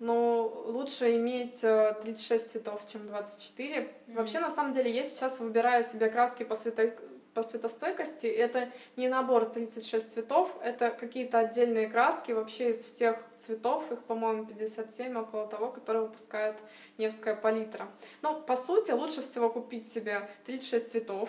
но 0.00 0.50
лучше 0.64 1.14
иметь 1.16 1.60
36 1.60 2.30
э, 2.32 2.48
цветов, 2.48 2.86
чем 2.86 3.06
24. 3.06 3.76
Mm-hmm. 3.76 4.14
Вообще, 4.14 4.40
на 4.40 4.50
самом 4.50 4.72
деле, 4.72 4.90
я 4.90 5.04
сейчас 5.04 5.40
выбираю 5.40 5.84
себе 5.84 6.08
краски 6.08 6.42
по, 6.42 6.56
свето... 6.56 6.94
по 7.34 7.42
светостойкости. 7.42 8.26
Это 8.26 8.70
не 8.96 9.08
набор 9.08 9.44
36 9.44 10.12
цветов, 10.12 10.56
это 10.62 10.90
какие-то 10.90 11.40
отдельные 11.40 11.86
краски 11.86 12.32
вообще 12.32 12.70
из 12.70 12.82
всех 12.82 13.18
цветов, 13.36 13.92
их, 13.92 14.02
по-моему, 14.04 14.46
57, 14.46 15.14
около 15.18 15.46
того, 15.46 15.68
которые 15.68 16.04
выпускает 16.04 16.56
Невская 16.96 17.36
палитра. 17.36 17.86
Но, 18.22 18.40
по 18.40 18.56
сути, 18.56 18.92
лучше 18.92 19.20
всего 19.20 19.50
купить 19.50 19.86
себе 19.86 20.30
36 20.46 20.92
цветов, 20.92 21.28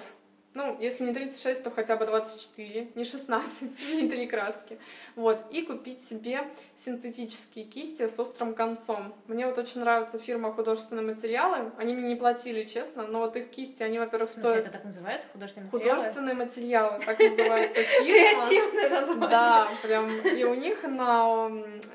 ну, 0.54 0.78
если 0.82 1.06
не 1.06 1.14
36, 1.14 1.64
то 1.64 1.72
хотя 1.72 1.96
бы 1.96 2.06
24, 2.06 2.90
не 2.96 3.04
16, 3.04 3.80
не 3.96 4.10
три 4.10 4.28
краски. 4.28 4.78
Вот, 5.16 5.46
и 5.50 5.62
купить 5.62 6.02
себе 6.02 6.42
синтетические 6.76 7.66
кисти 7.66 8.08
с 8.08 8.20
острым 8.20 8.54
концом. 8.54 9.14
Мне 9.28 9.46
вот 9.46 9.58
очень 9.58 9.80
нравится 9.80 10.20
фирма 10.20 10.52
«Художественные 10.52 11.06
материалы». 11.06 11.72
Они 11.78 11.94
мне 11.94 12.10
не 12.10 12.16
платили, 12.16 12.66
честно, 12.66 13.08
но 13.08 13.20
вот 13.20 13.38
их 13.38 13.50
кисти, 13.50 13.84
они, 13.84 14.00
во-первых, 14.00 14.30
стоят... 14.30 14.66
Это 14.66 14.72
так 14.72 14.84
называется? 14.84 15.28
Художественные 15.32 15.66
материалы? 15.72 15.96
Художественные 15.96 16.36
материалы, 16.36 17.06
так 17.06 17.20
называется 17.20 17.84
фирма. 17.84 18.06
Креативное 18.06 18.90
название. 18.90 19.30
Да, 19.30 19.72
прям. 19.82 20.28
И 20.28 20.44
у 20.44 20.54
них 20.54 20.84
на 20.84 21.50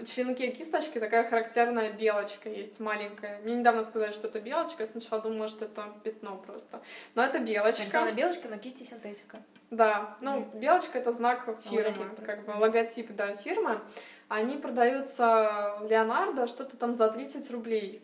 черенке 0.06 0.50
кисточки 0.50 0.98
такая 0.98 1.28
характерная 1.28 1.92
белочка 1.92 2.48
есть, 2.48 2.80
маленькая. 2.80 3.38
Мне 3.42 3.56
недавно 3.56 3.82
сказали, 3.82 4.12
что 4.12 4.28
это 4.28 4.40
белочка, 4.40 4.82
я 4.82 4.86
сначала 4.86 5.20
думала, 5.20 5.48
что 5.48 5.66
это 5.66 5.84
пятно 6.02 6.42
просто. 6.46 6.80
Но 7.14 7.22
это 7.22 7.38
белочка. 7.38 8.10
Белочка, 8.16 8.45
белочка, 8.46 8.48
но 8.48 8.58
кисти 8.58 8.84
синтетика. 8.84 9.38
Да, 9.70 10.16
ну, 10.20 10.40
mm. 10.40 10.58
белочка 10.58 10.98
это 10.98 11.12
знак 11.12 11.48
фирмы, 11.64 11.86
логотип 11.86 12.24
как 12.24 12.44
бы 12.44 12.50
логотип, 12.52 13.16
да, 13.16 13.34
фирмы. 13.34 13.80
Они 14.28 14.56
продаются 14.56 15.76
в 15.80 15.90
Леонардо 15.90 16.46
что-то 16.46 16.76
там 16.76 16.94
за 16.94 17.08
30 17.08 17.50
рублей. 17.50 18.02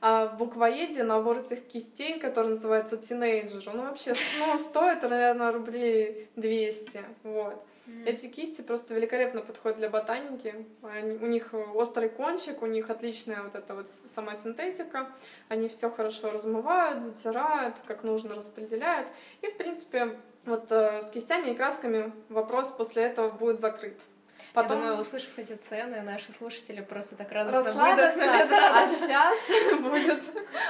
А 0.00 0.26
в 0.26 0.36
буквоеде 0.36 1.04
набор 1.04 1.38
этих 1.38 1.66
кистей, 1.68 2.18
который 2.18 2.50
называется 2.50 2.96
Teenager, 2.96 3.70
он 3.70 3.82
вообще 3.82 4.14
ну, 4.38 4.58
стоит, 4.58 5.02
наверное, 5.02 5.52
рублей 5.52 6.28
200. 6.36 7.04
Вот. 7.22 7.64
Mm. 7.86 8.06
Эти 8.06 8.28
кисти 8.28 8.62
просто 8.62 8.94
великолепно 8.94 9.40
подходят 9.40 9.78
для 9.78 9.88
ботаники. 9.88 10.66
Они, 10.82 11.16
у 11.16 11.26
них 11.26 11.52
острый 11.74 12.08
кончик, 12.08 12.62
у 12.62 12.66
них 12.66 12.90
отличная 12.90 13.42
вот 13.42 13.54
эта 13.54 13.74
вот 13.74 13.88
сама 13.88 14.34
синтетика. 14.34 15.10
Они 15.48 15.68
все 15.68 15.90
хорошо 15.90 16.30
размывают, 16.30 17.02
затирают, 17.02 17.76
как 17.86 18.04
нужно 18.04 18.34
распределяют. 18.34 19.08
И, 19.40 19.48
в 19.48 19.56
принципе, 19.56 20.16
вот 20.44 20.70
э, 20.70 21.02
с 21.02 21.10
кистями 21.10 21.50
и 21.50 21.54
красками 21.54 22.12
вопрос 22.28 22.70
после 22.70 23.02
этого 23.04 23.30
будет 23.30 23.60
закрыт. 23.60 24.00
Потом... 24.52 24.78
Я 24.78 24.82
думаю, 24.84 25.00
услышав 25.00 25.38
эти 25.38 25.54
цены, 25.54 26.02
наши 26.02 26.32
слушатели 26.32 26.82
просто 26.82 27.16
так 27.16 27.32
радостно 27.32 27.64
Расслабятся, 27.64 28.20
да, 28.50 28.82
а 28.82 28.86
сейчас 28.86 29.38
будет 29.80 30.22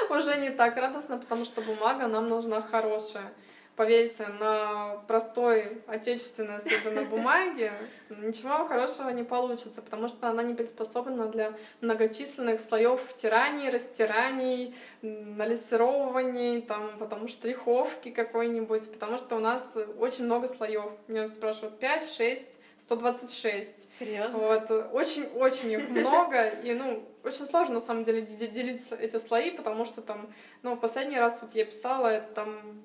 уже 0.08 0.36
не 0.38 0.50
так 0.50 0.76
радостно, 0.76 1.18
потому 1.18 1.44
что 1.44 1.60
бумага 1.62 2.06
нам 2.06 2.28
нужна 2.28 2.62
хорошая 2.62 3.32
поверьте, 3.76 4.26
на 4.28 5.02
простой 5.08 5.82
отечественной, 5.86 6.56
особенно 6.56 7.04
бумаге, 7.04 7.72
ничего 8.10 8.66
хорошего 8.66 9.10
не 9.10 9.22
получится, 9.22 9.82
потому 9.82 10.08
что 10.08 10.28
она 10.28 10.42
не 10.42 10.54
приспособлена 10.54 11.26
для 11.26 11.54
многочисленных 11.80 12.60
слоев 12.60 13.00
втираний, 13.00 13.70
растираний, 13.70 14.74
налессировываний, 15.02 16.62
там, 16.62 16.98
потом 16.98 17.28
штриховки 17.28 18.10
какой-нибудь, 18.10 18.92
потому 18.92 19.16
что 19.16 19.36
у 19.36 19.40
нас 19.40 19.76
очень 19.98 20.24
много 20.24 20.46
слоев. 20.46 20.92
Меня 21.08 21.26
спрашивают 21.28 21.78
5, 21.78 22.10
6, 22.10 22.58
126. 22.76 23.88
Серьезно? 23.98 24.38
Вот. 24.38 24.70
Очень-очень 24.92 25.72
их 25.72 25.88
много. 25.88 26.48
И, 26.48 26.74
ну, 26.74 27.08
очень 27.24 27.46
сложно, 27.46 27.74
на 27.74 27.80
самом 27.80 28.04
деле, 28.04 28.22
делить 28.22 28.92
эти 28.98 29.16
слои, 29.16 29.50
потому 29.50 29.84
что 29.84 30.02
там, 30.02 30.32
ну, 30.62 30.74
в 30.74 30.80
последний 30.80 31.18
раз 31.18 31.40
вот 31.42 31.54
я 31.54 31.64
писала, 31.64 32.20
там 32.20 32.82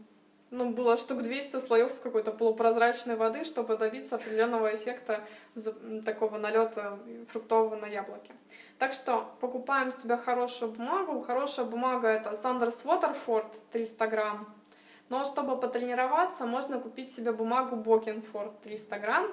ну, 0.49 0.69
было 0.71 0.97
штук 0.97 1.21
200 1.21 1.59
слоев 1.59 1.99
какой-то 1.99 2.31
полупрозрачной 2.31 3.15
воды, 3.15 3.43
чтобы 3.43 3.77
добиться 3.77 4.15
определенного 4.15 4.73
эффекта 4.73 5.27
такого 6.05 6.37
налета 6.37 6.99
фруктового 7.29 7.75
на 7.75 7.85
яблоке. 7.85 8.31
Так 8.79 8.93
что 8.93 9.29
покупаем 9.41 9.91
себе 9.91 10.17
хорошую 10.17 10.71
бумагу. 10.71 11.21
Хорошая 11.21 11.65
бумага 11.65 12.07
это 12.07 12.31
Sanders 12.31 12.85
Waterford 12.85 13.47
300 13.71 14.07
грамм. 14.07 14.55
Но 15.09 15.23
чтобы 15.23 15.59
потренироваться, 15.59 16.45
можно 16.45 16.79
купить 16.79 17.11
себе 17.11 17.31
бумагу 17.31 17.75
Бокенфорд 17.75 18.61
300 18.61 18.99
грамм. 18.99 19.27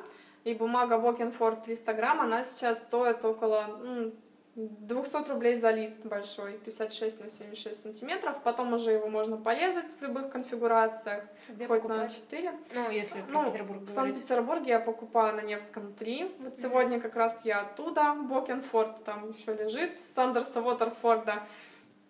И 0.45 0.55
бумага 0.55 0.99
Бокенфорд 0.99 1.63
300 1.63 1.95
грамм, 1.95 2.21
она 2.21 2.43
сейчас 2.43 2.79
стоит 2.79 3.25
около 3.25 4.13
200 4.57 5.29
рублей 5.31 5.55
за 5.55 5.71
лист 5.73 6.05
большой, 6.07 6.53
56 6.65 7.21
на 7.21 7.29
76 7.29 7.83
сантиметров. 7.83 8.37
Потом 8.45 8.73
уже 8.73 8.93
его 8.93 9.09
можно 9.09 9.37
порезать 9.37 9.91
в 9.99 10.03
любых 10.03 10.31
конфигурациях, 10.31 11.25
Где 11.49 11.67
хоть 11.67 11.83
покупать? 11.83 12.03
на 12.03 12.09
4. 12.09 12.53
Ну, 12.75 12.91
если 12.91 13.21
в 13.21 13.31
Ну, 13.31 13.51
Петербург 13.51 13.83
в 13.83 13.89
Санкт-Петербурге 13.91 14.71
я 14.71 14.81
покупаю 14.81 15.35
на 15.35 15.41
Невском 15.41 15.93
3. 15.95 16.31
Вот 16.39 16.59
сегодня 16.59 17.01
как 17.01 17.17
раз 17.17 17.45
я 17.45 17.63
оттуда. 17.63 18.15
Бокенфорд 18.15 19.03
там 19.03 19.31
еще 19.31 19.55
лежит. 19.55 19.99
Сандерса 20.01 20.61
Уотерфорда 20.63 21.43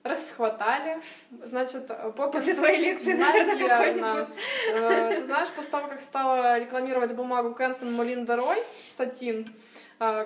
расхватали. 0.02 1.00
Значит, 1.44 1.88
Бокен... 2.16 2.32
После 2.32 2.52
твоей 2.54 2.78
лекции, 2.92 3.14
наверное, 3.14 3.54
Наверно. 3.68 4.26
какой-нибудь. 4.26 4.34
Э, 4.74 5.16
Ты 5.16 5.24
знаешь, 5.24 5.48
после 5.50 5.70
того, 5.70 5.88
как 5.88 5.98
стала 5.98 6.58
рекламировать 6.58 7.14
бумагу 7.14 7.54
Кэнсон 7.54 7.90
Мулин 7.94 8.26
Дорой, 8.26 8.58
сатин, 8.90 9.46
э, 9.46 9.48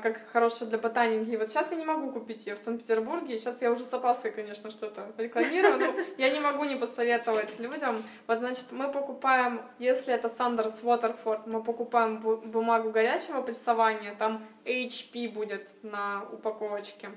как 0.02 0.20
хорошая 0.32 0.68
для 0.68 0.78
ботаники. 0.78 1.36
Вот 1.36 1.48
сейчас 1.48 1.72
я 1.72 1.78
не 1.78 1.84
могу 1.84 2.10
купить 2.12 2.46
ее 2.46 2.54
в 2.54 2.58
Санкт-Петербурге. 2.58 3.38
Сейчас 3.38 3.62
я 3.62 3.70
уже 3.70 3.84
с 3.84 3.94
опаской, 3.94 4.30
конечно, 4.30 4.70
что-то 4.70 5.02
рекламирую. 5.18 5.78
Но 5.78 5.94
я 6.18 6.30
не 6.30 6.40
могу 6.40 6.64
не 6.64 6.76
посоветовать 6.76 7.58
людям. 7.60 8.02
Вот, 8.26 8.38
значит, 8.38 8.66
мы 8.72 8.90
покупаем, 8.90 9.60
если 9.78 10.12
это 10.14 10.28
Сандерс 10.28 10.82
Waterford, 10.82 11.42
мы 11.46 11.62
покупаем 11.62 12.18
бу- 12.20 12.44
бумагу 12.46 12.90
горячего 12.90 13.42
прессования. 13.42 14.14
Там 14.18 14.44
HP 14.64 15.28
будет 15.32 15.70
на 15.82 16.24
упаковочке. 16.32 17.10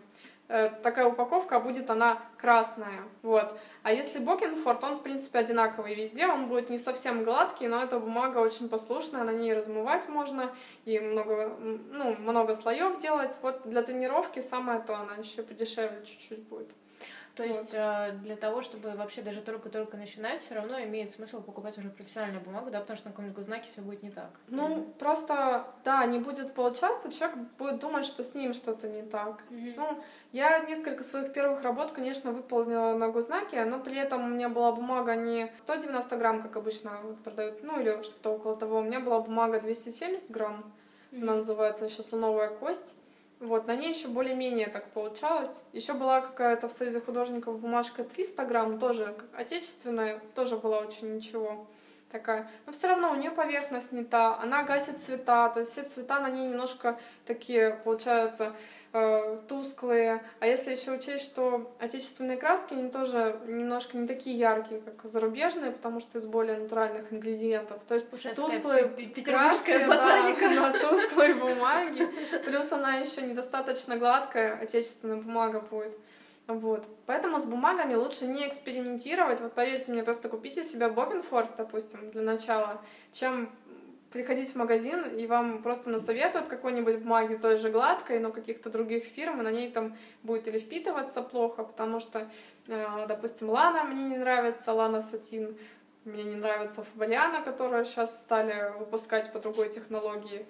Э, 0.51 0.69
Такая 0.83 1.05
упаковка, 1.07 1.61
будет 1.61 1.89
она 1.89 2.21
красная. 2.37 3.03
Вот. 3.21 3.57
А 3.83 3.93
если 3.93 4.19
Бокенфорд, 4.19 4.83
он, 4.83 4.95
в 4.97 5.01
принципе, 5.01 5.39
одинаковый 5.39 5.95
везде, 5.95 6.27
он 6.27 6.49
будет 6.49 6.69
не 6.69 6.77
совсем 6.77 7.23
гладкий, 7.23 7.67
но 7.67 7.81
эта 7.81 7.99
бумага 7.99 8.39
очень 8.39 8.67
послушная, 8.67 9.23
на 9.23 9.31
ней 9.31 9.53
размывать 9.53 10.09
можно, 10.09 10.53
и 10.83 10.99
много, 10.99 11.57
ну, 11.57 12.17
много 12.17 12.53
слоев 12.53 12.97
делать. 12.97 13.39
Вот 13.41 13.61
для 13.63 13.81
тренировки 13.81 14.41
самое 14.41 14.81
то, 14.81 14.97
она 14.97 15.15
еще 15.15 15.41
подешевле 15.41 16.03
чуть-чуть 16.05 16.43
будет. 16.43 16.69
То 17.35 17.43
есть 17.43 17.71
э, 17.73 18.11
для 18.23 18.35
того, 18.35 18.61
чтобы 18.61 18.91
вообще 18.91 19.21
даже 19.21 19.41
только-только 19.41 19.97
начинать, 19.97 20.41
все 20.41 20.55
равно 20.55 20.81
имеет 20.83 21.11
смысл 21.11 21.41
покупать 21.41 21.77
уже 21.77 21.89
профессиональную 21.89 22.43
бумагу, 22.43 22.71
да, 22.71 22.79
потому 22.81 22.97
что 22.97 23.07
на 23.07 23.13
каком-нибудь 23.13 23.45
знаке 23.45 23.69
все 23.71 23.81
будет 23.81 24.03
не 24.03 24.11
так. 24.11 24.31
Ну, 24.47 24.93
просто, 24.99 25.67
да, 25.85 26.05
не 26.05 26.19
будет 26.19 26.53
получаться, 26.53 27.11
человек 27.11 27.37
будет 27.57 27.79
думать, 27.79 28.05
что 28.05 28.23
с 28.23 28.35
ним 28.35 28.53
что-то 28.53 28.89
не 28.89 29.03
так. 29.03 29.43
Мгм. 29.49 29.73
Ну, 29.77 30.03
я 30.33 30.59
несколько 30.59 31.03
своих 31.03 31.31
первых 31.31 31.63
работ, 31.63 31.91
конечно, 31.91 32.31
выполнила 32.31 32.95
на 32.95 33.07
госзнаке, 33.09 33.63
но 33.65 33.79
при 33.79 33.97
этом 33.97 34.25
у 34.25 34.27
меня 34.29 34.49
была 34.49 34.71
бумага 34.73 35.15
не 35.15 35.51
190 35.63 36.17
грамм, 36.17 36.41
как 36.41 36.57
обычно 36.57 36.99
вот 37.03 37.23
продают, 37.23 37.63
ну 37.63 37.79
или 37.79 38.01
что-то 38.03 38.31
около 38.31 38.57
того. 38.57 38.79
У 38.79 38.83
меня 38.83 38.99
была 38.99 39.19
бумага 39.19 39.59
270 39.61 40.29
грамм, 40.29 40.71
она 41.11 41.35
называется 41.35 41.85
еще 41.85 42.03
слоновая 42.03 42.49
кость. 42.49 42.95
Вот, 43.41 43.65
на 43.65 43.75
ней 43.75 43.89
еще 43.89 44.07
более-менее 44.07 44.67
так 44.67 44.91
получалось. 44.91 45.65
Еще 45.73 45.93
была 45.93 46.21
какая-то 46.21 46.67
в 46.69 46.71
Союзе 46.71 47.01
художников 47.01 47.59
бумажка 47.59 48.03
300 48.03 48.45
грамм, 48.45 48.77
тоже 48.77 49.15
отечественная, 49.33 50.21
тоже 50.35 50.57
была 50.57 50.77
очень 50.77 51.15
ничего 51.15 51.65
такая. 52.11 52.49
Но 52.65 52.73
все 52.73 52.87
равно 52.87 53.11
у 53.11 53.15
нее 53.15 53.31
поверхность 53.31 53.91
не 53.91 54.03
та, 54.03 54.37
она 54.37 54.63
гасит 54.63 54.99
цвета, 54.99 55.49
то 55.49 55.61
есть 55.61 55.71
все 55.71 55.83
цвета 55.83 56.19
на 56.19 56.29
ней 56.29 56.47
немножко 56.47 56.99
такие 57.25 57.79
получаются 57.83 58.53
э, 58.93 59.39
тусклые. 59.47 60.23
А 60.39 60.47
если 60.47 60.71
еще 60.71 60.91
учесть, 60.91 61.23
что 61.23 61.73
отечественные 61.79 62.37
краски, 62.37 62.73
они 62.73 62.89
тоже 62.89 63.39
немножко 63.47 63.97
не 63.97 64.05
такие 64.07 64.35
яркие, 64.35 64.81
как 64.81 65.03
зарубежные, 65.03 65.71
потому 65.71 65.99
что 65.99 66.17
из 66.17 66.25
более 66.25 66.57
натуральных 66.57 67.11
ингредиентов. 67.11 67.83
То 67.85 67.95
есть 67.95 68.09
Получается, 68.09 68.41
тусклые 68.41 68.85
краски, 69.23 69.85
ботаника. 69.87 70.49
да, 70.49 70.71
на 70.71 70.79
тусклой 70.79 71.33
бумаге. 71.33 72.09
Плюс 72.45 72.71
она 72.71 72.97
еще 72.97 73.21
недостаточно 73.21 73.97
гладкая, 73.97 74.59
отечественная 74.59 75.17
бумага 75.17 75.61
будет. 75.61 75.97
Вот. 76.47 76.85
Поэтому 77.05 77.39
с 77.39 77.45
бумагами 77.45 77.95
лучше 77.95 78.27
не 78.27 78.47
экспериментировать. 78.47 79.41
Вот 79.41 79.53
поверьте 79.53 79.91
мне, 79.91 80.03
просто 80.03 80.29
купите 80.29 80.63
себе 80.63 80.89
Бокенфорд, 80.89 81.55
допустим, 81.55 82.11
для 82.11 82.21
начала, 82.21 82.81
чем 83.11 83.49
приходить 84.11 84.51
в 84.51 84.55
магазин, 84.55 85.17
и 85.17 85.25
вам 85.25 85.63
просто 85.63 85.89
насоветуют 85.89 86.49
какой-нибудь 86.49 86.97
бумаги 86.97 87.35
той 87.35 87.55
же 87.55 87.69
гладкой, 87.69 88.19
но 88.19 88.31
каких-то 88.31 88.69
других 88.69 89.05
фирм, 89.05 89.39
и 89.39 89.43
на 89.43 89.51
ней 89.51 89.71
там 89.71 89.95
будет 90.23 90.47
или 90.47 90.59
впитываться 90.59 91.21
плохо, 91.21 91.63
потому 91.63 91.99
что, 91.99 92.29
э, 92.67 93.05
допустим, 93.07 93.49
Лана 93.49 93.83
мне 93.83 94.03
не 94.03 94.17
нравится, 94.17 94.73
Лана 94.73 94.99
Сатин, 94.99 95.57
мне 96.03 96.23
не 96.23 96.35
нравится 96.35 96.83
Фабриана, 96.83 97.41
которую 97.41 97.85
сейчас 97.85 98.19
стали 98.19 98.77
выпускать 98.79 99.31
по 99.31 99.39
другой 99.39 99.69
технологии, 99.69 100.45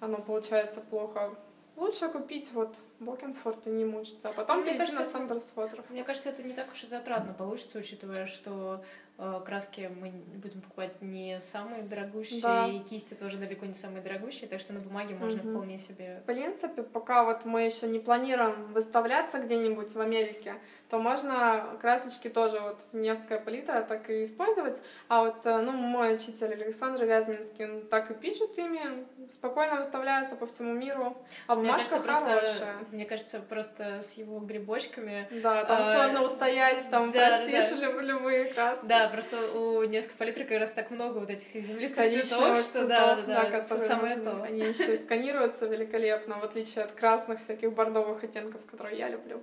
оно 0.00 0.18
получается 0.18 0.80
плохо. 0.80 1.36
Лучше 1.76 2.08
купить 2.08 2.52
вот 2.52 2.76
Бокенфорд 3.00 3.66
и 3.66 3.70
не 3.70 3.84
мучиться, 3.84 4.28
а 4.28 4.32
потом 4.32 4.58
Мне 4.58 4.74
перейти 4.74 4.92
кажется, 4.92 5.18
на 5.18 5.26
Сандерс. 5.28 5.54
Мне 5.88 6.04
кажется, 6.04 6.28
это 6.28 6.42
не 6.42 6.52
так 6.52 6.70
уж 6.72 6.84
и 6.84 6.86
затратно 6.86 7.34
получится, 7.34 7.78
учитывая, 7.78 8.26
что 8.26 8.84
краски 9.18 9.90
мы 10.00 10.10
будем 10.42 10.60
покупать 10.60 11.00
не 11.00 11.38
самые 11.40 11.82
дорогущие, 11.82 12.40
Да. 12.42 12.66
и 12.66 12.80
кисти 12.80 13.14
тоже 13.14 13.36
далеко 13.38 13.64
не 13.64 13.74
самые 13.74 14.02
дорогущие, 14.02 14.48
так 14.48 14.60
что 14.60 14.72
на 14.72 14.80
бумаге 14.80 15.14
можно 15.14 15.40
Мгм. 15.42 15.52
вполне 15.52 15.78
себе... 15.78 16.20
В 16.24 16.26
принципе, 16.26 16.82
пока 16.82 17.24
вот 17.24 17.44
мы 17.44 17.62
еще 17.62 17.86
не 17.86 18.00
планируем 18.00 18.72
выставляться 18.72 19.38
где-нибудь 19.38 19.94
в 19.94 20.00
Америке, 20.00 20.54
то 20.90 20.98
можно 20.98 21.64
красочки 21.80 22.28
тоже 22.28 22.58
вот 22.60 22.80
Невская 22.92 23.38
палитра 23.38 23.82
так 23.82 24.10
и 24.10 24.24
использовать. 24.24 24.82
А 25.08 25.20
вот, 25.22 25.46
э, 25.46 25.60
ну, 25.60 25.72
мой 25.72 26.14
учитель 26.16 26.52
Александр 26.52 27.04
Вязьминский, 27.04 27.64
он 27.66 27.82
так 27.86 28.10
и 28.10 28.14
пишет 28.14 28.58
ими, 28.58 29.06
спокойно 29.30 29.76
выставляется 29.76 30.34
по 30.36 30.46
всему 30.46 30.72
миру. 30.74 31.16
А 31.46 31.54
Мне 31.54 31.64
бумажка 31.66 31.90
кажется, 32.00 32.04
просто, 32.06 32.24
хорошая. 32.34 32.74
мне 32.90 33.04
кажется, 33.04 33.40
просто 33.40 34.02
с 34.02 34.14
его 34.14 34.40
грибочками... 34.40 35.28
Да, 35.42 35.64
там 35.64 35.80
А, 35.80 35.82
сложно 35.84 36.22
устоять, 36.24 36.84
там 36.90 37.12
да, 37.12 37.28
простишь 37.38 37.70
да. 37.70 37.76
люб- 37.76 38.02
любые 38.02 38.52
краски. 38.52 38.86
Да, 38.86 39.03
просто 39.08 39.36
у 39.58 39.82
Невской 39.84 40.16
палитры 40.16 40.44
как 40.44 40.58
раз 40.58 40.72
так 40.72 40.90
много 40.90 41.18
вот 41.18 41.30
этих 41.30 41.48
землистых 41.52 41.96
Количество 41.96 42.36
цветов, 42.36 42.64
что 42.64 42.86
да, 42.86 43.16
да, 43.16 43.22
да, 43.26 43.50
которые 43.50 43.88
самое 43.88 44.16
то. 44.16 44.42
Они 44.42 44.60
еще 44.60 44.92
и 44.92 44.96
сканируются 44.96 45.66
великолепно, 45.66 46.38
в 46.38 46.44
отличие 46.44 46.84
от 46.84 46.92
красных 46.92 47.40
всяких 47.40 47.72
бордовых 47.72 48.22
оттенков, 48.24 48.64
которые 48.66 48.98
я 48.98 49.08
люблю. 49.08 49.42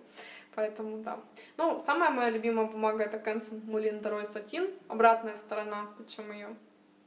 Поэтому 0.53 0.97
да. 0.97 1.20
Ну, 1.57 1.80
самая 1.80 2.09
моя 2.09 2.30
любимая 2.30 2.66
бумага 2.66 3.03
это 3.03 3.18
Canson 3.18 3.64
Мулин 3.66 4.01
Дорой 4.01 4.26
Сатин. 4.26 4.70
Обратная 4.88 5.36
сторона, 5.36 5.88
причем 5.97 6.32
ее 6.32 6.55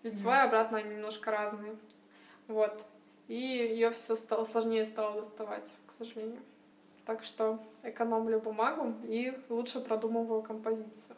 лицевая, 0.02 0.44
обратная 0.44 0.80
они 0.80 0.94
немножко 0.94 1.30
разные. 1.30 1.76
Вот. 2.48 2.84
И 3.28 3.34
ее 3.34 3.90
все 3.90 4.16
стало 4.16 4.44
сложнее 4.44 4.84
стало 4.84 5.16
доставать, 5.16 5.74
к 5.86 5.92
сожалению. 5.92 6.40
Так 7.06 7.22
что 7.22 7.58
экономлю 7.82 8.40
бумагу 8.40 8.94
и 9.04 9.38
лучше 9.48 9.80
продумываю 9.80 10.42
композицию. 10.42 11.16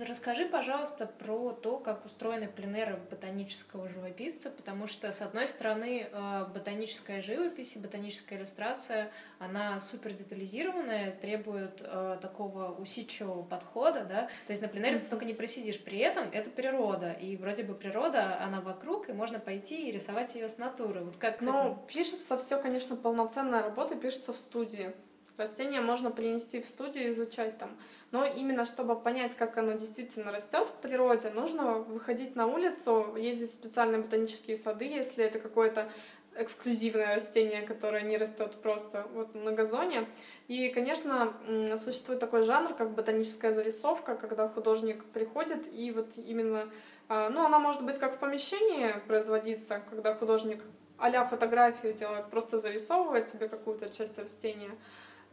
Расскажи, 0.00 0.46
пожалуйста, 0.46 1.06
про 1.06 1.52
то, 1.52 1.78
как 1.78 2.04
устроены 2.04 2.48
пленеры 2.48 2.98
ботанического 3.10 3.88
живописца, 3.88 4.50
потому 4.50 4.88
что, 4.88 5.12
с 5.12 5.20
одной 5.22 5.46
стороны, 5.46 6.08
э, 6.10 6.46
ботаническая 6.52 7.22
живопись 7.22 7.76
и 7.76 7.78
ботаническая 7.78 8.36
иллюстрация, 8.40 9.12
она 9.38 9.78
супер 9.78 10.12
детализированная, 10.12 11.12
требует 11.12 11.80
э, 11.80 12.18
такого 12.20 12.74
усидчивого 12.74 13.44
подхода, 13.44 14.04
да, 14.04 14.22
то 14.48 14.50
есть 14.50 14.62
на 14.62 14.66
пленере 14.66 14.98
ты 14.98 15.04
столько 15.04 15.26
не 15.26 15.34
просидишь, 15.34 15.78
при 15.78 15.98
этом 15.98 16.28
это 16.32 16.50
природа, 16.50 17.12
и 17.12 17.36
вроде 17.36 17.62
бы 17.62 17.74
природа, 17.74 18.42
она 18.42 18.60
вокруг, 18.60 19.08
и 19.08 19.12
можно 19.12 19.38
пойти 19.38 19.88
и 19.88 19.92
рисовать 19.92 20.34
ее 20.34 20.48
с 20.48 20.58
натуры. 20.58 21.04
Вот 21.04 21.18
как 21.18 21.36
этим? 21.36 21.52
Ну, 21.52 21.78
пишется 21.86 22.36
все, 22.36 22.60
конечно, 22.60 22.96
полноценная 22.96 23.62
работа 23.62 23.94
пишется 23.94 24.32
в 24.32 24.38
студии. 24.38 24.92
Растение 25.36 25.80
можно 25.80 26.10
принести 26.12 26.60
в 26.60 26.68
студию 26.68 27.10
изучать 27.10 27.58
там. 27.58 27.76
Но 28.14 28.24
именно 28.24 28.64
чтобы 28.64 28.94
понять, 28.94 29.34
как 29.34 29.58
оно 29.58 29.72
действительно 29.72 30.30
растет 30.30 30.68
в 30.68 30.74
природе, 30.74 31.30
нужно 31.30 31.78
выходить 31.78 32.36
на 32.36 32.46
улицу, 32.46 33.16
ездить 33.16 33.50
в 33.50 33.54
специальные 33.54 34.02
ботанические 34.02 34.56
сады, 34.56 34.84
если 34.84 35.24
это 35.24 35.40
какое-то 35.40 35.90
эксклюзивное 36.36 37.16
растение, 37.16 37.62
которое 37.62 38.02
не 38.02 38.16
растет 38.16 38.52
просто 38.62 39.04
вот 39.14 39.34
на 39.34 39.50
газоне. 39.50 40.06
И, 40.46 40.68
конечно, 40.68 41.32
существует 41.76 42.20
такой 42.20 42.42
жанр, 42.42 42.72
как 42.74 42.94
ботаническая 42.94 43.50
зарисовка, 43.50 44.14
когда 44.14 44.48
художник 44.48 45.04
приходит 45.06 45.66
и 45.72 45.90
вот 45.90 46.16
именно, 46.16 46.70
а, 47.08 47.28
ну, 47.30 47.44
она 47.44 47.58
может 47.58 47.82
быть 47.82 47.98
как 47.98 48.14
в 48.14 48.18
помещении 48.20 48.94
производиться, 49.08 49.82
когда 49.90 50.14
художник 50.14 50.62
а 50.98 51.24
фотографию 51.24 51.92
делает, 51.92 52.30
просто 52.30 52.60
зарисовывает 52.60 53.28
себе 53.28 53.48
какую-то 53.48 53.90
часть 53.90 54.16
растения. 54.18 54.70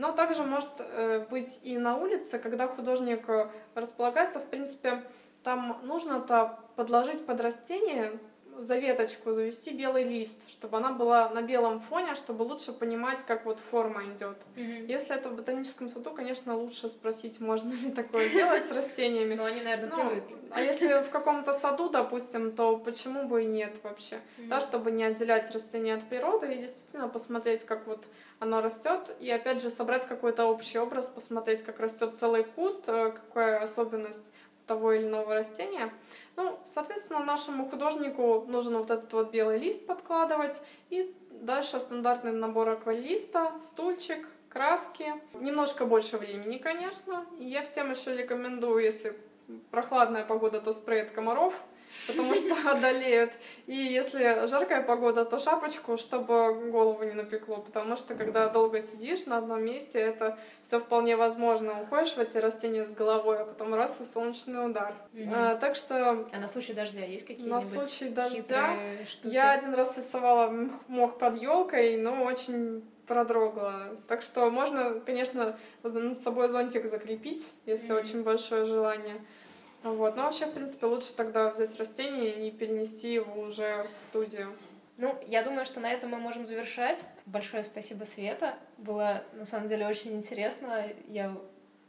Но 0.01 0.11
также 0.11 0.43
может 0.43 0.71
э, 0.79 1.27
быть 1.29 1.59
и 1.61 1.77
на 1.77 1.95
улице, 1.95 2.39
когда 2.39 2.67
художник 2.67 3.29
э, 3.29 3.51
располагается, 3.75 4.39
в 4.39 4.45
принципе, 4.47 5.03
там 5.43 5.79
нужно-то 5.83 6.57
подложить 6.75 7.23
под 7.23 7.39
растение 7.39 8.13
за 8.57 8.77
веточку 8.77 9.31
завести 9.31 9.71
белый 9.71 10.03
лист, 10.03 10.49
чтобы 10.49 10.77
она 10.77 10.91
была 10.91 11.29
на 11.29 11.41
белом 11.41 11.79
фоне, 11.79 12.15
чтобы 12.15 12.43
лучше 12.43 12.73
понимать, 12.73 13.23
как 13.23 13.45
вот 13.45 13.59
форма 13.59 14.03
идет. 14.05 14.37
Мгм. 14.55 14.85
Если 14.87 15.15
это 15.15 15.29
в 15.29 15.35
ботаническом 15.35 15.89
саду, 15.89 16.11
конечно, 16.11 16.55
лучше 16.55 16.89
спросить, 16.89 17.39
можно 17.39 17.71
ли 17.73 17.91
такое 17.91 18.29
делать 18.29 18.65
с 18.65 18.71
растениями. 18.71 19.35
Но 19.35 19.45
они, 19.45 19.61
наверное, 19.61 19.89
Ну, 20.03 20.09
привыкли. 20.09 20.37
а 20.51 20.61
если 20.61 21.01
в 21.01 21.09
каком-то 21.09 21.53
саду, 21.53 21.89
допустим, 21.89 22.51
то 22.55 22.77
почему 22.77 23.27
бы 23.27 23.43
и 23.43 23.45
нет 23.45 23.75
вообще? 23.83 24.19
Да, 24.37 24.59
чтобы 24.59 24.91
не 24.91 25.03
отделять 25.03 25.49
растение 25.51 25.95
от 25.95 26.03
природы 26.07 26.53
и 26.53 26.57
действительно 26.57 27.07
посмотреть, 27.07 27.63
как 27.63 27.87
вот 27.87 28.05
оно 28.39 28.61
растет, 28.61 29.15
и 29.19 29.29
опять 29.29 29.61
же 29.61 29.69
собрать 29.69 30.05
какой-то 30.07 30.45
общий 30.45 30.79
образ, 30.79 31.09
посмотреть, 31.09 31.63
как 31.63 31.79
растет 31.79 32.13
целый 32.15 32.43
куст, 32.43 32.85
э, 32.87 33.11
какая 33.11 33.59
особенность 33.61 34.31
того 34.71 34.93
или 34.93 35.05
иного 35.05 35.33
растения. 35.33 35.93
Ну, 36.37 36.57
соответственно, 36.63 37.19
нашему 37.19 37.69
художнику 37.69 38.45
нужен 38.47 38.77
вот 38.77 38.89
этот 38.89 39.11
вот 39.11 39.31
белый 39.31 39.57
лист 39.57 39.85
подкладывать, 39.85 40.61
и 40.89 41.13
дальше 41.29 41.79
стандартный 41.81 42.31
набор 42.31 42.69
акварелиста, 42.69 43.51
стульчик, 43.59 44.25
краски. 44.47 45.13
Немножко 45.33 45.85
больше 45.85 46.17
времени, 46.17 46.57
конечно. 46.57 47.25
Я 47.37 47.63
всем 47.63 47.91
еще 47.91 48.15
рекомендую, 48.15 48.81
если 48.81 49.13
прохладная 49.71 50.23
погода, 50.23 50.61
то 50.61 50.71
спрей 50.71 51.03
от 51.03 51.11
комаров, 51.11 51.61
потому 52.07 52.35
что 52.35 52.55
одолеют. 52.71 53.33
И 53.67 53.75
если 53.75 54.47
жаркая 54.47 54.81
погода, 54.81 55.25
то 55.25 55.39
шапочку, 55.39 55.97
чтобы 55.97 56.69
голову 56.71 57.03
не 57.03 57.13
напекло, 57.13 57.57
потому 57.57 57.97
что 57.97 58.15
когда 58.15 58.49
долго 58.49 58.81
сидишь 58.81 59.25
на 59.25 59.37
одном 59.37 59.63
месте, 59.63 59.99
это 59.99 60.37
все 60.61 60.79
вполне 60.79 61.15
возможно. 61.15 61.81
Уходишь 61.81 62.13
в 62.13 62.19
эти 62.19 62.37
растения 62.37 62.85
с 62.85 62.93
головой, 62.93 63.41
а 63.41 63.45
потом 63.45 63.73
раз 63.73 64.01
и 64.01 64.03
солнечный 64.03 64.65
удар. 64.65 64.93
Мгм. 65.13 65.33
А, 65.33 65.55
так 65.55 65.75
что 65.75 66.27
А 66.31 66.37
на 66.37 66.47
случай 66.47 66.73
дождя 66.73 67.05
есть 67.05 67.25
какие-нибудь 67.25 67.51
на 67.53 67.61
случай 67.61 68.09
дождя 68.09 68.77
я 69.23 69.51
один 69.51 69.73
раз 69.73 69.97
рисовала 69.97 70.53
мох 70.87 71.17
под 71.17 71.41
елкой, 71.41 71.97
но 71.97 72.23
очень 72.23 72.83
продрогла. 73.07 73.89
Так 74.07 74.21
что 74.21 74.49
можно, 74.49 75.01
конечно, 75.05 75.57
над 75.83 76.19
собой 76.19 76.47
зонтик 76.47 76.85
закрепить, 76.85 77.51
если 77.65 77.91
Мгм. 77.91 78.01
очень 78.01 78.23
большое 78.23 78.65
желание. 78.65 79.17
Вот. 79.83 80.15
Но 80.15 80.23
вообще, 80.23 80.45
в 80.45 80.53
принципе, 80.53 80.85
лучше 80.85 81.13
тогда 81.13 81.49
взять 81.49 81.77
растение 81.77 82.47
и 82.47 82.51
перенести 82.51 83.13
его 83.13 83.41
уже 83.41 83.87
в 83.95 83.99
студию. 83.99 84.49
Ну, 84.97 85.17
я 85.25 85.41
думаю, 85.41 85.65
что 85.65 85.79
на 85.79 85.91
этом 85.91 86.11
мы 86.11 86.19
можем 86.19 86.45
завершать. 86.45 87.03
Большое 87.25 87.63
спасибо, 87.63 88.03
Света. 88.03 88.55
Было, 88.77 89.23
на 89.33 89.45
самом 89.45 89.67
деле, 89.67 89.87
очень 89.87 90.15
интересно. 90.15 90.85
Я 91.07 91.35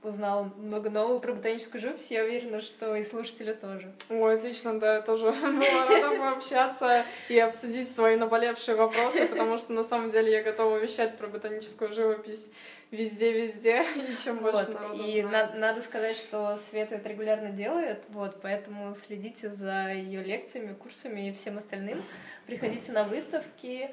узнала 0.03 0.51
много 0.57 0.91
нового 0.91 1.19
про 1.19 1.33
ботаническую 1.33 1.81
живопись. 1.81 2.11
Я 2.11 2.25
уверена, 2.25 2.61
что 2.61 2.97
и 2.97 3.05
слушатели 3.05 3.53
тоже. 3.53 3.93
Ой, 4.11 4.35
отлично, 4.37 4.79
да, 4.81 4.97
я 4.97 5.03
тоже 5.03 5.31
была 5.43 5.87
рада 5.87 6.17
пообщаться 6.19 7.05
и 7.29 7.39
обсудить 7.39 7.89
свои 7.93 8.17
наболевшие 8.17 8.77
вопросы, 8.77 9.27
потому 9.27 9.57
что 9.57 9.73
на 9.73 9.83
самом 9.85 10.11
деле 10.11 10.33
я 10.33 10.43
готова 10.43 10.79
вещать 10.79 11.17
про 11.19 11.29
ботаническую 11.29 11.93
живопись 11.93 12.51
везде-везде, 12.91 13.85
и 13.97 14.17
чем 14.17 14.39
больше 14.39 14.67
Вот. 14.67 14.75
народу 14.75 15.05
И 15.05 15.23
знает. 15.23 15.55
на- 15.55 15.61
надо 15.61 15.83
сказать, 15.83 16.17
что 16.17 16.57
Света 16.59 16.97
это 16.97 17.09
регулярно 17.09 17.51
делает, 17.51 18.01
вот, 18.09 18.41
поэтому 18.43 18.95
следите 18.95 19.51
за 19.51 19.93
ее 19.93 20.23
лекциями, 20.23 20.75
курсами 20.75 21.29
и 21.29 21.33
всем 21.33 21.59
остальным. 21.59 22.03
Приходите 22.47 22.93
на 22.93 23.05
выставки, 23.05 23.91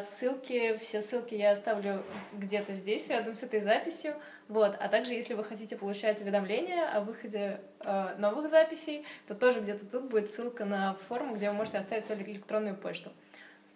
ссылки, 0.00 0.78
все 0.78 1.00
ссылки 1.00 1.34
я 1.34 1.52
оставлю 1.52 2.02
где-то 2.32 2.74
здесь, 2.74 3.08
рядом 3.08 3.36
с 3.36 3.42
этой 3.42 3.60
записью. 3.60 4.14
Вот. 4.48 4.76
А 4.78 4.88
также, 4.88 5.14
если 5.14 5.34
вы 5.34 5.44
хотите 5.44 5.76
получать 5.76 6.20
уведомления 6.20 6.86
о 6.86 7.00
выходе 7.00 7.60
а, 7.80 8.14
новых 8.18 8.50
записей, 8.50 9.06
то 9.26 9.34
тоже 9.34 9.60
где-то 9.60 9.86
тут 9.86 10.10
будет 10.10 10.28
ссылка 10.28 10.64
на 10.64 10.94
форму, 11.08 11.34
где 11.34 11.48
вы 11.48 11.56
можете 11.56 11.78
оставить 11.78 12.04
свою 12.04 12.22
электронную 12.22 12.76
почту. 12.76 13.12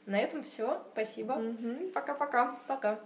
На 0.04 0.18
этом 0.18 0.44
все. 0.44 0.86
Спасибо. 0.92 1.40
Пока-пока. 1.94 2.58
Пока. 2.66 3.00